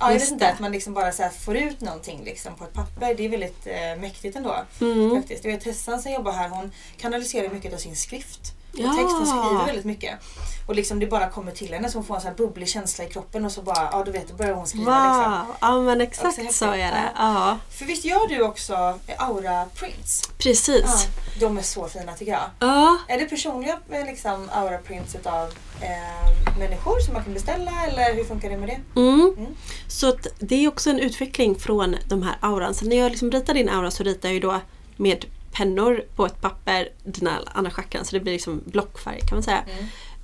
Ja, 0.00 0.12
Just 0.12 0.32
inte, 0.32 0.44
det. 0.44 0.52
att 0.52 0.60
man 0.60 0.72
liksom 0.72 0.94
bara 0.94 1.12
så 1.12 1.28
får 1.28 1.56
ut 1.56 1.80
någonting 1.80 2.24
liksom 2.24 2.54
på 2.54 2.64
ett 2.64 2.72
papper. 2.72 3.14
Det 3.14 3.24
är 3.24 3.28
väldigt 3.28 3.66
eh, 3.66 4.00
mäktigt 4.00 4.36
ändå. 4.36 4.56
Mm. 4.80 5.16
Faktiskt. 5.16 5.44
Jag 5.44 5.52
vet 5.52 5.60
Tessan 5.60 6.02
som 6.02 6.12
jobbar 6.12 6.32
här, 6.32 6.48
hon 6.48 6.72
kanaliserar 6.96 7.48
mycket 7.50 7.74
av 7.74 7.78
sin 7.78 7.96
skrift. 7.96 8.52
Ja. 8.72 8.94
text, 8.94 9.16
hon 9.16 9.26
skriver 9.26 9.66
väldigt 9.66 9.84
mycket. 9.84 10.18
Och 10.66 10.74
liksom 10.74 10.98
det 10.98 11.06
bara 11.06 11.28
kommer 11.28 11.52
till 11.52 11.72
henne 11.72 11.90
så 11.90 11.98
hon 11.98 12.04
får 12.04 12.14
en 12.14 12.20
sån 12.20 12.28
här 12.28 12.36
bubblig 12.36 12.68
känsla 12.68 13.04
i 13.04 13.08
kroppen 13.08 13.44
och 13.44 13.52
så 13.52 13.62
bara, 13.62 13.88
ja 13.92 14.02
du 14.04 14.10
vet, 14.10 14.28
då 14.28 14.34
börjar 14.34 14.54
hon 14.54 14.66
skriva 14.66 15.16
liksom. 15.16 15.32
Wow, 15.32 15.56
ja 15.60 15.80
men 15.80 16.00
exakt 16.00 16.54
så 16.54 16.64
är 16.64 16.92
det. 16.92 17.10
Ja. 17.16 17.58
För 17.70 17.84
visst 17.84 18.04
gör 18.04 18.28
du 18.28 18.42
också 18.42 18.98
aura 19.18 19.64
prints? 19.64 20.22
precis. 20.38 20.84
Ja, 20.84 20.98
de 21.40 21.58
är 21.58 21.62
så 21.62 21.88
fina 21.88 22.12
tycker 22.12 22.32
jag. 22.32 22.50
Ja, 22.60 22.98
Är 23.08 23.18
det 23.18 23.24
personliga 23.24 23.78
eh, 23.90 24.06
liksom, 24.06 24.48
aura 24.52 24.78
prints 24.78 25.16
av 25.24 25.48
eh, 25.80 26.58
människor 26.58 27.00
som 27.00 27.14
man 27.14 27.24
kan 27.24 27.34
beställa 27.34 27.70
eller 27.86 28.14
hur 28.14 28.24
funkar 28.24 28.50
det 28.50 28.56
med 28.56 28.68
det? 28.68 29.00
Mm. 29.00 29.34
Mm. 29.38 29.54
Så 29.88 30.16
det 30.38 30.64
är 30.64 30.68
också 30.68 30.90
en 30.90 30.98
utveckling 30.98 31.58
från 31.58 31.96
de 32.06 32.22
här 32.22 32.36
auran. 32.40 32.74
Så 32.74 32.84
när 32.84 32.96
jag 32.96 33.10
liksom 33.10 33.30
ritar 33.30 33.54
din 33.54 33.68
aura 33.68 33.90
så 33.90 34.02
ritar 34.02 34.28
jag 34.28 34.34
ju 34.34 34.40
då 34.40 34.60
med 34.96 35.24
pennor 35.52 36.04
på 36.16 36.26
ett 36.26 36.40
papper 36.40 36.88
dina 37.04 37.38
andra 37.54 37.70
chakran 37.70 38.04
så 38.04 38.16
det 38.16 38.20
blir 38.20 38.32
liksom 38.32 38.62
blockfärg 38.66 39.20
kan 39.20 39.36
man 39.36 39.42
säga. 39.42 39.64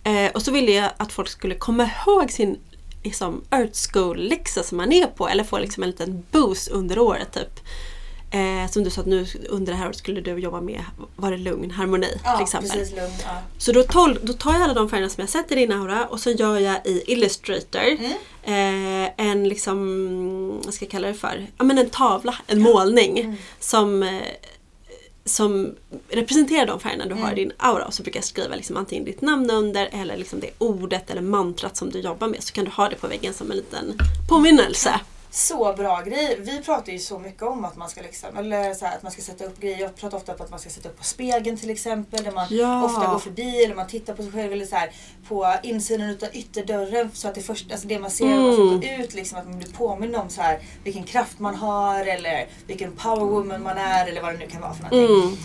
Mm. 0.04 0.26
Eh, 0.26 0.32
och 0.32 0.42
så 0.42 0.50
ville 0.52 0.72
jag 0.72 0.90
att 0.96 1.12
folk 1.12 1.28
skulle 1.28 1.54
komma 1.54 1.90
ihåg 2.06 2.30
sin 2.30 2.58
liksom, 3.02 3.44
Earth 3.50 3.78
School-läxa 3.92 4.62
som 4.62 4.76
man 4.78 4.92
är 4.92 5.06
på 5.06 5.28
eller 5.28 5.44
få 5.44 5.58
liksom 5.58 5.82
en 5.82 5.90
liten 5.90 6.24
boost 6.30 6.68
under 6.68 6.98
året 6.98 7.32
typ. 7.32 7.60
Eh, 8.30 8.70
som 8.70 8.84
du 8.84 8.90
sa 8.90 9.00
att 9.00 9.06
nu 9.06 9.26
under 9.48 9.72
det 9.72 9.78
här 9.78 9.87
året 9.87 9.96
skulle 9.96 10.20
du 10.20 10.38
jobba 10.38 10.60
med, 10.60 10.84
var 11.16 11.30
det 11.30 11.37
lugn, 11.37 11.70
harmoni 11.70 12.20
Ja, 12.24 12.37
till 12.37 12.42
exempel. 12.42 12.70
precis. 12.70 12.96
Lugn. 12.96 13.12
Ja. 13.24 13.30
Så 13.58 13.72
då, 13.72 13.82
tol- 13.82 14.18
då 14.22 14.32
tar 14.32 14.52
jag 14.52 14.62
alla 14.62 14.74
de 14.74 14.88
färgerna 14.88 15.08
som 15.08 15.20
jag 15.20 15.30
sett 15.30 15.52
i 15.52 15.54
din 15.54 15.72
aura 15.72 16.06
och 16.06 16.20
så 16.20 16.30
gör 16.30 16.58
jag 16.58 16.87
i 16.87 17.02
Illustrator 17.12 17.82
eh, 18.42 19.26
en 19.26 19.48
liksom, 19.48 20.60
vad 20.64 20.74
ska 20.74 20.84
jag 20.84 20.90
kalla 20.92 21.08
det 21.08 21.14
för? 21.14 21.46
Ja 21.58 21.64
men 21.64 21.78
en 21.78 21.90
tavla, 21.90 22.34
en 22.46 22.60
målning 22.62 23.38
som, 23.60 24.02
eh, 24.02 24.20
som 25.24 25.74
representerar 26.08 26.66
de 26.66 26.80
färgerna 26.80 27.06
du 27.06 27.14
har 27.14 27.32
i 27.32 27.34
din 27.34 27.52
aura. 27.56 27.84
Och 27.84 27.94
så 27.94 28.02
brukar 28.02 28.18
jag 28.18 28.24
skriva 28.24 28.56
liksom 28.56 28.76
antingen 28.76 29.04
ditt 29.04 29.20
namn 29.20 29.50
under 29.50 29.88
eller 29.92 30.16
liksom 30.16 30.40
det 30.40 30.50
ordet 30.58 31.10
eller 31.10 31.22
mantrat 31.22 31.76
som 31.76 31.90
du 31.90 32.00
jobbar 32.00 32.28
med. 32.28 32.42
Så 32.42 32.52
kan 32.52 32.64
du 32.64 32.70
ha 32.70 32.88
det 32.88 32.96
på 32.96 33.06
väggen 33.06 33.34
som 33.34 33.50
en 33.50 33.56
liten 33.56 33.98
påminnelse. 34.28 35.00
Så 35.37 35.73
bra 35.77 36.01
grej. 36.01 36.37
Vi 36.40 36.62
pratar 36.62 36.92
ju 36.92 36.99
så 36.99 37.18
mycket 37.18 37.42
om 37.42 37.64
att 37.64 37.77
man 37.77 37.88
ska 37.88 38.03
liksom, 38.03 38.37
eller 38.37 38.75
så 38.75 38.85
här, 38.87 38.97
att 38.97 39.03
man 39.03 39.12
ska 39.12 39.23
sätta 39.23 39.44
upp 39.44 39.61
grejer. 39.61 39.79
Jag 39.79 39.97
pratar 39.97 40.16
ofta 40.18 40.35
på 40.35 40.42
att 40.44 40.51
man 40.51 40.59
ska 40.59 40.70
sätta 40.70 40.88
upp 40.88 40.99
på 40.99 41.05
spegeln 41.05 41.57
till 41.57 41.70
exempel. 41.70 42.25
Där 42.25 42.33
man 42.33 42.47
Ja. 42.51 42.85
ofta 42.85 43.07
går 43.12 43.18
förbi 43.18 43.64
eller 43.64 43.75
man 43.75 43.87
tittar 43.87 44.14
på 44.14 44.23
sig 44.23 44.33
själv. 44.33 44.53
Eller 44.53 44.66
så 44.66 44.77
här, 44.77 44.90
på 45.29 45.55
insidan 45.62 46.11
utav 46.11 46.29
ytterdörren. 46.33 47.11
Så 47.14 47.29
att 47.29 47.35
det, 47.35 47.40
först, 47.42 47.73
alltså 47.73 47.88
det 47.88 47.99
man 47.99 48.11
ser 48.11 48.25
man 48.25 48.35
Mm. 48.38 48.55
ska 48.81 48.88
gå 48.88 49.03
ut. 49.03 49.14
Liksom, 49.14 49.38
att 49.38 49.44
man 49.49 49.59
blir 49.59 49.73
påmind 49.73 50.16
om 50.16 50.29
så 50.31 50.42
här, 50.42 50.59
vilken 50.85 51.03
kraft 51.05 51.38
man 51.38 51.55
har. 51.55 52.05
Eller 52.07 52.47
vilken 52.66 52.92
powerwoman 52.97 53.62
man 53.62 53.79
är. 53.79 54.07
Eller 54.07 54.23
vad 54.23 54.33
det 54.35 54.38
nu 54.38 54.47
kan 54.49 54.61
vara 54.61 54.75
för 54.75 54.83
någonting. 54.83 55.23
Mm. 55.25 55.37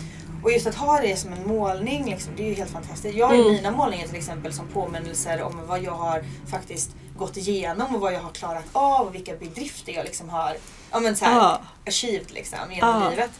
Och 0.42 0.52
just 0.52 0.66
att 0.66 0.74
ha 0.74 1.00
det 1.00 1.16
som 1.16 1.32
en 1.32 1.48
målning, 1.48 2.04
liksom, 2.10 2.32
det 2.36 2.42
är 2.42 2.46
ju 2.48 2.54
helt 2.54 2.70
fantastiskt. 2.70 3.14
Jag 3.16 3.26
har 3.26 3.34
ju 3.34 3.40
Mm. 3.40 3.52
mina 3.52 3.70
målningar 3.70 4.06
till 4.06 4.16
exempel 4.16 4.52
som 4.52 4.66
påminnelser 4.68 5.42
om 5.42 5.60
vad 5.66 5.82
jag 5.82 5.92
har 5.92 6.24
faktiskt 6.50 6.90
gått 7.18 7.36
igenom 7.36 7.94
och 7.94 8.00
vad 8.00 8.12
jag 8.12 8.20
har 8.20 8.30
klarat 8.30 8.64
av 8.72 9.06
och 9.06 9.14
vilka 9.14 9.34
bedrifter 9.36 9.92
jag 9.92 10.04
liksom 10.04 10.28
har 10.28 10.56
ja, 10.90 11.00
men 11.00 11.16
så 11.16 11.24
här, 11.24 11.36
Ja. 11.36 11.60
achieved 11.86 12.30
liksom, 12.30 12.58
genom 12.70 13.02
Ja. 13.02 13.10
livet. 13.10 13.30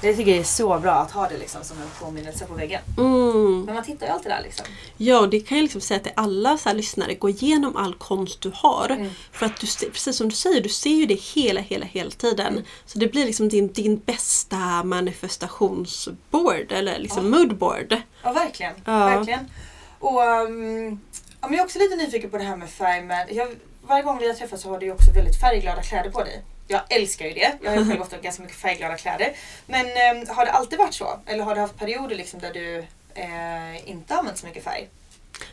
Det 0.00 0.14
tycker 0.14 0.30
jag 0.30 0.40
är 0.40 0.44
så 0.44 0.78
bra 0.78 0.92
att 0.92 1.10
ha 1.10 1.28
det 1.28 1.38
liksom, 1.38 1.64
som 1.64 1.76
en 1.82 1.88
påminnelse 2.00 2.46
på 2.46 2.54
väggen. 2.54 2.80
Mm. 2.98 3.62
Men 3.64 3.74
man 3.74 3.84
tittar 3.84 4.06
ju 4.06 4.12
alltid 4.12 4.32
där 4.32 4.42
liksom. 4.42 4.66
Ja, 4.96 5.20
och 5.20 5.28
det 5.28 5.40
kan 5.40 5.58
jag 5.58 5.62
liksom 5.62 5.80
säga 5.80 6.00
till 6.00 6.12
alla 6.14 6.58
så 6.58 6.72
lyssnare. 6.72 7.14
Gå 7.14 7.28
igenom 7.28 7.76
all 7.76 7.94
konst 7.94 8.40
du 8.40 8.52
har. 8.54 8.90
Mm. 8.90 9.10
För 9.32 9.46
att 9.46 9.60
du, 9.60 9.66
precis 9.90 10.16
som 10.16 10.28
du 10.28 10.34
säger, 10.34 10.60
du 10.60 10.68
ser 10.68 10.90
ju 10.90 11.06
det 11.06 11.20
hela, 11.20 11.60
hela, 11.60 11.86
hela 11.86 12.10
tiden. 12.10 12.52
Mm. 12.52 12.64
Så 12.86 12.98
det 12.98 13.06
blir 13.06 13.26
liksom 13.26 13.48
din, 13.48 13.72
din 13.72 13.96
bästa 13.96 14.82
manifestationsboard 14.84 16.72
eller 16.72 16.98
liksom 16.98 17.30
moodboard. 17.30 17.96
Ja, 18.22 18.32
verkligen. 18.32 18.74
Ja. 18.84 18.98
verkligen. 18.98 19.50
Och 19.98 20.20
um, 20.20 21.00
ja, 21.40 21.48
men 21.48 21.52
jag 21.52 21.60
är 21.60 21.64
också 21.64 21.78
lite 21.78 21.96
nyfiken 21.96 22.30
på 22.30 22.38
det 22.38 22.44
här 22.44 22.56
med 22.56 22.70
färg. 22.70 23.02
Men 23.02 23.26
jag 23.30 23.48
varje 23.88 24.02
gång 24.02 24.18
vi 24.18 24.28
har 24.28 24.34
träffats 24.34 24.62
så 24.62 24.70
har 24.70 24.80
du 24.80 24.90
också 24.90 25.12
väldigt 25.12 25.40
färgglada 25.40 25.82
kläder 25.82 26.10
på 26.10 26.24
dig. 26.24 26.42
Jag 26.68 26.80
älskar 26.88 27.26
ju 27.26 27.32
det. 27.32 27.52
Jag 27.62 27.70
har 27.70 27.78
ju 27.78 27.88
själv 27.88 28.00
ofta 28.02 28.18
ganska 28.18 28.42
mycket 28.42 28.58
färgglada 28.58 28.96
kläder. 28.96 29.32
Men 29.66 29.86
eh, 29.86 30.34
har 30.34 30.46
det 30.46 30.52
alltid 30.52 30.78
varit 30.78 30.94
så? 30.94 31.20
Eller 31.26 31.44
har 31.44 31.54
du 31.54 31.60
haft 31.60 31.76
perioder 31.78 32.16
liksom 32.16 32.40
där 32.40 32.52
du 32.52 32.78
eh, 33.14 33.90
inte 33.90 34.14
använt 34.14 34.38
så 34.38 34.46
mycket 34.46 34.64
färg? 34.64 34.88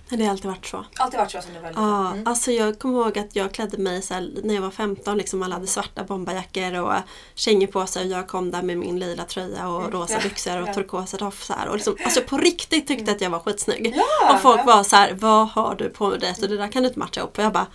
Nej, 0.09 0.17
det 0.17 0.23
har 0.25 0.31
alltid 0.31 0.45
varit 0.45 0.65
så. 0.65 0.85
Alltid 0.97 1.19
varit 1.19 1.31
så 1.31 1.41
som 1.41 1.53
du 1.53 1.59
var? 1.59 1.71
Ja, 1.75 2.11
Mm. 2.11 2.27
alltså 2.27 2.51
jag 2.51 2.79
kommer 2.79 2.99
ihåg 2.99 3.19
att 3.19 3.35
jag 3.35 3.51
klädde 3.51 3.77
mig 3.77 4.01
så 4.01 4.13
här, 4.13 4.29
när 4.43 4.53
jag 4.53 4.61
var 4.61 4.71
15, 4.71 5.17
liksom 5.17 5.43
alla 5.43 5.55
hade 5.55 5.67
svarta 5.67 6.03
bomberjackor 6.03 6.73
och 6.79 6.93
kängor 7.35 7.67
på 7.67 7.85
sig 7.87 8.05
och 8.05 8.17
jag 8.19 8.27
kom 8.27 8.51
där 8.51 8.61
med 8.61 8.77
min 8.77 8.99
lila 8.99 9.23
tröja 9.25 9.67
och 9.67 9.93
rosa 9.93 10.13
Mm. 10.13 10.23
Ja, 10.23 10.29
byxor 10.29 10.61
och 10.61 10.67
ja. 10.69 10.73
turkosa 10.73 11.17
tofsar. 11.17 11.65
Och 11.69 11.75
liksom, 11.75 11.97
alltså 12.05 12.21
på 12.21 12.37
riktigt 12.37 12.87
tyckte 12.87 13.11
att 13.11 13.21
jag 13.21 13.29
var 13.29 13.39
skitsnygg. 13.39 13.93
Ja, 13.95 14.33
och 14.35 14.41
folk 14.41 14.59
ja. 14.59 14.63
var 14.63 14.83
så 14.83 14.95
här, 14.95 15.13
vad 15.13 15.47
har 15.49 15.75
du 15.75 15.89
på 15.89 16.15
dig? 16.15 16.35
Så 16.35 16.47
det 16.47 16.57
där 16.57 16.67
kan 16.71 16.83
du 16.83 16.87
inte 16.87 16.99
matcha 16.99 17.21
upp. 17.21 17.37
Och 17.37 17.43
jag 17.43 17.53
bara, 17.53 17.67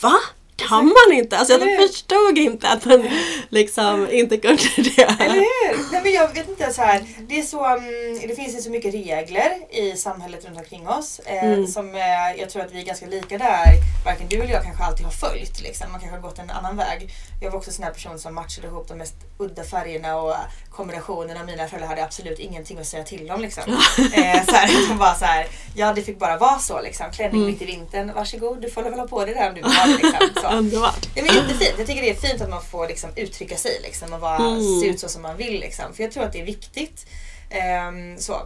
va? 0.00 0.14
Kan 0.56 0.86
man 0.86 1.12
inte? 1.16 1.38
Alltså 1.38 1.52
jag 1.58 1.88
förstod 1.88 2.38
inte 2.38 2.68
att 2.68 2.84
man 2.84 3.08
liksom 3.50 4.08
inte 4.10 4.36
kunde 4.36 4.62
det. 4.76 5.02
Eller 5.02 5.34
hur? 5.34 5.92
Nej 5.92 6.00
men 6.02 6.12
jag 6.12 6.34
vet 6.34 6.48
inte 6.48 6.72
så 6.72 6.82
här. 6.82 7.04
Det 7.28 7.38
är 7.38 7.42
så, 7.42 7.64
mm, 7.64 8.18
det 8.28 8.34
finns 8.36 8.56
ju 8.56 8.60
så 8.60 8.70
mycket 8.70 8.94
regler 8.94 9.52
i 9.70 9.96
samhället 9.96 10.44
runt 10.44 10.58
omkring 10.58 10.88
oss. 10.88 11.20
Eh, 11.24 11.44
Mm. 11.46 11.66
Som 11.66 11.94
eh, 11.94 12.00
jag 12.40 12.50
tror 12.50 12.62
att 12.62 12.72
vi 12.72 12.80
är 12.80 12.84
ganska 12.84 13.06
lika 13.06 13.38
där. 13.38 13.66
Varken 14.04 14.28
du 14.28 14.36
eller 14.36 14.52
jag 14.52 14.62
kanske 14.62 14.84
alltid 14.84 15.04
har 15.04 15.12
följt. 15.12 15.60
Liksom. 15.62 15.92
Man 15.92 16.00
kanske 16.00 16.16
har 16.16 16.22
gått 16.22 16.38
en 16.38 16.50
annan 16.50 16.76
väg. 16.76 17.10
Jag 17.42 17.50
var 17.50 17.58
också 17.58 17.70
en 17.70 17.74
sån 17.74 17.84
här 17.84 17.92
person 17.92 18.18
som 18.18 18.34
matchade 18.34 18.66
ihop 18.68 18.88
de 18.88 18.98
mest 18.98 19.14
udda 19.38 19.64
färgerna 19.64 20.16
och 20.16 20.34
kombinationerna. 20.70 21.44
Mina 21.44 21.66
föräldrar 21.68 21.88
hade 21.88 22.04
absolut 22.04 22.38
ingenting 22.38 22.78
att 22.78 22.86
säga 22.86 23.04
till 23.04 23.30
om. 23.30 23.40
Liksom. 23.40 23.62
eh, 23.98 24.44
så 24.44 24.52
här, 24.56 24.88
de 24.88 24.98
bara 24.98 25.14
så 25.14 25.24
här, 25.24 25.46
ja 25.76 25.92
det 25.92 26.02
fick 26.02 26.18
bara 26.18 26.36
vara 26.36 26.58
så. 26.58 26.80
Liksom. 26.82 27.06
Klänning 27.12 27.36
Mm. 27.40 27.46
mitt 27.52 27.62
i 27.62 27.64
vintern, 27.64 28.12
varsågod 28.14 28.62
du 28.62 28.70
får 28.70 28.82
väl 28.82 28.94
ha 28.94 29.06
på 29.08 29.24
dig 29.24 29.34
det 29.34 29.48
om 29.48 29.54
du 29.54 29.62
vill 29.62 29.72
ha 29.72 29.86
det. 29.86 29.92
Liksom. 29.96 30.28
Så. 30.42 30.45
Underbart. 30.52 31.08
Ja, 31.14 31.22
men 31.26 31.34
jättefint. 31.34 31.74
Jag 31.78 31.86
tycker 31.86 32.02
det 32.02 32.10
är 32.10 32.14
fint 32.14 32.40
att 32.40 32.50
man 32.50 32.62
får 32.62 32.88
liksom, 32.88 33.10
uttrycka 33.16 33.56
sig 33.56 33.80
liksom, 33.82 34.12
och 34.12 34.20
vara, 34.20 34.36
Mm. 34.36 34.80
se 34.80 34.86
ut 34.86 35.00
så 35.00 35.08
som 35.08 35.22
man 35.22 35.36
vill. 35.36 35.60
Liksom. 35.60 35.94
För 35.94 36.02
jag 36.02 36.12
tror 36.12 36.24
att 36.24 36.32
det 36.32 36.40
är 36.40 36.44
viktigt. 36.44 37.06
Ehm, 37.50 38.18
så. 38.18 38.36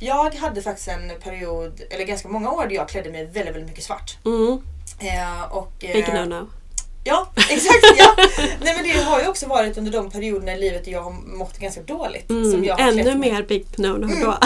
Jag 0.00 0.34
hade 0.34 0.62
faktiskt 0.62 0.88
en 0.88 1.12
period, 1.22 1.80
eller 1.90 2.04
ganska 2.04 2.28
många 2.28 2.50
år, 2.50 2.66
där 2.66 2.74
jag 2.74 2.88
klädde 2.88 3.10
mig 3.10 3.24
väldigt, 3.24 3.54
väldigt 3.54 3.68
mycket 3.70 3.84
svart. 3.84 4.16
Mm. 4.24 4.62
Eh, 4.98 5.42
och, 5.52 5.72
eh, 5.84 5.92
Big 5.92 6.04
no-no. 6.04 6.46
Ja, 7.06 7.26
exakt. 7.50 7.84
Ja. 7.98 8.14
Nej, 8.60 8.74
men 8.74 8.84
det 8.84 8.90
har 9.04 9.20
ju 9.20 9.26
också 9.28 9.46
varit 9.46 9.76
under 9.78 9.92
de 9.92 10.10
perioderna 10.10 10.52
i 10.52 10.58
livet 10.60 10.84
där 10.84 10.92
jag 10.92 11.02
har 11.02 11.10
mått 11.12 11.58
ganska 11.58 11.80
dåligt. 11.82 12.26
Som 12.26 12.36
Mm. 12.44 12.64
jag 12.64 12.76
har 12.76 12.92
klätt 12.92 13.06
Ännu 13.06 13.18
mig. 13.18 13.30
mer 13.32 13.42
big 13.42 13.66
no-no 13.76 14.24
då. 14.24 14.36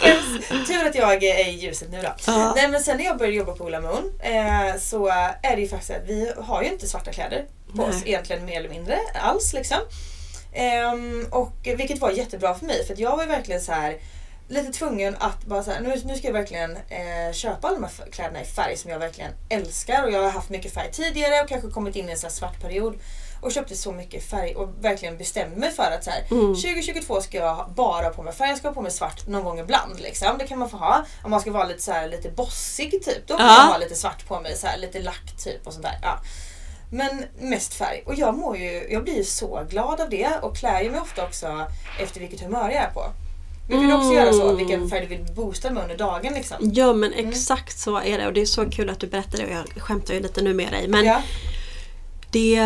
Skäms. 0.00 0.48
Tur 0.68 0.86
att 0.86 0.94
jag 0.94 1.22
är 1.24 1.48
i 1.48 1.50
ljuset 1.50 1.90
nu 1.90 2.02
då. 2.02 2.08
Ja. 2.26 2.52
Nej 2.56 2.68
men 2.68 2.80
sen 2.80 2.96
när 2.96 3.04
jag 3.04 3.18
började 3.18 3.36
jobba 3.36 3.52
på 3.52 3.66
Ulla 3.66 3.80
Moon 3.80 4.12
eh, 4.20 4.80
så 4.80 5.06
är 5.42 5.56
det 5.56 5.60
ju 5.62 5.68
faktiskt 5.68 5.90
att 5.90 6.08
vi 6.08 6.32
har 6.38 6.62
ju 6.62 6.68
inte 6.68 6.86
svarta 6.86 7.12
kläder 7.12 7.44
på 7.76 7.82
Nej. 7.82 7.88
oss 7.88 8.02
egentligen 8.04 8.44
mer 8.44 8.56
eller 8.60 8.68
mindre 8.68 8.98
alls 9.22 9.52
liksom. 9.52 9.78
Ehm, 10.54 11.26
och 11.30 11.52
vilket 11.62 11.98
var 11.98 12.10
jättebra 12.10 12.54
för 12.54 12.66
mig 12.66 12.86
för 12.86 12.94
jag 12.98 13.16
var 13.16 13.22
ju 13.22 13.28
verkligen 13.28 13.60
så 13.60 13.72
här 13.72 13.96
lite 14.48 14.72
tvungen 14.72 15.16
att 15.20 15.44
bara 15.44 15.62
så 15.62 15.70
här, 15.70 15.80
nu, 15.80 16.02
nu 16.04 16.16
ska 16.16 16.26
jag 16.26 16.32
verkligen 16.34 16.76
eh, 16.76 17.32
köpa 17.32 17.68
alla 17.68 17.76
de 17.78 17.84
här 17.84 18.10
kläderna 18.12 18.40
i 18.42 18.44
färg 18.44 18.76
som 18.76 18.90
jag 18.90 18.98
verkligen 18.98 19.30
älskar 19.48 20.04
och 20.04 20.10
jag 20.10 20.22
har 20.22 20.30
haft 20.30 20.50
mycket 20.50 20.74
färg 20.74 20.92
tidigare 20.92 21.42
och 21.42 21.48
kanske 21.48 21.70
kommit 21.70 21.96
in 21.96 22.08
i 22.08 22.12
en 22.12 22.18
sån 22.18 22.30
svart 22.30 22.60
period 22.60 22.94
och 23.42 23.52
köpte 23.52 23.76
så 23.76 23.92
mycket 23.92 24.24
färg 24.24 24.54
och 24.54 24.68
verkligen 24.80 25.18
bestämde 25.18 25.56
mig 25.56 25.70
för 25.70 25.82
att 25.90 26.04
så 26.04 26.10
här, 26.10 26.24
Mm. 26.30 26.54
2022 26.54 27.20
ska 27.20 27.36
jag 27.38 27.70
bara 27.76 28.04
ha 28.06 28.10
på 28.10 28.22
mig 28.22 28.32
färg, 28.34 28.48
jag 28.48 28.58
ska 28.58 28.68
ha 28.68 28.74
på 28.74 28.82
mig 28.82 28.92
svart 28.92 29.26
någon 29.26 29.44
gång 29.44 29.58
ibland. 29.58 30.00
Liksom. 30.00 30.38
Det 30.38 30.46
kan 30.46 30.58
man 30.58 30.70
få 30.70 30.76
ha. 30.76 31.04
Om 31.24 31.30
man 31.30 31.40
ska 31.40 31.50
vara 31.50 31.64
lite, 31.64 31.82
så 31.82 31.92
här, 31.92 32.08
lite 32.08 32.28
bossig 32.30 32.90
typ, 33.04 33.26
då 33.26 33.36
kan 33.36 33.46
Ja. 33.46 33.52
jag 33.56 33.62
ha 33.72 33.78
lite 33.78 33.94
svart 33.94 34.26
på 34.28 34.40
mig, 34.40 34.56
så 34.56 34.66
här, 34.66 34.78
lite 34.78 34.98
lack 35.00 35.36
typ 35.44 35.66
och 35.66 35.72
sånt 35.72 35.84
där. 35.84 35.98
Ja. 36.02 36.18
Men 36.90 37.24
mest 37.38 37.74
färg. 37.74 38.02
Och 38.06 38.14
jag, 38.14 38.34
mår 38.34 38.56
ju, 38.56 38.86
jag 38.90 39.04
blir 39.04 39.16
ju 39.16 39.24
så 39.24 39.66
glad 39.70 40.00
av 40.00 40.10
det 40.10 40.30
och 40.42 40.56
klär 40.56 40.80
ju 40.82 40.90
mig 40.90 41.00
ofta 41.00 41.24
också 41.24 41.66
efter 42.00 42.20
vilket 42.20 42.40
humör 42.40 42.70
jag 42.70 42.82
är 42.82 42.90
på. 42.90 43.04
Brukar 43.68 43.86
du 43.86 43.94
också 43.94 44.12
göra 44.12 44.32
så? 44.32 44.52
Vilken 44.52 44.88
färg 44.90 45.00
du 45.00 45.06
vill 45.06 45.34
boosta 45.36 45.70
med 45.70 45.82
under 45.82 45.96
dagen 45.96 46.34
liksom? 46.34 46.56
Ja 46.60 46.92
men 46.92 47.12
exakt 47.12 47.78
så 47.78 48.00
är 48.00 48.18
det 48.18 48.26
och 48.26 48.32
det 48.32 48.40
är 48.40 48.46
så 48.46 48.70
kul 48.70 48.90
att 48.90 49.00
du 49.00 49.06
berättar 49.06 49.38
det 49.38 49.44
och 49.44 49.50
jag 49.52 49.82
skämtar 49.82 50.14
ju 50.14 50.20
lite 50.20 50.42
nu 50.42 50.54
med 50.54 50.72
dig. 50.72 50.88
Men 50.88 51.04
Ja. 51.04 51.22
det, 52.30 52.56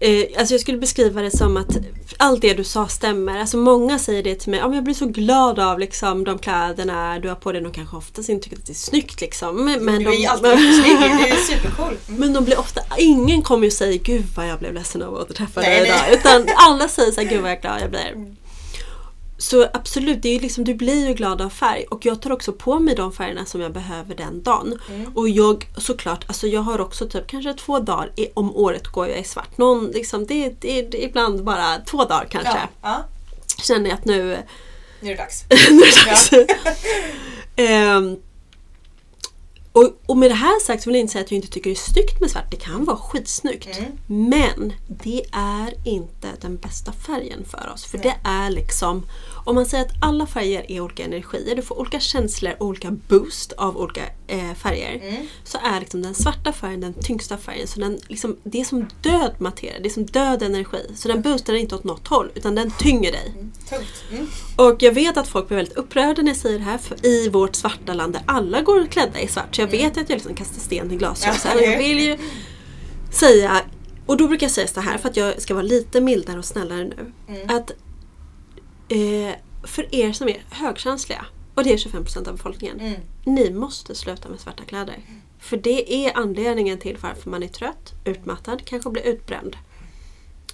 eh, 0.00 0.38
alltså 0.38 0.54
jag 0.54 0.60
skulle 0.60 0.78
beskriva 0.78 1.22
det 1.22 1.36
som 1.36 1.56
att 1.56 1.76
allt 2.16 2.40
det 2.42 2.54
du 2.54 2.64
sa 2.64 2.88
stämmer. 2.88 3.38
Alltså 3.40 3.56
många 3.56 3.98
säger 3.98 4.22
det 4.22 4.34
till 4.34 4.50
mig, 4.50 4.60
men 4.60 4.72
jag 4.72 4.84
blir 4.84 4.94
så 4.94 5.06
glad 5.06 5.58
av 5.58 5.78
liksom, 5.78 6.24
de 6.24 6.38
kläderna 6.38 7.18
du 7.18 7.28
har 7.28 7.34
på 7.36 7.52
dig. 7.52 7.62
De 7.62 7.72
kanske 7.72 7.96
oftast 7.96 8.28
inte 8.28 8.44
tycker 8.44 8.56
att 8.56 8.66
det 8.66 8.72
är 8.72 8.74
snyggt 8.74 9.20
liksom. 9.20 9.64
Men, 9.64 9.86
du 9.86 9.92
är 9.92 9.98
de, 9.98 10.26
alltid 10.26 10.50
jättesnygg, 10.50 10.98
du 10.98 11.26
är 11.28 11.36
supercool. 11.56 11.96
Mm. 12.08 12.20
men 12.20 12.32
de 12.32 12.44
blir 12.44 12.58
ofta, 12.58 12.80
ingen 12.98 13.42
kommer 13.42 13.64
ju 13.64 13.70
säga 13.70 13.98
gud 14.04 14.24
vad 14.36 14.48
jag 14.48 14.58
blev 14.58 14.74
ledsen 14.74 15.02
av 15.02 15.14
att 15.14 15.20
återträffa 15.20 15.60
Nej, 15.60 15.80
dig 15.80 15.88
idag. 15.88 16.12
Utan 16.12 16.46
alla 16.56 16.88
säger 16.88 17.12
så 17.12 17.20
här, 17.20 17.28
gud 17.28 17.42
vad 17.42 17.50
jag 17.50 17.60
glad 17.60 17.80
jag 17.82 17.90
blir. 17.90 18.34
Så 19.40 19.66
absolut, 19.72 20.22
det 20.22 20.28
är 20.28 20.40
liksom, 20.40 20.64
du 20.64 20.74
blir 20.74 21.08
ju 21.08 21.14
glad 21.14 21.40
av 21.42 21.50
färg 21.50 21.84
och 21.90 22.06
jag 22.06 22.22
tar 22.22 22.32
också 22.32 22.52
på 22.52 22.78
mig 22.78 22.94
de 22.94 23.12
färgerna 23.12 23.44
som 23.44 23.60
jag 23.60 23.72
behöver 23.72 24.14
den 24.14 24.42
dagen. 24.42 24.78
Och 25.14 25.28
jag 25.28 25.68
såklart, 25.76 26.24
alltså 26.26 26.46
jag 26.46 26.60
har 26.60 26.80
också 26.80 27.08
typ 27.08 27.26
kanske 27.26 27.54
två 27.54 27.78
dagar 27.78 28.12
i, 28.16 28.28
om 28.34 28.56
året 28.56 28.86
går 28.86 29.08
jag 29.08 29.18
i 29.18 29.24
svart. 29.24 29.58
Någon, 29.58 29.86
liksom, 29.86 30.26
det, 30.26 30.48
det, 30.60 30.82
det 30.82 31.04
är 31.04 31.08
ibland 31.08 31.44
bara 31.44 31.78
två 31.78 32.04
dagar 32.04 32.26
kanske. 32.30 32.50
Ja. 32.50 32.68
Ja. 32.82 33.04
Känner 33.62 33.90
jag 33.90 33.98
att 33.98 34.04
nu, 34.04 34.38
Nu 35.00 35.10
är 35.10 35.16
det 35.16 35.22
dags. 35.22 35.44
nu 35.70 35.82
är 35.82 36.04
det 36.04 36.10
dags. 36.10 36.50
Ehm, 37.56 38.16
och, 39.72 40.00
och 40.06 40.16
med 40.16 40.30
det 40.30 40.34
här 40.34 40.60
sagt 40.60 40.82
så 40.82 40.90
vill 40.90 40.94
jag 40.94 41.00
inte 41.00 41.12
säga 41.12 41.24
att 41.24 41.30
jag 41.30 41.38
inte 41.38 41.48
tycker 41.48 41.70
det 41.70 41.74
är 41.74 41.92
snyggt 41.92 42.20
med 42.20 42.30
svart. 42.30 42.50
Det 42.50 42.56
kan 42.56 42.84
vara 42.84 42.96
skitsnyggt. 42.96 43.78
Mm. 43.78 43.92
Men 44.30 44.72
det 44.86 45.24
är 45.32 45.74
inte 45.84 46.28
den 46.40 46.56
bästa 46.56 46.92
färgen 46.92 47.44
för 47.44 47.70
oss. 47.74 47.84
För 47.84 47.98
det 47.98 48.16
är 48.24 48.50
liksom, 48.50 49.06
om 49.44 49.54
man 49.54 49.66
säger 49.66 49.84
att 49.84 49.92
alla 50.02 50.26
färger 50.26 50.70
är 50.70 50.80
olika 50.80 51.04
energier, 51.04 51.56
du 51.56 51.62
får 51.62 51.78
olika 51.78 52.00
känslor 52.00 52.54
och 52.58 52.66
olika 52.66 52.90
boost 52.90 53.52
av 53.52 53.76
olika 53.76 54.02
eh, 54.30 54.54
färger. 54.54 55.00
Mm. 55.02 55.26
Så 55.44 55.58
är 55.64 55.80
liksom 55.80 56.02
den 56.02 56.14
svarta 56.14 56.52
färgen 56.52 56.80
den 56.80 56.94
tyngsta 56.94 57.36
färgen. 57.36 57.66
Så 57.66 57.80
den, 57.80 57.98
liksom, 58.08 58.36
det 58.42 58.60
är 58.60 58.64
som 58.64 58.88
död 59.02 59.34
materia, 59.38 59.80
det 59.80 59.88
är 59.88 59.90
som 59.90 60.06
död 60.06 60.42
energi. 60.42 60.90
Så 60.94 61.08
den 61.08 61.22
boostar 61.22 61.54
inte 61.54 61.74
åt 61.74 61.84
något 61.84 62.08
håll 62.08 62.30
utan 62.34 62.54
den 62.54 62.70
tynger 62.70 63.12
dig. 63.12 63.34
Tungt. 63.68 64.04
Mm. 64.12 64.26
Och 64.56 64.82
jag 64.82 64.92
vet 64.92 65.16
att 65.16 65.28
folk 65.28 65.48
blir 65.48 65.56
väldigt 65.56 65.76
upprörda 65.76 66.22
när 66.22 66.28
jag 66.28 66.36
säger 66.36 66.58
det 66.58 66.64
här 66.64 66.78
för 66.78 67.06
i 67.06 67.28
vårt 67.28 67.54
svarta 67.54 67.94
land 67.94 68.12
där 68.12 68.22
alla 68.26 68.62
går 68.62 68.86
klädda 68.86 69.20
i 69.20 69.28
svart. 69.28 69.54
Så 69.56 69.62
jag 69.62 69.68
vet 69.68 69.98
att 69.98 70.10
jag 70.10 70.16
liksom 70.16 70.34
kastar 70.34 70.60
sten 70.60 70.92
i. 70.92 70.98
Ja, 71.00 71.14
här. 71.44 71.60
Jag 71.60 71.78
vill 71.78 72.00
ju 72.00 72.18
säga, 73.12 73.62
och 74.06 74.16
då 74.16 74.28
brukar 74.28 74.44
jag 74.44 74.52
säga 74.52 74.66
så 74.66 74.80
här 74.80 74.98
för 74.98 75.08
att 75.08 75.16
jag 75.16 75.42
ska 75.42 75.54
vara 75.54 75.62
lite 75.62 76.00
mildare 76.00 76.38
och 76.38 76.44
snällare 76.44 76.84
nu. 76.84 77.12
Att 77.48 77.70
eh, 78.88 79.34
för 79.64 79.94
er 79.94 80.12
som 80.12 80.28
är 80.28 80.42
högkänsliga, 80.50 81.26
och 81.54 81.64
det 81.64 81.72
är 81.72 81.76
25% 81.76 82.28
av 82.28 82.36
befolkningen, 82.36 82.80
Mm. 82.80 83.00
ni 83.24 83.50
måste 83.50 83.94
sluta 83.94 84.28
med 84.28 84.40
svarta 84.40 84.64
kläder. 84.64 84.98
För 85.38 85.56
det 85.56 85.94
är 86.06 86.16
anledningen 86.16 86.78
till 86.78 86.96
varför 87.00 87.30
man 87.30 87.42
är 87.42 87.48
trött, 87.48 87.92
utmattad, 88.04 88.64
kanske 88.64 88.90
blir 88.90 89.02
utbränd. 89.02 89.56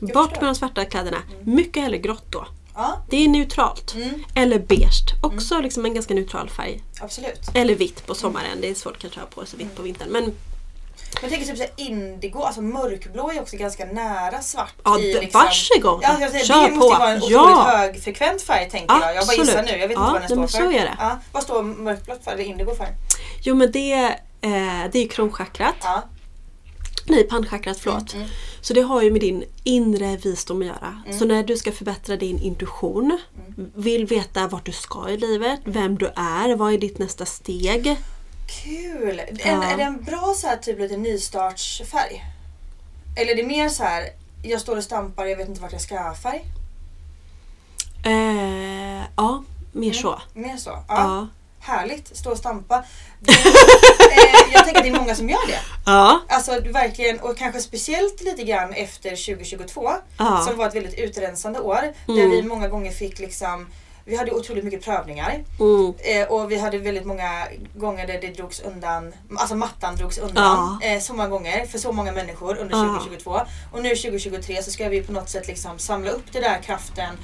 Bort 0.00 0.08
förstår. 0.10 0.22
Mm. 0.22 0.32
med 0.40 0.48
de 0.48 0.54
svarta 0.54 0.84
kläderna. 0.84 1.18
Mycket 1.44 1.82
hellre 1.82 1.98
grått 1.98 2.24
då. 2.30 2.46
Ja, 2.74 3.02
Det 3.10 3.16
är 3.24 3.28
neutralt. 3.28 3.94
Mm. 3.94 4.24
Eller 4.34 4.58
beige. 4.58 5.14
Också 5.22 5.60
liksom 5.60 5.84
en 5.84 5.94
ganska 5.94 6.14
neutral 6.14 6.48
färg. 6.48 6.82
absolut. 7.00 7.40
Eller 7.54 7.74
vitt 7.74 8.06
på 8.06 8.14
sommaren. 8.14 8.60
Det 8.60 8.70
är 8.70 8.74
svårt 8.74 8.98
kanske 8.98 9.20
att 9.20 9.34
ha 9.34 9.40
på 9.42 9.46
sig 9.46 9.58
vitt 9.58 9.76
på 9.76 9.82
vintern. 9.82 10.08
Men 10.10 10.32
Jag 11.22 11.30
tänker 11.30 11.54
typ 11.56 11.70
indigo, 11.76 12.42
alltså 12.42 12.62
mörkblå 12.62 13.30
är 13.30 13.40
också 13.40 13.56
ganska 13.56 13.84
nära 13.84 14.40
svart. 14.42 14.74
Ja, 14.84 14.98
i, 15.00 15.12
d- 15.12 15.28
varsågod. 15.32 16.00
Ja, 16.02 16.16
jag 16.20 16.46
Kör 16.46 16.54
det 16.68 16.74
måste 16.74 16.86
ju 16.86 16.92
på. 16.92 16.98
vara 16.98 17.10
en 17.10 17.16
otroligt 17.16 17.32
Ja. 17.32 17.62
högfrekvent 17.76 18.42
färg 18.42 18.70
tänker 18.70 18.94
jag. 18.94 19.00
Jag 19.02 19.14
bara 19.14 19.18
Absolut. 19.18 19.46
gissar 19.48 19.62
nu, 19.62 19.68
jag 19.70 19.78
vet 19.78 19.90
inte 19.90 19.94
Ja, 19.94 20.10
vad 20.12 20.20
den 20.20 20.28
står 20.28 20.36
men 20.36 20.48
för. 20.48 20.58
så 20.58 20.64
är 20.70 20.84
det. 20.84 20.96
Ja, 20.98 21.18
vad 21.32 21.42
står 21.42 21.62
mörkblått 21.62 22.24
för? 22.24 22.30
Eller 22.30 22.44
indigo 22.44 22.74
för? 22.74 22.86
jo 23.42 23.54
men 23.54 23.72
det, 23.72 23.92
eh, 24.40 24.90
det 24.92 24.98
är 24.98 25.02
ju 25.02 25.08
kronchakrat. 25.08 25.74
Ja. 25.82 26.02
Nej, 27.08 27.24
pannchakrat, 27.24 27.78
förlåt. 27.80 28.14
Mm, 28.14 28.28
Så 28.60 28.74
det 28.74 28.80
har 28.80 29.02
ju 29.02 29.10
med 29.10 29.20
din 29.20 29.44
inre 29.64 30.16
visdom 30.16 30.60
att 30.60 30.66
göra. 30.66 31.02
Mm. 31.06 31.18
Så 31.18 31.24
när 31.24 31.42
du 31.42 31.56
ska 31.56 31.72
förbättra 31.72 32.16
din 32.16 32.38
intuition, 32.38 33.18
vill 33.74 34.06
veta 34.06 34.46
vart 34.48 34.66
du 34.66 34.72
ska 34.72 35.08
i 35.10 35.16
livet, 35.16 35.60
vem 35.64 35.98
du 35.98 36.06
är, 36.06 36.56
vad 36.56 36.72
är 36.74 36.78
ditt 36.78 36.98
nästa 36.98 37.26
steg? 37.26 37.96
Kul! 38.46 39.18
En, 39.28 39.36
Ja. 39.44 39.64
Är 39.64 39.76
det 39.76 39.82
en 39.82 40.04
bra 40.04 40.34
så 40.36 40.46
här, 40.46 40.56
typ 40.56 40.78
lite 40.78 40.96
nystartsfärg? 40.96 42.24
Eller 43.16 43.32
är 43.32 43.36
det 43.36 43.42
mer 43.46 43.68
så 43.68 43.82
här, 43.84 44.08
jag 44.42 44.60
står 44.60 44.76
och 44.76 44.84
stampar, 44.84 45.26
jag 45.26 45.36
vet 45.36 45.48
inte 45.48 45.60
vart 45.60 45.72
jag 45.72 45.80
ska 45.80 46.14
färg? 46.14 46.44
Eh, 48.04 49.02
ja, 49.16 49.44
mer 49.72 49.92
så. 49.92 50.20
Mer 50.34 50.56
så? 50.56 50.70
Ja. 50.70 50.84
Ja. 50.88 51.26
Härligt, 51.60 52.16
stå 52.16 52.30
och 52.30 52.38
stampa. 52.38 52.84
Det, 53.20 53.32
eh, 53.32 54.52
jag 54.52 54.64
tänker 54.64 54.80
att 54.80 54.84
det 54.84 54.88
är 54.90 54.98
många 55.00 55.14
som 55.14 55.28
gör 55.30 55.46
det. 55.46 55.58
Ja. 55.86 56.20
Alltså 56.28 56.60
verkligen, 56.60 57.20
och 57.20 57.36
kanske 57.38 57.60
speciellt 57.60 58.20
lite 58.20 58.42
grann 58.44 58.72
efter 58.72 59.10
2022 59.10 59.90
Ja. 60.18 60.44
som 60.48 60.56
var 60.56 60.66
ett 60.68 60.74
väldigt 60.74 60.98
utrensande 60.98 61.60
år. 61.60 61.80
Där 62.06 62.14
Mm. 62.14 62.30
vi 62.30 62.42
många 62.42 62.68
gånger 62.68 62.90
fick 62.92 63.18
liksom 63.18 63.66
vi 64.08 64.16
hade 64.16 64.32
otroligt 64.32 64.64
mycket 64.64 64.84
prövningar. 64.84 65.44
Mm. 65.60 65.94
Eh, 65.98 66.28
och 66.28 66.50
vi 66.50 66.58
hade 66.58 66.78
väldigt 66.78 67.04
många 67.06 67.46
gånger 67.76 68.06
där 68.06 68.20
det 68.20 68.28
drogs 68.28 68.60
undan, 68.60 69.12
alltså 69.38 69.54
mattan 69.56 69.96
drogs 69.96 70.18
undan. 70.18 70.78
Ja. 70.82 70.88
Eh, 70.88 71.00
så 71.00 71.14
många 71.14 71.28
gånger 71.28 71.66
för 71.66 71.78
så 71.78 71.92
många 71.92 72.12
människor 72.12 72.56
under 72.58 72.76
Ja. 72.76 72.84
2022. 72.98 73.40
Och 73.72 73.82
nu 73.82 73.96
2023 73.96 74.62
så 74.62 74.70
ska 74.70 74.88
vi 74.88 75.02
på 75.02 75.12
något 75.12 75.28
sätt 75.28 75.46
liksom 75.46 75.78
samla 75.78 76.10
upp 76.10 76.32
den 76.32 76.42
där 76.42 76.62
kraften 76.62 77.14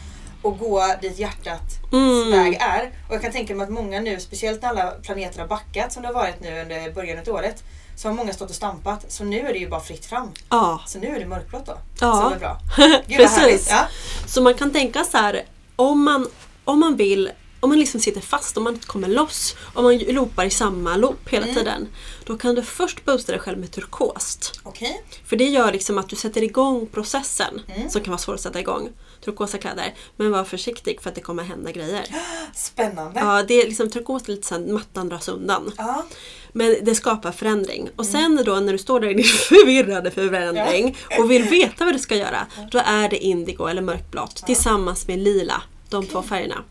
och 0.42 0.58
gå 0.58 0.84
dit 1.02 1.18
hjärtats 1.18 1.74
Mm. 1.92 2.30
väg 2.30 2.54
är. 2.60 2.90
Och 3.08 3.14
jag 3.14 3.22
kan 3.22 3.32
tänka 3.32 3.54
mig 3.54 3.64
att 3.64 3.70
många 3.72 4.00
nu, 4.00 4.20
speciellt 4.20 4.62
när 4.62 4.68
alla 4.68 4.90
planeter 4.90 5.40
har 5.40 5.46
backat 5.48 5.92
som 5.92 6.02
det 6.02 6.08
har 6.08 6.14
varit 6.14 6.40
nu 6.40 6.60
under 6.60 6.92
början 6.92 7.18
av 7.18 7.34
året. 7.34 7.62
Så 7.96 8.08
har 8.08 8.14
många 8.14 8.32
stått 8.32 8.50
och 8.50 8.56
stampat. 8.56 9.04
Så 9.08 9.24
nu 9.24 9.38
är 9.48 9.52
det 9.52 9.58
ju 9.58 9.68
bara 9.68 9.80
fritt 9.80 10.06
fram. 10.06 10.32
Ja. 10.50 10.80
Så 10.86 10.98
nu 10.98 11.06
är 11.16 11.20
det 11.20 11.26
mörkblått 11.26 11.66
då. 11.66 11.78
Ja. 12.00 12.20
Som 12.22 12.32
är 12.32 12.38
bra. 12.38 12.58
Gud. 13.06 13.16
Precis. 13.16 13.68
Ja. 13.70 13.84
Så 14.26 14.42
man 14.42 14.54
kan 14.54 14.70
tänka 14.72 15.04
så 15.04 15.16
här, 15.18 15.42
om 15.76 16.04
man, 16.04 16.28
om 16.64 16.80
man 16.80 16.96
vill 16.96 17.30
om 17.60 17.68
man 17.68 17.78
liksom 17.78 18.00
sitter 18.00 18.20
fast, 18.20 18.56
om 18.56 18.64
man 18.64 18.74
inte 18.74 18.86
kommer 18.86 19.08
loss, 19.08 19.56
om 19.74 19.84
man 19.84 19.98
loopar 19.98 20.44
i 20.44 20.50
samma 20.50 20.96
loop 20.96 21.28
hela 21.28 21.44
Mm. 21.44 21.56
tiden. 21.56 21.88
Då 22.26 22.38
kan 22.38 22.54
du 22.54 22.62
först 22.62 23.04
boosta 23.04 23.32
dig 23.32 23.40
själv 23.40 23.58
med 23.58 23.70
turkost. 23.72 24.60
Okej. 24.62 25.02
För 25.26 25.36
det 25.36 25.44
gör 25.44 25.72
liksom 25.72 25.98
att 25.98 26.08
du 26.08 26.16
sätter 26.16 26.42
igång 26.42 26.86
processen 26.86 27.60
Mm. 27.76 27.90
som 27.90 28.00
kan 28.00 28.10
vara 28.10 28.18
svår 28.18 28.34
att 28.34 28.40
sätta 28.40 28.60
igång. 28.60 28.88
Turkosa 29.24 29.58
kläder. 29.58 29.94
Men 30.16 30.30
var 30.30 30.44
försiktig 30.44 31.00
för 31.02 31.08
att 31.08 31.14
det 31.14 31.20
kommer 31.20 31.42
hända 31.42 31.70
grejer. 31.72 32.04
Spännande. 32.54 33.20
Ja, 33.20 33.42
det 33.42 33.54
är 33.62 33.66
liksom 33.66 33.90
turkos 33.90 34.22
är 34.28 34.30
lite 34.32 34.46
sen 34.46 34.74
mattan 34.74 35.08
dras 35.08 35.28
undan. 35.28 35.72
Ja. 35.78 36.06
Men 36.52 36.76
det 36.82 36.94
skapar 36.94 37.32
förändring. 37.32 37.88
Och 37.96 38.04
Mm. 38.06 38.36
sen 38.36 38.44
då 38.46 38.54
när 38.60 38.72
du 38.72 38.78
står 38.78 39.00
där 39.00 39.08
i 39.08 39.14
din 39.14 39.24
förvirrade 39.48 40.10
förändring 40.10 40.96
och 41.18 41.30
vill 41.30 41.42
veta 41.42 41.84
vad 41.84 41.94
du 41.94 41.98
ska 41.98 42.16
göra. 42.16 42.46
Då 42.70 42.78
är 42.84 43.08
det 43.08 43.18
indigo 43.24 43.66
eller 43.66 43.82
mörkblått 43.82 44.36
tillsammans 44.46 45.06
med 45.08 45.18
lila. 45.18 45.62
De 45.92 46.06
två 46.06 46.22
färgerna. 46.22 46.64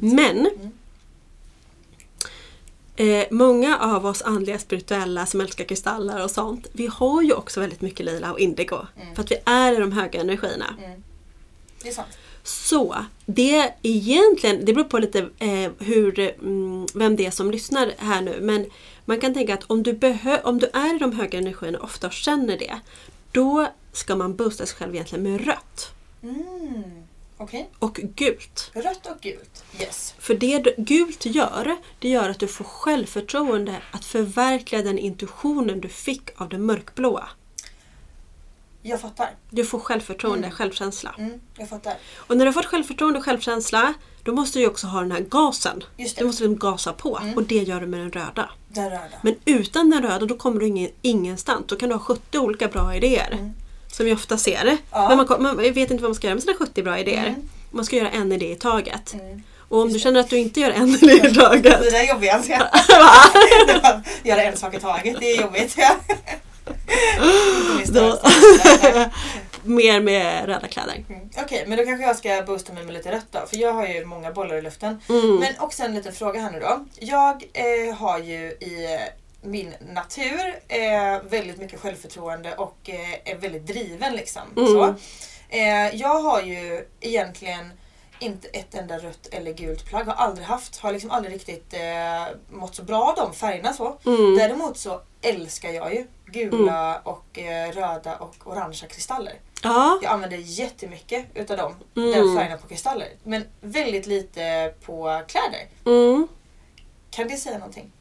Men 0.00 0.38
Mm. 2.96 3.20
eh, 3.20 3.26
många 3.30 3.78
av 3.78 4.06
oss 4.06 4.22
andliga 4.22 4.58
spirituella 4.58 5.26
som 5.26 5.40
älskar 5.40 5.64
kristaller 5.64 6.24
och 6.24 6.30
sånt. 6.30 6.66
Vi 6.72 6.86
har 6.86 7.22
ju 7.22 7.32
också 7.32 7.60
väldigt 7.60 7.80
mycket 7.80 8.06
lila 8.06 8.32
och 8.32 8.38
indigo. 8.40 8.86
Mm. 9.02 9.14
För 9.14 9.22
att 9.22 9.30
vi 9.30 9.36
är 9.44 9.72
i 9.72 9.76
de 9.76 9.92
höga 9.92 10.20
energierna. 10.20 10.74
Det 11.82 11.88
är 11.88 11.92
sant. 11.92 12.08
Så 12.42 12.96
det 13.26 13.72
egentligen, 13.82 14.64
det 14.64 14.72
beror 14.72 14.84
på 14.84 14.98
lite 14.98 15.18
eh, 15.38 15.70
hur, 15.78 16.18
mm, 16.20 16.86
vem 16.94 17.16
det 17.16 17.26
är 17.26 17.30
som 17.30 17.50
lyssnar 17.50 17.92
här 17.98 18.20
nu. 18.22 18.38
Men 18.40 18.66
man 19.04 19.20
kan 19.20 19.34
tänka 19.34 19.54
att 19.54 19.64
om 19.66 19.82
du, 19.82 19.92
behö- 19.92 20.42
om 20.44 20.58
du 20.58 20.70
är 20.72 20.96
i 20.96 20.98
de 20.98 21.12
höga 21.12 21.38
energierna 21.38 21.78
och 21.78 21.84
ofta 21.84 22.10
känner 22.10 22.58
det. 22.58 22.80
Då 23.32 23.66
ska 23.92 24.16
man 24.16 24.36
boosta 24.36 24.66
sig 24.66 24.76
själv 24.76 24.94
egentligen 24.94 25.22
med 25.22 25.46
rött 25.46 25.92
Mm. 26.22 26.82
Okej. 27.40 27.70
och 27.78 27.94
gult. 27.94 28.70
Rött 28.74 29.06
och 29.06 29.20
gult. 29.20 29.64
Yes. 29.80 30.14
För 30.18 30.34
det 30.34 30.58
du- 30.58 30.74
gult 30.76 31.26
gör, 31.26 31.76
det 31.98 32.08
gör 32.08 32.28
att 32.28 32.38
du 32.38 32.48
får 32.48 32.64
självförtroende 32.64 33.76
att 33.90 34.04
förverkliga 34.04 34.82
den 34.82 34.98
intuitionen 34.98 35.80
du 35.80 35.88
fick 35.88 36.30
av 36.40 36.48
det 36.48 36.58
mörkblåa. 36.58 37.28
Jag 38.82 39.00
fattar. 39.00 39.30
Du 39.50 39.64
får 39.64 39.78
självförtroende, 39.80 40.46
Mm. 40.46 40.50
självkänsla. 40.56 41.14
Mm, 41.18 41.40
jag 41.58 41.68
fattar. 41.68 41.94
Och 42.16 42.36
när 42.36 42.44
du 42.44 42.48
har 42.48 42.52
fått 42.52 42.66
självförtroende 42.66 43.18
och 43.18 43.24
självkänsla, 43.24 43.94
då 44.22 44.32
måste 44.32 44.58
du 44.58 44.66
också 44.66 44.86
ha 44.86 45.00
den 45.00 45.12
här 45.12 45.20
gasen. 45.20 45.84
Just 45.96 46.16
det. 46.16 46.22
Du 46.22 46.26
måste 46.26 46.42
liksom 46.42 46.58
gasa 46.70 46.92
på 46.92 47.18
Mm. 47.18 47.34
och 47.36 47.42
det 47.42 47.54
gör 47.62 47.80
du 47.80 47.86
med 47.86 48.00
den 48.00 48.10
röda. 48.12 48.50
Den 48.68 48.90
röda. 48.90 49.08
Men 49.22 49.34
utan 49.44 49.90
den 49.90 50.02
röda 50.02 50.26
då 50.26 50.36
kommer 50.36 50.60
du 50.60 50.66
ingen, 50.66 50.90
ingenstans. 51.02 51.64
Då 51.66 51.76
kan 51.76 51.88
du 51.88 51.94
ha 51.94 52.00
70 52.02 52.38
olika 52.38 52.68
bra 52.68 52.94
idéer. 52.96 53.52
Som 53.92 54.06
vi 54.06 54.12
ofta 54.12 54.38
ser. 54.38 54.62
Mm. 54.62 54.76
Ja. 54.90 55.08
Men 55.08 55.16
man, 55.16 55.42
man 55.42 55.56
vet 55.56 55.76
inte 55.76 55.94
vad 55.94 56.02
man 56.02 56.14
ska 56.14 56.26
göra 56.26 56.34
med 56.34 56.42
sina 56.42 56.56
70 56.56 56.82
bra 56.82 56.98
idéer. 56.98 57.26
Mm. 57.26 57.48
Man 57.70 57.84
ska 57.84 57.96
göra 57.96 58.10
en 58.10 58.32
idé 58.32 58.52
i 58.52 58.56
taget. 58.56 59.14
Och 59.68 59.80
om 59.80 59.92
du 59.92 59.98
känner 59.98 60.20
att 60.20 60.30
du 60.30 60.38
inte 60.38 60.60
gör 60.60 60.70
en 60.70 60.88
idé 61.02 61.12
i 61.12 61.34
taget. 61.34 61.80
Det 61.82 61.90
där 61.90 62.04
är 62.04 62.08
jobbigt 62.08 62.32
alltså. 62.32 62.52
Göra 64.28 64.42
en 64.42 64.56
sak 64.56 64.74
i 64.74 64.80
taget, 64.80 65.16
det 65.20 65.26
är 65.26 65.40
jobbigt. 65.40 65.76
Då, 67.86 68.20
mer 69.62 70.00
med 70.00 70.46
röda 70.46 70.68
kläder. 70.68 71.04
Mm. 71.08 71.28
Okej, 71.42 71.64
men 71.66 71.78
då 71.78 71.84
kanske 71.84 72.06
jag 72.06 72.16
ska 72.16 72.42
boosta 72.46 72.72
mig 72.72 72.84
med 72.84 72.94
lite 72.94 73.12
rött 73.12 73.26
då. 73.30 73.38
För 73.46 73.56
jag 73.56 73.72
har 73.72 73.86
ju 73.86 74.04
många 74.04 74.32
bollar 74.32 74.56
i 74.56 74.62
luften. 74.62 75.00
Mm. 75.08 75.36
Men 75.36 75.52
också 75.58 75.82
en 75.82 75.94
liten 75.94 76.12
fråga 76.12 76.40
här 76.40 76.50
nu 76.50 76.60
då. 76.60 76.84
Jag 76.98 77.44
eh, 77.52 77.94
har 77.94 78.18
ju 78.18 78.40
i 78.40 78.98
min 79.42 79.74
natur 79.80 80.54
eh, 80.68 81.20
väldigt 81.30 81.58
mycket 81.58 81.80
självförtroende 81.80 82.54
och 82.56 82.76
eh, 82.90 83.30
är 83.32 83.36
väldigt 83.36 83.66
driven 83.66 84.16
liksom. 84.16 84.42
Mm. 84.56 84.68
Så. 84.68 84.94
Eh, 85.48 85.94
jag 85.96 86.20
har 86.20 86.42
ju 86.42 86.86
egentligen 87.00 87.72
inte 88.18 88.48
ett 88.48 88.74
enda 88.74 88.98
rött 88.98 89.26
eller 89.32 89.52
gult 89.52 89.84
plagg. 89.86 90.06
Har 90.06 90.14
aldrig 90.14 90.46
haft. 90.46 90.76
Har 90.76 90.92
liksom 90.92 91.10
aldrig 91.10 91.34
riktigt 91.34 91.74
eh, 91.74 92.36
mått 92.50 92.74
så 92.74 92.82
bra 92.82 93.02
av 93.02 93.14
de 93.16 93.34
färgerna 93.34 93.72
så. 93.72 93.98
Mm. 94.06 94.36
Däremot 94.36 94.78
så 94.78 95.00
älskar 95.22 95.70
jag 95.70 95.94
ju 95.94 96.06
gula 96.26 97.00
och 97.04 97.38
eh, 97.38 97.72
röda 97.72 98.16
och 98.16 98.34
orangea 98.44 98.88
kristaller. 98.88 99.34
Ja. 99.62 99.98
Jag 100.02 100.12
använder 100.12 100.36
jättemycket 100.36 101.26
utav 101.34 101.56
dem, 101.56 101.74
Mm. 101.96 102.10
den 102.12 102.36
färgerna 102.36 102.56
på 102.56 102.68
kristaller. 102.68 103.08
Men 103.22 103.44
väldigt 103.60 104.06
lite 104.06 104.74
på 104.86 105.22
kläder. 105.28 105.68
Mm. 105.86 106.28
Kan 107.10 107.28
det 107.28 107.36
säga 107.36 107.58
någonting? 107.58 107.92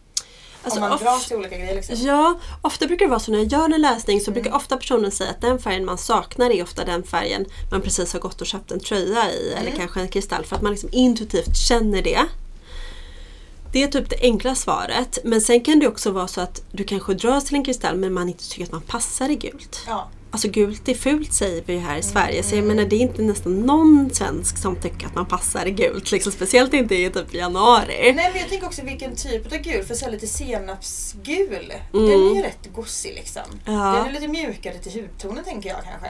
Alltså, 0.63 0.79
Om 0.81 0.89
man 0.89 0.97
dras 0.99 1.27
till 1.27 1.37
olika 1.37 1.57
grejer 1.57 1.75
liksom. 1.75 1.95
Ja, 1.99 2.39
ofta 2.61 2.87
brukar 2.87 3.05
det 3.05 3.09
vara 3.09 3.19
så 3.19 3.31
när 3.31 3.37
jag 3.39 3.47
gör 3.51 3.65
en 3.73 3.81
läsning 3.81 4.19
så 4.21 4.31
Mm. 4.31 4.33
brukar 4.41 4.57
ofta 4.57 4.77
personen 4.77 5.11
säga 5.11 5.29
att 5.29 5.41
den 5.41 5.59
färgen 5.59 5.85
man 5.85 5.97
saknar 5.97 6.49
är 6.49 6.63
ofta 6.63 6.85
den 6.85 7.03
färgen 7.03 7.45
man 7.71 7.81
precis 7.81 8.13
har 8.13 8.19
gått 8.19 8.41
och 8.41 8.47
köpt 8.47 8.71
en 8.71 8.79
tröja 8.79 9.31
i 9.31 9.51
eller 9.53 9.67
Mm. 9.67 9.77
kanske 9.79 9.99
en 10.01 10.07
kristall 10.07 10.45
för 10.45 10.55
att 10.55 10.61
man 10.61 10.71
liksom 10.71 10.89
intuitivt 10.91 11.57
känner 11.57 12.01
det. 12.01 12.19
Det 13.71 13.83
är 13.83 13.87
typ 13.87 14.09
det 14.09 14.17
enkla 14.21 14.55
svaret. 14.55 15.17
Men 15.23 15.41
sen 15.41 15.61
kan 15.61 15.79
det 15.79 15.87
också 15.87 16.11
vara 16.11 16.27
så 16.27 16.41
att 16.41 16.61
du 16.71 16.83
kanske 16.83 17.13
dras 17.13 17.45
till 17.45 17.55
en 17.55 17.63
kristall 17.65 17.95
men 17.97 18.13
man 18.13 18.29
inte 18.29 18.49
tycker 18.49 18.63
att 18.63 18.71
man 18.71 18.81
passar 18.81 19.29
i 19.29 19.35
gult. 19.35 19.83
Ja. 19.87 20.09
Alltså 20.31 20.47
gult 20.47 20.89
är 20.89 20.93
fult 20.93 21.33
säger 21.33 21.63
vi 21.65 21.73
ju 21.73 21.79
här 21.79 21.97
i 21.97 22.03
Sverige 22.03 22.43
så 22.43 22.55
jag 22.55 22.65
menar 22.65 22.85
det 22.85 22.95
är 22.95 22.99
inte 22.99 23.21
nästan 23.21 23.59
någon 23.59 24.09
svensk 24.13 24.57
som 24.57 24.75
tycker 24.75 25.07
att 25.07 25.15
man 25.15 25.25
passar 25.25 25.65
i 25.65 25.71
gult. 25.71 26.11
Liksom, 26.11 26.31
speciellt 26.31 26.73
inte 26.73 26.95
i 26.95 27.09
typ 27.09 27.33
januari. 27.33 28.13
Nej 28.15 28.29
men 28.33 28.41
jag 28.41 28.49
tänker 28.49 28.67
också 28.67 28.81
vilken 28.81 29.15
typ 29.15 29.53
av 29.53 29.57
gul. 29.57 29.83
För 29.85 29.95
så 29.95 30.09
lite 30.09 30.27
senapsgul. 30.27 31.73
Mm. 31.93 32.09
Den 32.09 32.27
är 32.27 32.35
ju 32.35 32.41
rätt 32.41 32.69
gossig 32.75 33.13
liksom. 33.15 33.41
Ja. 33.65 33.71
Den 33.71 34.05
är 34.05 34.11
lite 34.11 34.27
mjukare 34.27 34.77
till 34.77 35.01
hudtonen 35.01 35.43
tänker 35.43 35.69
jag 35.69 35.83
kanske. 35.83 36.09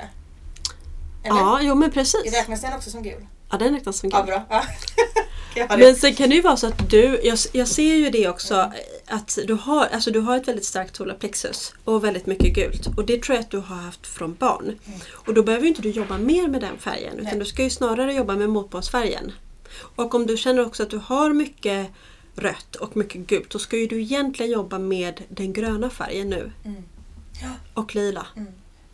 Eller? 1.23 1.39
Ja, 1.39 1.59
jo 1.61 1.75
men 1.75 1.91
precis. 1.91 2.33
Räknas 2.33 2.61
den 2.61 2.73
också 2.73 2.89
som 2.89 3.03
gul? 3.03 3.25
Ja, 3.51 3.57
den 3.57 3.73
räknas 3.73 3.97
som 3.99 4.09
Ja 4.09 4.17
gul. 4.17 4.25
bra. 4.25 4.45
Ja. 4.49 4.63
Men 5.55 5.95
sen 5.95 6.15
kan 6.15 6.29
det 6.29 6.35
ju 6.35 6.41
vara 6.41 6.57
så 6.57 6.67
att 6.67 6.89
du, 6.89 7.19
jag, 7.23 7.37
jag 7.51 7.67
ser 7.67 7.95
ju 7.95 8.09
det 8.09 8.29
också, 8.29 8.71
att 9.07 9.37
du 9.47 9.53
har, 9.53 9.85
alltså 9.85 10.11
du 10.11 10.19
har 10.19 10.37
ett 10.37 10.47
väldigt 10.47 10.65
starkt 10.65 10.95
solarplexus 10.95 11.73
och 11.83 12.03
väldigt 12.03 12.25
mycket 12.25 12.53
gult. 12.53 12.87
Och 12.97 13.05
det 13.05 13.23
tror 13.23 13.35
jag 13.35 13.43
att 13.43 13.51
du 13.51 13.57
har 13.57 13.75
haft 13.75 14.07
från 14.07 14.35
barn. 14.35 14.79
Och 15.11 15.33
då 15.33 15.43
behöver 15.43 15.63
ju 15.63 15.69
inte 15.69 15.81
du 15.81 15.89
jobba 15.89 16.17
mer 16.17 16.47
med 16.47 16.61
den 16.61 16.77
färgen 16.77 17.13
utan 17.13 17.23
Nej. 17.23 17.39
du 17.39 17.45
ska 17.45 17.63
ju 17.63 17.69
snarare 17.69 18.13
jobba 18.13 18.35
med 18.35 18.49
motpåsfärgen. 18.49 19.31
Och 19.95 20.15
om 20.15 20.25
du 20.25 20.37
känner 20.37 20.65
också 20.65 20.83
att 20.83 20.89
du 20.89 20.97
har 20.97 21.33
mycket 21.33 21.87
rött 22.35 22.75
och 22.75 22.97
mycket 22.97 23.21
gult 23.21 23.49
då 23.49 23.59
ska 23.59 23.77
ju 23.77 23.87
du 23.87 24.01
egentligen 24.01 24.51
jobba 24.51 24.79
med 24.79 25.21
den 25.29 25.53
gröna 25.53 25.89
färgen 25.89 26.29
nu. 26.29 26.51
Mm. 26.65 26.83
Och 27.73 27.95
lila. 27.95 28.27
Som 28.33 28.45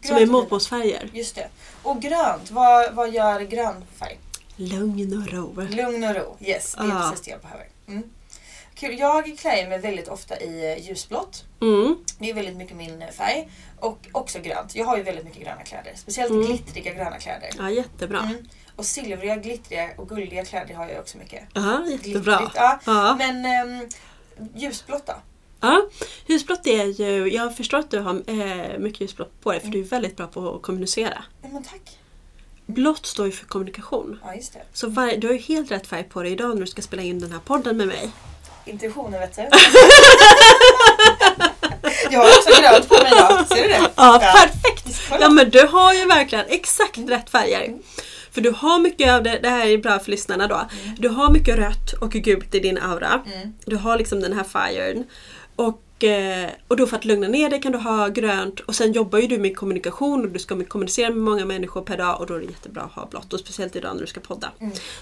Grönt 0.01 0.22
är 0.22 0.26
motpåsfärger. 0.26 1.10
Just 1.14 1.36
det. 1.36 1.47
Och 1.84 2.01
grönt, 2.01 2.51
vad, 2.51 2.93
vad 2.93 3.14
gör 3.14 3.41
grön 3.41 3.84
färg? 3.99 4.20
Lugn 4.56 5.22
och 5.22 5.34
ro. 5.34 5.62
Lugn 5.70 6.03
och 6.03 6.16
ro. 6.16 6.38
Yes, 6.41 6.76
det 6.78 6.84
är 6.84 6.88
Ja. 6.88 7.08
precis 7.10 7.26
det 7.26 7.32
jag 7.32 7.41
behöver. 7.41 7.68
Mm. 7.88 8.03
Kul. 8.76 8.99
Jag 8.99 9.38
klär 9.38 9.70
mig 9.70 9.80
väldigt 9.80 10.08
ofta 10.08 10.39
i 10.39 10.74
eh, 10.78 10.88
ljusblått. 10.88 11.43
Mm. 11.62 11.95
Det 12.20 12.30
är 12.30 12.34
väldigt 12.34 12.56
mycket 12.58 12.78
min 12.78 13.01
eh, 13.01 13.10
färg. 13.10 13.49
Och 13.80 14.08
också 14.12 14.39
grönt. 14.39 14.76
Jag 14.76 14.86
har 14.86 14.97
ju 14.97 15.03
väldigt 15.03 15.26
mycket 15.26 15.41
gröna 15.43 15.64
kläder. 15.64 15.91
Speciellt 15.95 16.32
Mm. 16.32 16.45
glittriga 16.45 16.93
gröna 16.93 17.18
kläder. 17.18 17.49
Ja, 17.58 17.70
jättebra. 17.70 18.20
Mm. 18.20 18.38
Och 18.76 18.86
silvriga, 18.86 19.36
glittriga 19.36 19.89
och 19.97 20.10
guldiga 20.10 20.45
kläder 20.45 20.74
har 20.76 20.88
jag 20.89 20.99
också 20.99 21.18
mycket. 21.18 21.43
Ja, 21.53 21.86
jättebra. 21.88 22.38
Glittrigt, 22.38 22.56
Ja. 22.56 22.80
Ja. 22.86 23.16
Men 23.18 23.45
ehm, 23.45 23.89
ljusblått 24.56 25.06
då? 25.08 25.14
Ja, 25.62 25.89
ljusblått 26.28 26.68
är 26.68 26.86
ju, 26.86 27.28
jag 27.34 27.58
förstår 27.58 27.78
att 27.78 27.91
du 27.91 27.99
har 27.99 28.22
eh, 28.30 28.78
mycket 28.80 29.01
ljusblått 29.01 29.41
på 29.41 29.51
dig 29.51 29.60
för 29.62 29.68
du 29.68 29.80
är 29.80 29.84
väldigt 29.84 30.18
bra 30.18 30.28
på 30.28 30.56
att 30.56 30.62
kommunicera. 30.62 31.24
Men 31.41 31.64
tack. 31.64 31.99
Blått 32.66 33.05
står 33.05 33.26
ju 33.26 33.32
för 33.32 33.45
kommunikation. 33.45 34.20
Ja, 34.24 34.36
just 34.36 34.53
det. 34.53 34.61
Så 34.74 34.89
var, 34.89 35.11
du 35.18 35.28
har 35.28 35.34
ju 35.34 35.39
helt 35.39 35.72
rätt 35.72 35.88
färg 35.88 36.03
på 36.03 36.24
dig 36.24 36.32
idag 36.32 36.49
när 36.49 36.61
du 36.61 36.68
ska 36.68 36.82
spela 36.82 37.01
in 37.01 37.20
den 37.20 37.32
här 37.32 37.39
podden 37.39 37.78
med 37.78 37.88
mig. 37.88 38.11
Intuitionen 38.66 39.20
vet 39.20 39.36
du. 39.36 39.41
jag 42.11 42.20
har 42.20 42.28
också 42.28 42.61
grönt 42.61 42.89
på 42.89 42.93
mig 42.93 43.11
idag. 43.11 43.47
Ser 43.47 43.63
du 43.63 43.68
det? 43.68 43.89
Ja, 43.95 44.20
perfekt! 44.20 45.01
Ja 45.20 45.30
men 45.30 45.49
du 45.49 45.68
har 45.68 45.93
ju 45.93 46.05
verkligen 46.05 46.45
exakt 46.47 46.97
rätt 46.97 47.30
färger. 47.30 47.74
För 48.32 48.41
du 48.41 48.51
har 48.51 48.80
mycket 48.80 49.13
av 49.13 49.24
det, 49.24 49.39
det 49.39 49.49
här 49.49 49.68
är 49.68 49.78
bra 49.78 49.99
för 49.99 50.11
lyssnarna 50.11 50.47
då. 50.47 50.68
Du 50.97 51.09
har 51.09 51.30
mycket 51.30 51.55
rött 51.55 51.93
och 52.01 52.11
gult 52.11 52.55
i 52.55 52.59
din 52.59 52.78
aura. 52.78 53.22
Mm. 53.34 53.53
Du 53.66 53.76
har 53.76 53.97
liksom 53.97 54.22
den 54.22 54.34
här 54.34 54.43
firen. 54.43 55.05
Och 55.55 55.82
Och, 55.95 56.03
eh, 56.03 56.49
och 56.67 56.77
då 56.77 56.87
för 56.87 56.97
att 56.97 57.05
lugna 57.05 57.27
ner 57.27 57.49
dig 57.49 57.61
kan 57.61 57.71
du 57.71 57.77
ha 57.77 58.07
grönt 58.07 58.59
och 58.59 58.75
sen 58.75 58.93
jobbar 58.93 59.19
ju 59.19 59.27
du 59.27 59.37
med 59.37 59.57
kommunikation 59.57 60.25
och 60.25 60.31
du 60.31 60.39
ska 60.39 60.63
kommunicera 60.63 61.09
med 61.09 61.17
många 61.17 61.45
människor 61.45 61.81
per 61.81 61.97
dag 61.97 62.19
och 62.21 62.27
då 62.27 62.33
är 62.33 62.39
det 62.39 62.45
jättebra 62.45 62.81
att 62.81 62.91
ha 62.91 63.05
blått 63.05 63.33
och 63.33 63.39
speciellt 63.39 63.75
idag 63.75 63.95
när 63.95 64.01
du 64.01 64.07
ska 64.07 64.19
podda. 64.19 64.51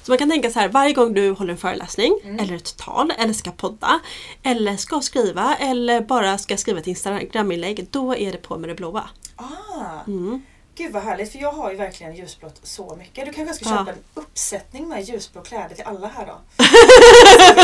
Så 0.03 0.11
man 0.11 0.17
kan 0.17 0.29
tänka 0.29 0.49
så 0.49 0.59
här, 0.59 0.69
varje 0.69 0.93
gång 0.93 1.13
du 1.13 1.29
håller 1.31 1.51
en 1.51 1.57
föreläsning 1.57 2.19
eller 2.39 2.55
ett 2.55 2.77
tal 2.77 3.13
eller 3.17 3.33
ska 3.33 3.51
podda 3.51 3.99
eller 4.43 4.77
ska 4.77 5.01
skriva 5.01 5.55
eller 5.55 6.01
bara 6.01 6.37
ska 6.37 6.57
skriva 6.57 6.79
ett 6.79 6.87
instagraminlägg 6.87 7.87
då 7.91 8.15
är 8.15 8.31
det 8.31 8.37
på 8.37 8.57
med 8.57 8.69
det 8.69 8.75
blåa. 8.75 9.09
Ah. 9.35 10.03
Mm. 10.07 10.41
Gud 10.76 10.91
vad 10.91 11.03
härligt 11.03 11.32
för 11.32 11.39
jag 11.39 11.51
har 11.51 11.71
ju 11.71 11.78
verkligen 11.78 12.15
ljusblått 12.15 12.59
så 12.63 12.95
mycket. 12.95 13.26
Du 13.26 13.34
kanske 13.34 13.55
ska 13.55 13.65
Ja. 13.65 13.78
köpa 13.78 13.91
en 13.91 14.03
uppsättning 14.13 14.88
med 14.88 15.03
ljusblå 15.03 15.41
kläder 15.41 15.76
till 15.76 15.84
alla 15.86 16.07
här 16.07 16.26
då. 16.26 16.38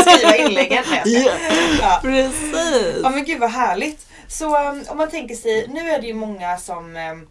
Skriva 0.16 0.36
inläggen. 0.36 0.84
Skojar. 0.84 1.38
ja. 1.80 1.98
Precis! 2.02 3.00
ja 3.02 3.10
men 3.10 3.24
gud 3.24 3.40
vad 3.40 3.50
härligt. 3.50 4.06
Så 4.28 4.68
um, 4.70 4.84
om 4.88 4.96
man 4.96 5.10
tänker 5.10 5.34
sig, 5.34 5.68
nu 5.68 5.90
är 5.90 6.00
det 6.00 6.06
ju 6.06 6.14
många 6.14 6.58
som 6.58 6.96
um, 6.96 7.28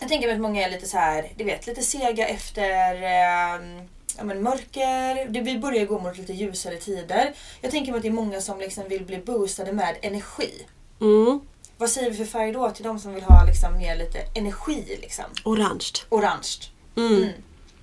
Jag 0.00 0.08
tänker 0.08 0.26
mig 0.26 0.34
att 0.34 0.40
många 0.42 0.66
är 0.66 0.70
lite 0.70 0.86
så 0.86 0.98
här, 0.98 1.32
du 1.36 1.44
vet 1.44 1.66
lite 1.66 1.82
sega 1.82 2.26
efter 2.28 2.92
um, 2.94 3.88
ja, 4.18 4.24
men 4.24 4.42
mörker. 4.42 5.28
Det, 5.28 5.40
vi 5.40 5.58
börjar 5.58 5.86
gå 5.86 5.98
mot 5.98 6.18
lite 6.18 6.32
ljusare 6.32 6.76
tider. 6.76 7.32
Jag 7.60 7.70
tänker 7.70 7.92
mig 7.92 7.96
att 7.98 8.02
det 8.02 8.08
är 8.08 8.12
många 8.12 8.40
som 8.40 8.58
liksom 8.60 8.88
vill 8.88 9.04
bli 9.04 9.18
boostade 9.18 9.72
med 9.72 9.96
energi. 10.02 10.66
Mm. 11.00 11.40
Vad 11.78 11.90
säger 11.90 12.10
vi 12.10 12.16
för 12.16 12.24
färg 12.24 12.52
då 12.52 12.70
till 12.70 12.84
de 12.84 12.98
som 12.98 13.14
vill 13.14 13.24
ha 13.24 13.44
liksom 13.44 13.76
mer 13.78 13.96
lite 13.96 14.18
energi? 14.34 14.98
Liksom? 15.00 15.24
Orange. 15.44 15.92
Orange. 16.08 16.48
Mm. 16.96 17.28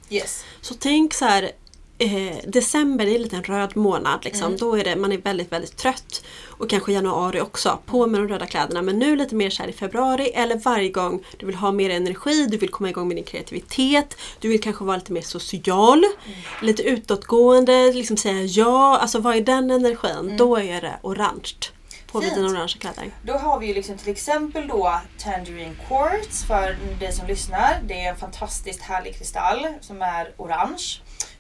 Yes. 0.10 0.46
Så 0.62 0.74
tänk 0.74 1.14
så 1.14 1.26
här 1.26 1.52
eh, 1.98 2.38
December 2.48 3.08
är 3.08 3.20
lite 3.20 3.36
en 3.36 3.44
röd 3.44 3.78
månad. 3.78 4.20
Liksom. 4.24 4.48
Mm. 4.48 4.58
Då 4.58 4.76
är 4.76 4.84
det, 4.84 4.96
man 4.96 5.12
är 5.12 5.18
väldigt 5.18 5.52
väldigt 5.52 5.78
trött. 5.78 6.24
Och 6.46 6.70
kanske 6.70 6.94
januari 6.94 7.41
också. 7.41 7.80
På 7.86 8.08
med 8.08 8.22
de 8.22 8.28
röda 8.28 8.46
kläderna. 8.46 8.82
Men 8.82 9.00
nu 9.00 9.16
lite 9.16 9.36
mer 9.36 9.50
så 9.50 9.64
i 9.64 9.74
februari 9.74 10.32
eller 10.34 10.56
varje 10.56 10.89
gång 10.89 11.24
du 11.38 11.46
vill 11.46 11.56
ha 11.56 11.72
mer 11.72 11.89
energi, 11.89 12.48
du 12.52 12.58
vill 12.58 12.70
komma 12.70 12.89
igång 12.89 13.08
med 13.08 13.18
din 13.18 13.24
kreativitet. 13.24 14.18
Du 14.39 14.48
vill 14.48 14.62
kanske 14.62 14.84
vara 14.84 14.98
lite 14.98 15.14
mer 15.14 15.22
social. 15.22 16.04
Mm. 16.04 16.39
Lite 16.62 16.84
utåtgående, 16.84 17.94
liksom 17.94 18.18
säga 18.18 18.44
ja. 18.44 18.98
Alltså 18.98 19.20
vad 19.20 19.36
är 19.36 19.41
den 19.41 19.72
energin? 19.72 20.38
Då 20.38 20.58
är 20.58 20.82
det 20.82 21.00
orange. 21.02 21.73
På. 22.14 22.22
Fint. 22.22 22.36
dina 22.36 22.47
orangea 22.47 22.78
kläder. 22.80 23.11
Då 23.24 23.34
har 23.34 23.59
vi 23.59 23.68
ju 23.68 23.74
liksom 23.74 23.97
till 23.97 24.11
exempel 24.11 24.68
då 24.68 24.99
Tangerine 25.20 25.76
Quartz 25.88 26.43
för 26.43 26.78
dig 26.99 27.14
som 27.14 27.28
lyssnar. 27.28 27.80
Det 27.84 28.01
är 28.05 28.09
en 28.09 28.16
fantastiskt 28.18 28.82
härlig 28.82 29.16
kristall 29.18 29.68
som 29.82 30.01
är 30.01 30.34
orange. 30.38 30.84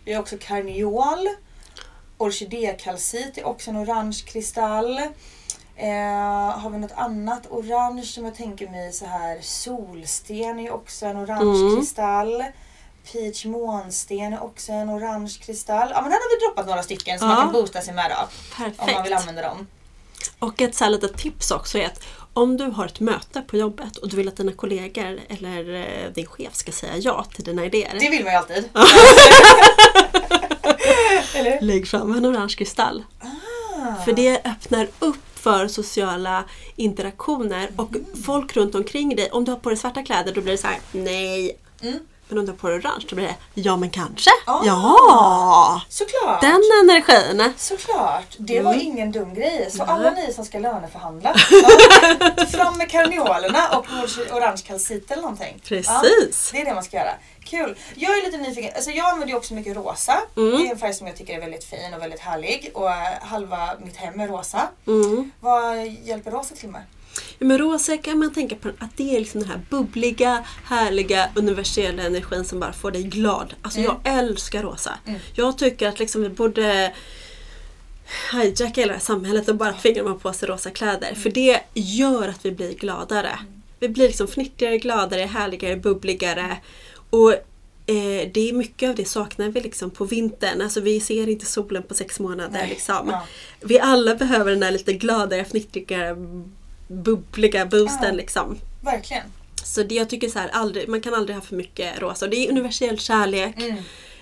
Vi 0.05 0.13
har 0.13 0.21
också 0.21 0.35
karneol. 0.41 1.27
Orkidékalcit 2.17 3.37
är 3.37 3.45
också 3.45 3.69
en 3.69 3.77
orange 3.77 4.19
kristall. 4.27 4.97
Eh, 5.75 6.59
har 6.59 6.69
vi 6.69 6.77
något 6.77 6.91
annat 6.91 7.47
orange 7.49 8.03
som 8.03 8.25
jag 8.25 8.35
tänker 8.35 8.69
mig 8.69 8.93
så 8.93 9.05
här 9.05 9.39
solsten 9.41 10.59
är 10.59 10.71
också 10.73 11.05
en 11.05 11.17
orange 11.17 11.59
Mm. 11.59 11.75
kristall. 11.75 12.43
Peach 13.11 13.45
månsten 13.45 14.33
är 14.33 14.43
också 14.43 14.71
en 14.71 14.89
orange 14.89 15.37
kristall. 15.41 15.89
Ja 15.93 16.01
men 16.01 16.11
här 16.11 16.19
har 16.19 16.39
vi 16.39 16.45
droppat 16.45 16.65
några 16.67 16.83
stycken 16.83 17.19
som 17.19 17.29
Ja. 17.29 17.35
man 17.35 17.43
kan 17.43 17.53
boosta 17.53 17.81
sig 17.81 17.93
med 17.93 18.11
då. 18.11 18.15
Om 18.15 18.29
man 18.63 18.69
vill 18.69 18.77
Perfekt. 18.77 19.11
använda 19.21 19.41
dem. 19.41 19.67
Och 20.39 20.61
ett 20.61 20.75
så 20.75 20.83
här 20.83 20.91
litet 20.91 21.17
tips 21.17 21.51
också 21.51 21.77
är 21.77 21.85
att 21.85 22.03
om 22.33 22.57
du 22.57 22.63
har 22.63 22.85
ett 22.85 22.99
möte 22.99 23.41
på 23.41 23.57
jobbet 23.57 23.97
och 23.97 24.09
du 24.09 24.17
vill 24.17 24.27
att 24.27 24.37
dina 24.37 24.51
kollegor 24.51 25.19
eller 25.29 25.73
eh, 25.73 26.11
din 26.13 26.25
chef 26.25 26.55
ska 26.55 26.71
säga 26.71 26.97
ja 26.97 27.23
till 27.23 27.43
dina 27.43 27.65
idéer. 27.65 27.97
Det 27.99 28.09
vill 28.09 28.23
man 28.23 28.33
ju 28.33 28.37
alltid. 28.37 28.69
Lägg 31.61 31.87
fram 31.87 32.13
en 32.15 32.25
orange 32.25 32.53
kristall. 32.57 33.03
Ah. 33.19 33.95
För 34.05 34.13
det 34.13 34.47
öppnar 34.47 34.87
upp 34.99 35.39
för 35.39 35.67
sociala 35.67 36.43
interaktioner 36.75 37.69
och 37.75 37.89
folk 38.25 38.55
runt 38.55 38.75
omkring 38.75 39.15
dig. 39.15 39.29
Om 39.31 39.45
du 39.45 39.51
har 39.51 39.59
på 39.59 39.69
dig 39.69 39.77
svarta 39.77 40.03
kläder 40.03 40.33
då 40.33 40.41
blir 40.41 40.51
det 40.51 40.57
så 40.57 40.67
här: 40.67 40.79
nej. 40.91 41.57
Mm. 41.81 41.99
Men 42.33 42.39
om 42.39 42.45
du 42.45 42.51
har 42.51 42.57
på 42.57 42.67
dig 42.67 42.77
orange 42.79 43.05
då 43.09 43.15
blir 43.15 43.25
det 43.27 43.35
ja 43.61 43.77
men 43.77 43.89
kanske. 43.89 44.29
Ah. 44.45 44.61
Ja! 44.65 45.81
Såklart. 45.89 46.41
Den 46.41 46.61
energin. 46.83 47.53
Såklart. 47.57 48.35
Det 48.37 48.61
var 48.61 48.73
Mm. 48.73 48.85
ingen 48.85 49.11
dum 49.11 49.33
grej. 49.33 49.71
Så 49.71 49.83
alla 49.83 50.09
ni 50.11 50.33
som 50.33 50.45
ska 50.45 50.59
löneförhandla. 50.59 51.35
Ja, 52.37 52.45
fram 52.45 52.77
med 52.77 52.89
karneolerna 52.91 53.77
och 53.77 53.85
orange 54.37 54.61
kalcit 54.67 55.11
eller 55.11 55.21
någonting. 55.21 55.61
Precis. 55.67 55.87
Ja, 55.89 56.01
det 56.51 56.61
är 56.61 56.65
det 56.65 56.73
man 56.73 56.83
ska 56.83 56.97
göra. 56.97 57.13
Kul. 57.45 57.77
Jag 57.95 58.17
är 58.17 58.25
lite 58.25 58.37
nyfiken. 58.37 58.71
Alltså 58.75 58.91
jag 58.91 59.05
använder 59.09 59.27
ju 59.33 59.37
också 59.37 59.53
mycket 59.53 59.75
rosa. 59.75 60.17
Mm. 60.37 60.51
Det 60.61 60.67
är 60.67 60.71
en 60.71 60.77
färg 60.77 60.93
som 60.93 61.07
jag 61.07 61.15
tycker 61.17 61.35
är 61.35 61.39
väldigt 61.39 61.63
fin 61.63 61.93
och 61.95 62.01
väldigt 62.01 62.19
härlig. 62.19 62.71
Och 62.73 62.89
eh, 62.91 62.95
halva 63.21 63.69
mitt 63.85 63.95
hem 63.97 64.19
är 64.19 64.27
rosa. 64.27 64.61
Mm. 64.87 65.31
Vad 65.39 65.87
hjälper 65.87 66.31
rosa 66.31 66.55
till 66.55 66.69
med? 66.69 66.81
Ja, 67.39 67.45
men 67.47 67.57
rosa 67.57 67.97
kan 67.97 68.19
man 68.19 68.33
tänka 68.33 68.55
på 68.55 68.69
att 68.79 68.97
det 68.97 69.15
är 69.15 69.19
liksom 69.19 69.41
den 69.41 69.49
här 69.49 69.61
bubbliga, 69.69 70.43
härliga, 70.65 71.29
universella 71.35 72.03
energin 72.03 72.45
som 72.45 72.59
bara 72.59 72.73
får 72.73 72.91
dig 72.91 73.03
glad. 73.03 73.53
Alltså 73.61 73.79
Mm. 73.79 73.91
jag 74.03 74.17
älskar 74.19 74.63
rosa. 74.63 74.99
Jag 75.35 75.57
tycker 75.57 75.87
att 75.87 75.99
liksom 75.99 76.21
vi 76.21 76.29
borde 76.29 76.93
hijacka 78.31 78.81
hela 78.81 78.99
samhället 78.99 79.49
och 79.49 79.55
bara 79.55 79.73
tvinga 79.73 80.03
dem 80.03 80.19
på 80.19 80.33
sig 80.33 80.49
rosa 80.49 80.69
kläder. 80.69 81.15
För 81.15 81.29
det 81.29 81.59
gör 81.73 82.27
att 82.27 82.45
vi 82.45 82.51
blir 82.51 82.73
gladare. 82.73 83.39
Vi 83.79 83.89
blir 83.89 84.07
liksom 84.07 84.27
fnittrigare, 84.27 84.77
gladare, 84.77 85.21
härligare, 85.21 85.75
bubbligare. 85.75 86.57
Och 87.09 87.33
eh, 87.85 88.29
det 88.33 88.49
är 88.49 88.53
mycket 88.53 88.89
av 88.89 88.95
det 88.95 89.05
saknar 89.05 89.49
vi 89.49 89.61
liksom 89.61 89.89
på 89.89 90.05
vintern. 90.05 90.61
Alltså 90.61 90.81
vi 90.81 90.99
ser 90.99 91.29
inte 91.29 91.45
solen 91.45 91.83
på 91.83 91.93
sex 91.93 92.19
månader. 92.19 92.51
Nej. 92.51 92.69
Liksom. 92.69 93.09
Ja. 93.09 93.23
Vi 93.61 93.79
alla 93.79 94.15
behöver 94.15 94.51
den 94.51 94.63
här 94.63 94.71
lite 94.71 94.93
gladare, 94.93 95.41
fnittrigare, 95.45 96.15
bubbliga 96.87 97.65
boosten. 97.65 98.09
Ja. 98.09 98.11
liksom. 98.11 98.59
Verkligen. 98.81 99.23
Så 99.63 99.83
det 99.83 99.95
jag 99.95 100.09
tycker 100.09 100.29
så 100.29 100.39
här, 100.39 100.49
aldrig, 100.53 100.89
man 100.89 101.01
kan 101.01 101.13
aldrig 101.13 101.35
ha 101.35 101.41
för 101.41 101.55
mycket 101.55 102.01
rosa. 102.01 102.27
Det 102.27 102.35
är 102.35 102.51
universell 102.51 102.99
kärlek. 102.99 103.55
Mm. 103.57 103.77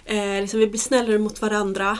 Eh, 0.05 0.41
liksom 0.41 0.59
vi 0.59 0.67
blir 0.67 0.79
snällare 0.79 1.17
mot 1.17 1.41
varandra. 1.41 1.97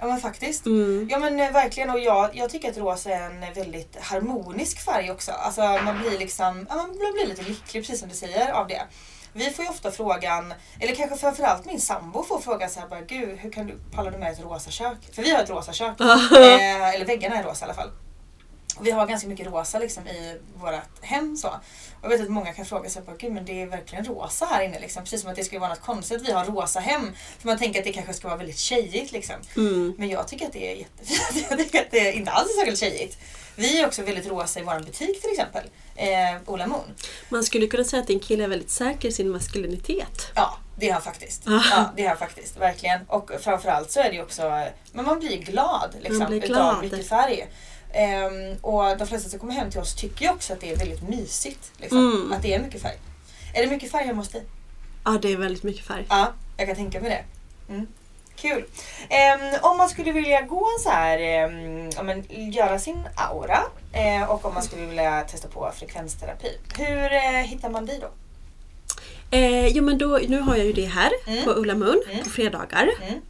Ja 0.00 0.06
men 0.06 0.20
faktiskt. 0.20 0.66
Mm. 0.66 1.08
Ja 1.10 1.18
men 1.18 1.40
eh, 1.40 1.52
verkligen 1.52 1.90
och 1.90 2.00
jag, 2.00 2.30
jag 2.36 2.50
tycker 2.50 2.70
att 2.70 2.78
rosa 2.78 3.10
är 3.10 3.30
en 3.30 3.54
väldigt 3.54 3.96
harmonisk 4.00 4.84
färg 4.84 5.10
också. 5.10 5.32
Alltså 5.32 5.60
man 5.60 5.98
blir 5.98 6.18
liksom, 6.18 6.66
ja, 6.68 6.76
man 6.76 7.12
blir 7.12 7.26
lite 7.26 7.42
lycklig 7.42 7.82
precis 7.82 8.00
som 8.00 8.08
du 8.08 8.14
säger 8.14 8.52
av 8.52 8.68
det. 8.68 8.82
Vi 9.32 9.50
får 9.50 9.64
ju 9.64 9.70
ofta 9.70 9.90
frågan, 9.90 10.54
eller 10.80 10.94
kanske 10.94 11.16
framförallt 11.16 11.66
min 11.66 11.80
sambo 11.80 12.22
får 12.22 12.40
frågan 12.40 12.70
så 12.70 12.80
här 12.80 12.88
bara, 12.88 13.00
gud 13.00 13.38
hur 13.38 13.50
kan 13.52 13.66
du, 13.66 13.74
pallar 13.94 14.10
du 14.10 14.18
med 14.18 14.32
ett 14.32 14.40
rosa 14.44 14.70
kök? 14.70 14.98
För 15.12 15.22
vi 15.22 15.30
har 15.30 15.42
ett 15.42 15.50
rosa 15.50 15.72
kök. 15.72 16.00
eh, 16.00 16.94
eller 16.94 17.04
väggarna 17.04 17.36
är 17.36 17.42
rosa 17.44 17.64
i 17.64 17.68
alla 17.68 17.74
fall. 17.74 17.90
Och 18.80 18.86
vi 18.86 18.90
har 18.90 19.06
ganska 19.06 19.28
mycket 19.28 19.46
rosa 19.46 19.78
liksom 19.78 20.06
i 20.06 20.40
vårt 20.54 20.74
hem 21.04 21.36
så. 21.36 21.48
Och 21.48 21.54
jag 22.02 22.08
vet 22.08 22.20
att 22.20 22.28
många 22.28 22.52
kan 22.52 22.64
fråga 22.64 22.90
sig, 22.90 23.02
gud 23.18 23.32
men 23.32 23.44
det 23.44 23.62
är 23.62 23.66
verkligen 23.66 24.04
rosa 24.04 24.46
här 24.46 24.62
inne 24.64 24.80
liksom. 24.80 25.02
Precis 25.02 25.20
som 25.20 25.30
att 25.30 25.36
det 25.36 25.44
skulle 25.44 25.60
vara 25.60 25.70
något 25.70 25.80
konstigt 25.80 26.20
att 26.20 26.28
vi 26.28 26.32
har 26.32 26.44
rosa 26.44 26.80
hem. 26.80 27.12
För 27.38 27.48
man 27.48 27.58
tänker 27.58 27.78
att 27.80 27.84
det 27.84 27.92
kanske 27.92 28.14
ska 28.14 28.28
vara 28.28 28.38
väldigt 28.38 28.58
tjejigt 28.58 29.12
liksom. 29.12 29.36
Mm. 29.56 29.94
Men 29.98 30.08
jag 30.08 30.28
tycker 30.28 30.46
att 30.46 30.52
det 30.52 30.72
är 30.72 30.76
jättefint. 30.76 31.46
Jag 31.50 31.58
tycker 31.58 31.80
att 31.80 31.90
det 31.90 32.12
inte 32.12 32.30
alls 32.30 32.50
är 32.50 32.54
särskilt 32.54 32.78
tjejigt. 32.78 33.18
Vi 33.56 33.80
är 33.80 33.86
också 33.86 34.02
väldigt 34.02 34.26
rosa 34.26 34.60
i 34.60 34.62
vår 34.62 34.80
butik 34.80 35.20
till 35.20 35.30
exempel. 35.30 35.62
Eh, 35.96 36.08
Ola 36.46 36.66
Moon. 36.66 36.94
Man 37.28 37.44
skulle 37.44 37.66
kunna 37.66 37.84
säga 37.84 38.00
att 38.00 38.06
din 38.06 38.20
kille 38.20 38.44
är 38.44 38.48
väldigt 38.48 38.70
säker 38.70 39.08
i 39.08 39.12
sin 39.12 39.30
maskulinitet. 39.30 40.32
Ja, 40.34 40.58
det 40.76 40.86
har 40.86 40.92
han 40.92 41.02
faktiskt. 41.02 41.48
Ah. 41.48 41.62
Ja, 41.70 41.92
det 41.96 42.02
har 42.02 42.08
han 42.08 42.18
faktiskt. 42.18 42.56
Verkligen. 42.56 43.00
Och 43.06 43.30
framförallt 43.40 43.90
så 43.90 44.00
är 44.00 44.08
det 44.08 44.14
ju 44.14 44.22
också, 44.22 44.42
men 44.92 45.04
man 45.04 45.18
blir 45.18 45.36
glad 45.36 45.94
liksom, 46.00 46.18
Man 46.18 46.28
blir 46.28 46.38
utav 46.38 46.48
glad. 46.48 46.82
mycket 46.82 47.08
färg. 47.08 47.48
Ehm, 47.92 48.56
och 48.60 48.98
de 48.98 49.06
flesta 49.06 49.30
som 49.30 49.38
kommer 49.38 49.54
hem 49.54 49.70
till 49.70 49.80
oss 49.80 49.94
tycker 49.94 50.24
ju 50.24 50.30
också 50.30 50.52
att 50.52 50.60
det 50.60 50.70
är 50.72 50.76
väldigt 50.76 51.08
mysigt. 51.08 51.72
Liksom, 51.76 51.98
Mm. 51.98 52.32
Att 52.32 52.42
det 52.42 52.54
är 52.54 52.62
mycket 52.62 52.82
färg. 52.82 52.98
Är 53.54 53.62
det 53.62 53.70
mycket 53.70 53.90
färg 53.90 54.06
hemma 54.06 54.18
hos 54.18 54.28
dig? 54.28 54.42
Ja, 55.04 55.18
det 55.22 55.32
är 55.32 55.36
väldigt 55.36 55.62
mycket 55.62 55.86
färg. 55.86 56.06
Ja, 56.08 56.32
jag 56.56 56.66
kan 56.66 56.76
tänka 56.76 57.00
mig 57.00 57.10
det. 57.10 57.24
Mm. 57.72 57.86
Kul. 58.36 58.64
Ehm, 59.08 59.54
om 59.62 59.76
man 59.78 59.88
skulle 59.88 60.12
vilja 60.12 60.40
gå 60.42 60.66
så 60.84 60.90
här, 60.90 61.18
ja, 61.96 62.02
men, 62.02 62.24
göra 62.52 62.78
sin 62.78 63.08
aura 63.16 63.62
eh, 63.92 64.30
och 64.30 64.44
om 64.44 64.54
man 64.54 64.62
skulle 64.62 64.86
vilja 64.86 65.20
testa 65.24 65.48
på 65.48 65.72
frekvensterapi. 65.76 66.58
Hur 66.78 67.12
eh, 67.12 67.20
hittar 67.30 67.70
man 67.70 67.86
dig 67.86 67.98
då? 68.00 68.08
Eh, 69.36 69.66
jo, 69.68 69.84
men 69.84 69.98
då, 69.98 70.20
nu 70.28 70.40
har 70.40 70.56
jag 70.56 70.66
ju 70.66 70.72
det 70.72 70.84
här 70.86 71.10
Mm. 71.26 71.44
på 71.44 71.50
Ulla 71.50 71.74
Moon 71.74 72.02
Mm. 72.10 72.24
på 72.24 72.30
fredagar. 72.30 72.88
Mm. 73.02 73.20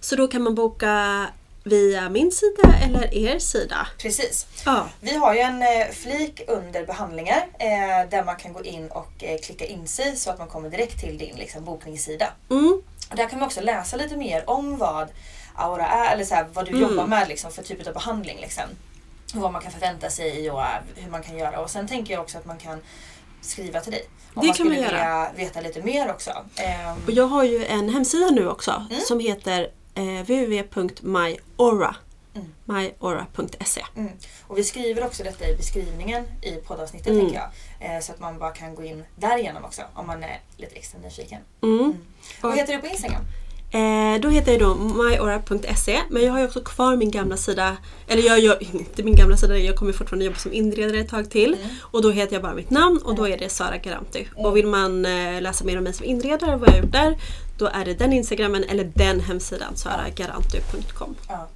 Så 0.00 0.16
då 0.16 0.28
kan 0.28 0.42
man 0.42 0.54
boka 0.54 1.26
via 1.66 2.08
min 2.08 2.32
sida 2.32 2.74
eller 2.84 3.14
er 3.14 3.38
sida. 3.38 3.86
Precis. 3.98 4.46
Ja. 4.64 4.88
Vi 5.00 5.16
har 5.16 5.34
ju 5.34 5.40
en 5.40 5.62
eh, 5.62 5.86
flik 5.92 6.40
under 6.48 6.86
behandlingar 6.86 7.46
eh, 7.58 8.08
där 8.10 8.24
man 8.24 8.36
kan 8.36 8.52
gå 8.52 8.64
in 8.64 8.88
och 8.88 9.12
eh, 9.24 9.38
klicka 9.38 9.64
in 9.66 9.88
sig 9.88 10.16
så 10.16 10.30
att 10.30 10.38
man 10.38 10.48
kommer 10.48 10.70
direkt 10.70 11.00
till 11.00 11.18
din 11.18 11.36
liksom, 11.36 11.64
bokningssida. 11.64 12.28
Mm. 12.50 12.82
Och 13.10 13.16
där 13.16 13.28
kan 13.28 13.38
man 13.38 13.46
också 13.46 13.60
läsa 13.60 13.96
lite 13.96 14.16
mer 14.16 14.50
om 14.50 14.78
vad 14.78 15.08
aura 15.54 15.86
är 15.86 16.12
eller 16.12 16.24
så 16.24 16.34
här, 16.34 16.46
vad 16.52 16.64
du 16.64 16.70
Mm. 16.70 16.82
jobbar 16.82 17.06
med 17.06 17.28
liksom, 17.28 17.50
för 17.52 17.62
typ 17.62 17.86
av 17.86 17.92
behandling. 17.94 18.38
Liksom. 18.40 18.64
Och 19.34 19.40
vad 19.40 19.52
man 19.52 19.62
kan 19.62 19.72
förvänta 19.72 20.10
sig 20.10 20.50
och 20.50 20.60
eh, 20.62 20.66
hur 20.94 21.10
man 21.10 21.22
kan 21.22 21.38
göra. 21.38 21.60
Och 21.60 21.70
sen 21.70 21.88
tänker 21.88 22.14
jag 22.14 22.22
också 22.22 22.38
att 22.38 22.46
man 22.46 22.58
kan 22.58 22.78
skriva 23.40 23.80
till 23.80 23.92
dig. 23.92 24.04
Om 24.34 24.40
Det 24.42 24.46
man 24.46 24.56
kan 24.56 24.66
man 24.66 24.76
göra. 24.76 24.86
vilja 24.88 25.30
veta 25.36 25.60
lite 25.60 25.82
mer 25.82 26.10
också. 26.10 26.30
Ehm, 26.56 26.96
Och 27.06 27.10
jag 27.12 27.26
har 27.26 27.44
ju 27.44 27.64
en 27.64 27.88
hemsida 27.88 28.26
nu 28.30 28.48
också 28.48 28.86
Mm. 28.90 29.00
som 29.02 29.20
heter 29.20 29.68
eh, 29.96 30.22
www.myaura. 30.22 31.96
myaura.se. 32.64 33.82
Mm. 33.96 34.12
Och 34.46 34.58
vi 34.58 34.64
skriver 34.64 35.04
också 35.06 35.22
detta 35.24 35.48
i 35.48 35.56
beskrivningen 35.56 36.24
i 36.42 36.52
poddavsnittet 36.56 37.06
Mm. 37.08 37.20
tänker 37.20 37.36
jag. 37.80 37.94
Eh, 37.96 38.00
så 38.00 38.12
att 38.12 38.20
man 38.20 38.38
bara 38.38 38.50
kan 38.52 38.74
gå 38.74 38.84
in 38.84 39.04
därigenom 39.16 39.64
också 39.64 39.82
om 39.94 40.06
man 40.06 40.22
är 40.24 40.40
lite 40.56 40.76
extra 40.76 40.98
nyfiken. 41.00 41.40
Mm. 41.62 41.98
Vad 42.40 42.52
Och- 42.52 42.58
heter 42.58 42.72
du 42.72 42.78
på 42.80 42.86
Instagram? 42.86 43.22
Eh, 43.70 44.20
då 44.20 44.28
heter 44.28 44.52
jag 44.52 44.60
då 44.60 44.74
myaura.se 44.74 46.00
men 46.10 46.24
jag 46.24 46.32
har 46.32 46.38
ju 46.38 46.44
också 46.44 46.60
kvar 46.60 46.96
min 46.96 47.10
gamla 47.10 47.36
sida, 47.36 47.76
eller 48.08 48.22
jag 48.22 48.38
gör 48.40 48.62
inte 48.74 49.02
min 49.02 49.14
gamla 49.14 49.36
sida, 49.36 49.58
jag 49.58 49.76
kommer 49.76 49.92
fortfarande 49.92 50.24
jobba 50.24 50.38
som 50.38 50.52
inredare 50.52 50.98
ett 50.98 51.08
tag 51.08 51.30
till. 51.30 51.56
Och 51.80 52.02
då 52.02 52.10
heter 52.10 52.32
jag 52.32 52.42
bara 52.42 52.54
mitt 52.54 52.70
namn 52.70 53.00
och 53.04 53.14
då 53.14 53.28
är 53.28 53.38
det 53.38 53.48
Sara 53.48 53.76
Garanti. 53.76 54.28
Och 54.36 54.56
vill 54.56 54.66
man 54.66 55.06
eh, 55.06 55.40
läsa 55.40 55.64
mer 55.64 55.78
om 55.78 55.84
mig 55.84 55.92
som 55.92 56.04
inredare 56.06 56.56
vad 56.56 56.68
jag 56.68 56.74
har 56.74 56.80
gjort 56.80 56.92
där, 56.92 57.16
då 57.58 57.66
är 57.66 57.84
det 57.84 57.94
den 57.94 58.12
instagrammen 58.12 58.64
eller 58.64 58.84
den 58.94 59.20
hemsidan, 59.20 59.76
saragaranti.com. 59.76 61.14
Ja, 61.28 61.48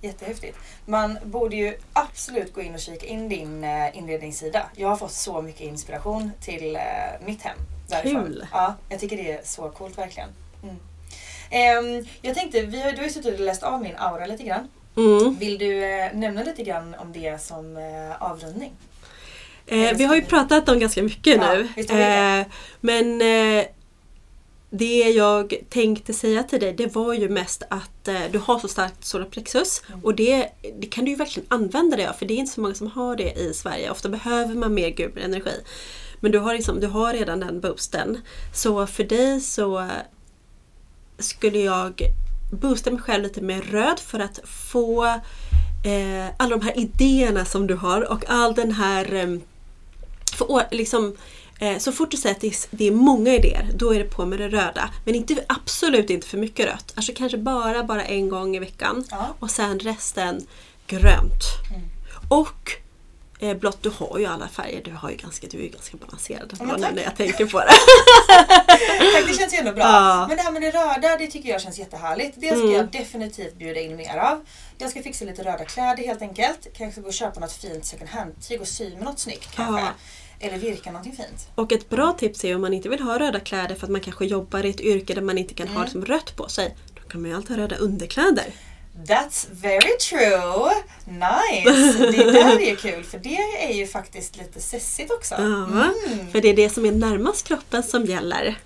jättehäftigt. 0.00 0.58
Man 0.86 1.18
borde 1.24 1.56
ju 1.56 1.76
absolut 1.92 2.54
gå 2.54 2.60
in 2.60 2.74
och 2.74 2.80
kika 2.80 3.06
in 3.06 3.28
din 3.28 3.64
eh, 3.64 3.98
inredningssida. 3.98 4.66
Jag 4.76 4.88
har 4.88 4.96
fått 4.96 5.12
så 5.12 5.42
mycket 5.42 5.60
inspiration 5.60 6.30
till 6.40 6.76
eh, 6.76 6.82
mitt 7.26 7.42
hem. 7.42 7.58
Därifrån. 7.88 8.24
Kul. 8.24 8.46
Ja, 8.52 8.74
jag 8.88 9.00
tycker 9.00 9.16
det 9.16 9.32
är 9.32 9.40
så 9.44 9.68
coolt 9.68 9.98
verkligen. 9.98 10.28
Mm. 10.62 10.76
Ehm, 11.54 12.04
jag 12.22 12.34
tänkte, 12.34 12.60
vi 12.62 12.82
har, 12.82 12.90
du 12.90 12.96
har 12.96 13.04
ju 13.04 13.10
suttit 13.10 13.34
och 13.34 13.40
läst 13.40 13.62
av 13.62 13.82
min 13.82 13.96
aura 13.96 14.26
lite 14.26 14.42
grann. 14.42 14.68
Mm. 14.96 15.34
Vill 15.38 15.58
du 15.58 15.84
eh, 15.84 16.12
nämna 16.14 16.42
lite 16.42 16.62
grann 16.62 16.94
om 16.98 17.12
det 17.12 17.42
som 17.42 17.76
eh, 17.76 18.22
avrundning? 18.22 18.72
Eh, 19.66 19.96
vi 19.96 20.04
har 20.04 20.14
ju 20.16 20.22
pratat 20.22 20.68
om 20.68 20.78
ganska 20.78 21.02
mycket 21.02 21.36
Ja, 21.36 21.54
nu. 21.54 22.00
Eh, 22.00 22.46
men 22.80 23.20
eh, 23.20 23.64
det 24.70 24.98
jag 25.10 25.54
tänkte 25.68 26.12
säga 26.14 26.42
till 26.42 26.60
dig 26.60 26.72
det 26.72 26.94
var 26.94 27.14
ju 27.14 27.28
mest 27.28 27.62
att 27.70 28.08
eh, 28.08 28.20
du 28.32 28.38
har 28.38 28.58
så 28.58 28.68
starkt 28.68 29.04
solarplexus 29.04 29.82
Mm. 29.88 30.04
och 30.04 30.14
det, 30.14 30.48
det 30.78 30.86
kan 30.86 31.04
du 31.04 31.10
ju 31.10 31.16
verkligen 31.16 31.46
använda 31.50 31.96
dig 31.96 32.06
av 32.06 32.12
för 32.12 32.26
det 32.26 32.34
är 32.34 32.38
inte 32.38 32.52
så 32.52 32.60
många 32.60 32.74
som 32.74 32.86
har 32.90 33.16
det 33.16 33.32
i 33.32 33.54
Sverige. 33.54 33.90
Ofta 33.90 34.08
behöver 34.08 34.54
man 34.54 34.74
mer 34.74 34.88
gul 34.90 35.18
energi. 35.24 35.60
Men 36.20 36.32
du 36.32 36.38
har, 36.38 36.54
liksom, 36.54 36.80
du 36.80 36.86
har 36.86 37.12
redan 37.12 37.40
den 37.40 37.60
boosten. 37.60 38.20
Så 38.54 38.86
för 38.86 39.04
dig 39.04 39.40
så 39.40 39.88
skulle 41.18 41.58
jag 41.58 42.02
boosta 42.50 42.90
mig 42.90 43.00
själv 43.00 43.22
lite 43.22 43.40
med 43.40 43.70
röd 43.70 43.98
för 43.98 44.18
att 44.18 44.40
få 44.44 45.04
eh, 45.84 46.26
alla 46.36 46.56
de 46.56 46.60
här 46.60 46.78
idéerna 46.78 47.44
som 47.44 47.66
du 47.66 47.74
har 47.74 48.12
och 48.12 48.24
all 48.28 48.54
den 48.54 48.72
här 48.72 49.14
eh, 49.14 49.38
för, 50.36 50.74
liksom, 50.74 51.16
eh, 51.58 51.78
så 51.78 51.92
fort 51.92 52.10
du 52.10 52.16
säger 52.16 52.34
att 52.34 52.68
det 52.70 52.86
är, 52.86 52.90
många 52.90 53.34
idéer, 53.34 53.70
då 53.74 53.94
är 53.94 53.98
det 53.98 54.04
på 54.10 54.26
med 54.26 54.38
det 54.38 54.48
röda. 54.48 54.90
Men 55.04 55.14
inte, 55.14 55.44
absolut 55.46 56.10
inte 56.10 56.26
för 56.26 56.38
mycket 56.38 56.66
rött. 56.66 56.92
Alltså 56.94 57.12
kanske 57.16 57.38
bara, 57.38 57.84
bara 57.84 58.04
en 58.04 58.28
gång 58.28 58.56
i 58.56 58.58
veckan. 58.58 59.04
Ja. 59.10 59.34
Och 59.38 59.50
sen 59.50 59.78
resten 59.78 60.46
grönt. 60.86 61.42
Och 62.28 62.83
eh, 63.40 63.56
blått, 63.56 63.82
du 63.82 63.90
har 63.90 64.18
ju 64.18 64.26
alla 64.26 64.48
färger. 64.48 64.82
Du, 64.84 64.90
har 64.90 65.10
ju 65.10 65.16
ganska, 65.16 65.46
du 65.50 65.58
är 65.58 65.62
ju 65.62 65.68
ganska 65.68 65.96
balanserad 65.96 66.54
tack. 66.58 66.78
när 66.94 67.02
jag 67.02 67.16
tänker 67.16 67.46
på 67.46 67.58
det. 67.58 67.66
Tack, 69.12 69.26
det 69.28 69.34
känns 69.38 69.54
ju 69.54 69.58
ändå 69.58 69.72
bra. 69.72 69.82
Ja. 69.84 70.26
Men 70.28 70.36
det 70.36 70.42
här 70.42 70.52
med 70.52 70.62
det 70.62 70.70
röda, 70.70 71.16
det 71.18 71.26
tycker 71.26 71.48
jag 71.48 71.60
känns 71.60 71.78
jättehärligt. 71.78 72.34
Det 72.40 72.46
ska 72.46 72.56
Mm. 72.56 72.72
jag 72.72 72.90
definitivt 72.90 73.54
bjuda 73.58 73.80
in 73.80 73.96
mer 73.96 74.16
av. 74.18 74.44
Jag 74.78 74.90
ska 74.90 75.02
fixa 75.02 75.24
lite 75.24 75.42
röda 75.44 75.64
kläder 75.64 76.02
helt 76.04 76.22
enkelt. 76.22 76.66
Kanske 76.76 77.00
gå 77.00 77.06
och 77.06 77.14
köpa 77.14 77.40
något 77.40 77.52
fint 77.52 77.84
second 77.84 78.10
hand-tyg 78.10 78.60
och 78.60 78.68
sy 78.68 78.90
med 78.94 79.02
något 79.04 79.18
snyggt 79.18 79.54
kanske. 79.54 79.80
Ja. 79.82 79.88
Eller 80.40 80.58
virka 80.58 80.90
någonting 80.90 81.16
fint. 81.16 81.48
Och 81.54 81.72
ett 81.72 81.88
bra 81.88 82.12
tips 82.12 82.44
är 82.44 82.54
om 82.54 82.60
man 82.60 82.74
inte 82.74 82.88
vill 82.88 83.00
ha 83.00 83.18
röda 83.18 83.40
kläder 83.40 83.74
för 83.74 83.86
att 83.86 83.90
man 83.90 84.00
kanske 84.00 84.26
jobbar 84.26 84.66
i 84.66 84.70
ett 84.70 84.80
yrke 84.80 85.14
där 85.14 85.22
man 85.22 85.38
inte 85.38 85.54
kan 85.54 85.68
ha 85.68 85.74
Mm. 85.74 85.84
liksom 85.84 86.04
rött 86.04 86.36
på 86.36 86.48
sig. 86.48 86.76
Då 87.02 87.08
kan 87.08 87.20
man 87.22 87.30
ju 87.30 87.36
alltid 87.36 87.56
ha 87.56 87.62
röda 87.64 87.76
underkläder. 87.76 88.44
That's 89.06 89.46
very 89.50 89.96
true! 90.00 90.70
Nice! 91.06 91.98
Det 91.98 92.32
där 92.32 92.60
är 92.60 92.70
ju 92.70 92.76
kul 92.76 93.04
för 93.04 93.18
det 93.18 93.38
är 93.68 93.72
ju 93.72 93.86
faktiskt 93.86 94.36
lite 94.36 94.60
sessigt 94.60 95.10
också. 95.10 95.34
Ja, 95.34 95.44
Mm. 95.44 96.32
För 96.32 96.40
det 96.40 96.48
är 96.48 96.56
det 96.56 96.70
som 96.70 96.84
är 96.86 96.92
närmast 96.92 97.46
kroppen 97.48 97.82
som 97.82 98.04
gäller. 98.04 98.58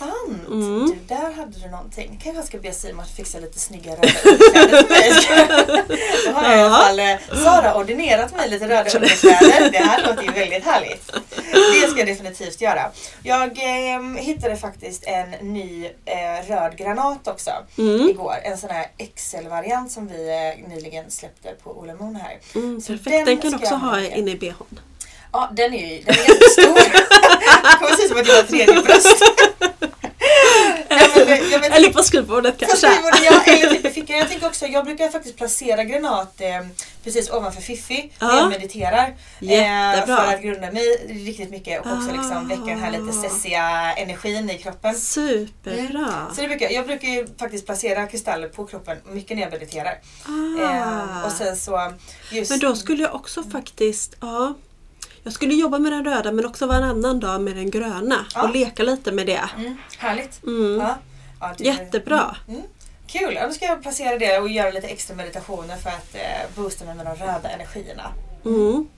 Sant! 0.00 0.48
Mm. 0.48 0.86
Du, 0.86 1.14
där 1.14 1.32
hade 1.36 1.58
du 1.64 1.70
någonting. 1.70 2.20
Kanske 2.22 2.38
jag 2.40 2.46
ska 2.46 2.58
be 2.58 2.72
Simon 2.72 3.00
att 3.04 3.10
fixa 3.10 3.38
lite 3.38 3.58
snygga 3.60 3.92
röda 3.92 4.08
underkläder 4.24 4.82
till 4.82 4.88
mig. 5.88 6.00
Då 6.26 6.32
har 6.32 6.42
jag 6.50 6.58
i 6.58 6.62
alla 6.62 6.68
Ja. 6.72 6.78
fall 6.78 6.98
eh, 7.00 7.42
Sara 7.44 7.74
ordinerat 7.74 8.36
mig 8.36 8.50
lite 8.50 8.64
röda 8.68 8.90
underkläder. 8.90 9.70
Det 9.72 9.78
här 9.78 10.06
låter 10.06 10.22
ju 10.22 10.30
väldigt 10.30 10.64
härligt. 10.64 11.12
Det 11.52 11.88
ska 11.90 11.98
jag 11.98 12.06
definitivt 12.06 12.60
göra. 12.60 12.90
Jag 13.22 13.42
eh, 13.58 14.22
hittade 14.22 14.56
faktiskt 14.56 15.04
en 15.06 15.30
ny 15.52 15.84
eh, 16.04 16.48
röd 16.48 16.76
granat 16.76 17.28
också 17.28 17.50
Mm. 17.78 18.08
igår. 18.10 18.34
En 18.44 18.58
sån 18.58 18.70
här 18.70 18.86
XL-variant 19.16 19.92
som 19.92 20.08
vi 20.08 20.28
eh, 20.28 20.68
nyligen 20.70 21.10
släppte 21.10 21.48
på 21.64 21.70
Ola 21.78 21.94
Moon 21.94 22.16
här. 22.16 22.38
Mm, 22.54 22.80
perfekt, 22.82 23.26
den 23.26 23.38
kan 23.38 23.50
du 23.50 23.56
också 23.56 23.74
ha 23.74 24.00
inne 24.00 24.30
i 24.30 24.36
bhn. 24.36 24.80
Ja, 25.32 25.48
den 25.52 25.74
är 25.74 25.86
ju 25.96 26.02
den 26.02 26.14
är 26.14 26.26
ganska 26.26 26.48
stor. 26.62 26.74
Det 27.62 27.78
kommer 27.78 27.96
se 27.96 28.02
ut 28.02 28.08
som 28.10 28.20
att 28.20 28.28
jag 28.28 28.34
har 28.36 28.42
tredje 28.42 28.82
bröst. 28.82 29.22
Jag 31.30 31.58
vet, 31.60 31.72
Eller 31.72 31.92
på 31.92 32.02
skrivbordet 32.02 32.58
på 32.58 32.64
kanske. 32.66 32.90
skrivbordet, 32.90 33.20
ja, 33.24 33.52
eller 33.52 33.74
typ 33.74 33.94
fickan. 33.94 34.18
Jag 34.18 34.28
tänker 34.28 34.46
också, 34.46 34.66
jag 34.66 34.84
brukar 34.84 35.08
faktiskt 35.08 35.36
placera 35.36 35.84
granat 35.84 36.40
eh, 36.40 36.48
precis 37.04 37.30
ovanför 37.30 37.62
Fiffi 37.62 38.12
när 38.20 38.28
Ja. 38.28 38.36
jag 38.36 38.48
mediterar. 38.48 39.08
Eh, 39.40 40.06
för 40.06 40.34
att 40.34 40.42
grunda 40.42 40.72
mig 40.72 41.06
riktigt 41.26 41.50
mycket 41.50 41.80
och 41.80 41.92
också 41.92 42.12
liksom 42.12 42.48
väcka 42.48 42.64
den 42.64 42.78
här 42.80 42.90
lite 42.90 43.18
Ah. 43.18 43.22
sessiga 43.22 43.92
energin 43.96 44.50
i 44.50 44.58
kroppen. 44.58 44.94
Superbra. 44.94 46.26
Så 46.34 46.40
det 46.42 46.48
brukar, 46.48 46.70
jag 46.70 46.86
brukar 46.86 47.08
ju 47.08 47.26
faktiskt 47.38 47.66
placera 47.66 48.06
kristaller 48.06 48.48
på 48.48 48.66
kroppen 48.66 48.96
mycket 49.12 49.36
när 49.36 49.42
jag 49.44 49.52
mediterar. 49.52 49.98
Eh, 50.62 51.24
och 51.26 51.32
sen 51.32 51.56
så 51.56 51.92
just... 52.32 52.50
Ah. 52.50 52.54
Men 52.54 52.60
då 52.60 52.74
skulle 52.76 53.02
jag 53.02 53.14
också 53.14 53.42
faktiskt, 53.42 54.16
ja. 54.20 54.54
Jag 55.22 55.32
skulle 55.32 55.54
jobba 55.54 55.78
med 55.78 55.92
den 55.92 56.04
röda 56.04 56.32
men 56.32 56.46
också 56.46 56.66
varannan 56.66 57.20
dag 57.20 57.40
med 57.40 57.56
den 57.56 57.70
gröna 57.70 58.26
Ja. 58.34 58.42
och 58.42 58.50
leka 58.54 58.82
lite 58.82 59.12
med 59.12 59.26
det. 59.26 59.40
Mm, 59.58 59.76
härligt. 59.98 60.42
Mm. 60.46 60.80
Ja. 60.80 60.98
Ja, 61.40 61.54
det- 61.58 61.64
Jättebra. 61.64 62.36
Mm. 62.48 62.62
Kul! 63.06 63.34
Ja, 63.34 63.46
då 63.46 63.52
ska 63.52 63.64
jag 63.64 63.82
placera 63.82 64.18
det 64.18 64.38
och 64.38 64.48
göra 64.48 64.70
lite 64.70 64.86
extra 64.86 65.16
meditationer 65.16 65.76
för 65.76 65.90
att 65.90 66.14
eh, 66.14 66.54
boosta 66.56 66.84
mig 66.84 66.94
med 66.94 67.06
de 67.06 67.14
röda 67.14 67.48
energierna. 67.50 68.12
Mm. 68.44 68.88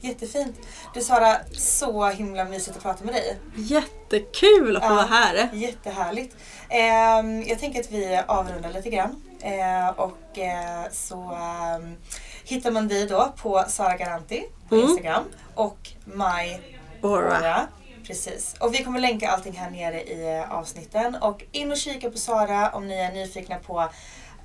Jättefint! 0.00 0.56
Du 0.94 1.00
Sara, 1.00 1.36
så 1.52 2.06
himla 2.08 2.44
mysigt 2.44 2.76
att 2.76 2.82
prata 2.82 3.04
med 3.04 3.14
dig. 3.14 3.38
Jättekul 3.56 4.76
att 4.76 4.82
få 4.82 4.88
Ja. 4.88 4.94
vara 4.94 5.06
här. 5.06 5.48
Jättehärligt. 5.52 6.36
Ehm, 6.68 7.42
jag 7.42 7.58
tänker 7.58 7.80
att 7.80 7.90
vi 7.90 8.20
avrundar 8.26 8.70
lite 8.72 8.90
grann. 8.90 9.22
Eh, 9.40 9.88
och 9.88 10.38
eh, 10.38 10.84
så 10.92 11.32
ehm, 11.40 11.96
hittar 12.44 12.70
man 12.70 12.88
dig 12.88 13.06
då 13.06 13.32
på 13.36 13.64
Sara 13.68 13.96
Garanti 13.96 14.44
på 14.68 14.74
Mm. 14.74 14.88
Instagram 14.88 15.24
och 15.54 15.88
My 16.04 16.58
Aura. 17.02 17.36
Aura. 17.36 17.66
Precis. 18.10 18.54
Och 18.60 18.74
vi 18.74 18.84
kommer 18.84 19.00
länka 19.00 19.30
allting 19.30 19.52
här 19.52 19.70
nere 19.70 20.02
i 20.02 20.36
eh, 20.36 20.52
avsnitten. 20.52 21.14
Och 21.14 21.44
in 21.52 21.70
och 21.70 21.76
kika 21.76 22.10
på 22.10 22.18
Sara 22.18 22.70
om 22.70 22.88
ni 22.88 22.94
är 22.94 23.12
nyfikna 23.12 23.56
på 23.56 23.88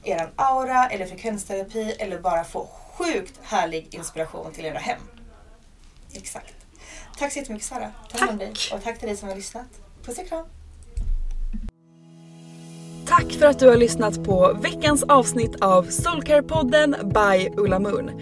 er 0.03 0.31
aura 0.35 0.87
eller 0.87 1.05
frekvensterapi 1.05 1.95
eller 1.99 2.19
bara 2.19 2.43
få 2.43 2.69
sjukt 2.97 3.39
härlig 3.43 3.87
inspiration 3.91 4.51
till 4.51 4.65
era 4.65 4.77
hem. 4.77 4.99
Exakt. 6.13 6.53
Tack 7.17 7.33
så 7.33 7.39
jättemycket 7.39 7.67
Sara. 7.67 7.91
Ta 8.11 8.19
hand 8.19 8.31
om 8.31 8.37
dig. 8.37 8.53
Och 8.73 8.83
tack 8.83 8.99
till 8.99 9.07
dig 9.07 9.17
som 9.17 9.29
har 9.29 9.35
lyssnat. 9.35 9.67
Puss 10.03 10.17
och 10.17 10.27
kram. 10.27 10.45
Tack 13.07 13.33
för 13.33 13.45
att 13.45 13.59
du 13.59 13.67
har 13.67 13.77
lyssnat 13.77 14.23
på 14.23 14.57
veckans 14.61 15.03
avsnitt 15.03 15.61
av 15.61 15.85
Soulcare-podden 15.85 17.13
by 17.13 17.49
Ulla 17.57 17.79
Moon. 17.79 18.21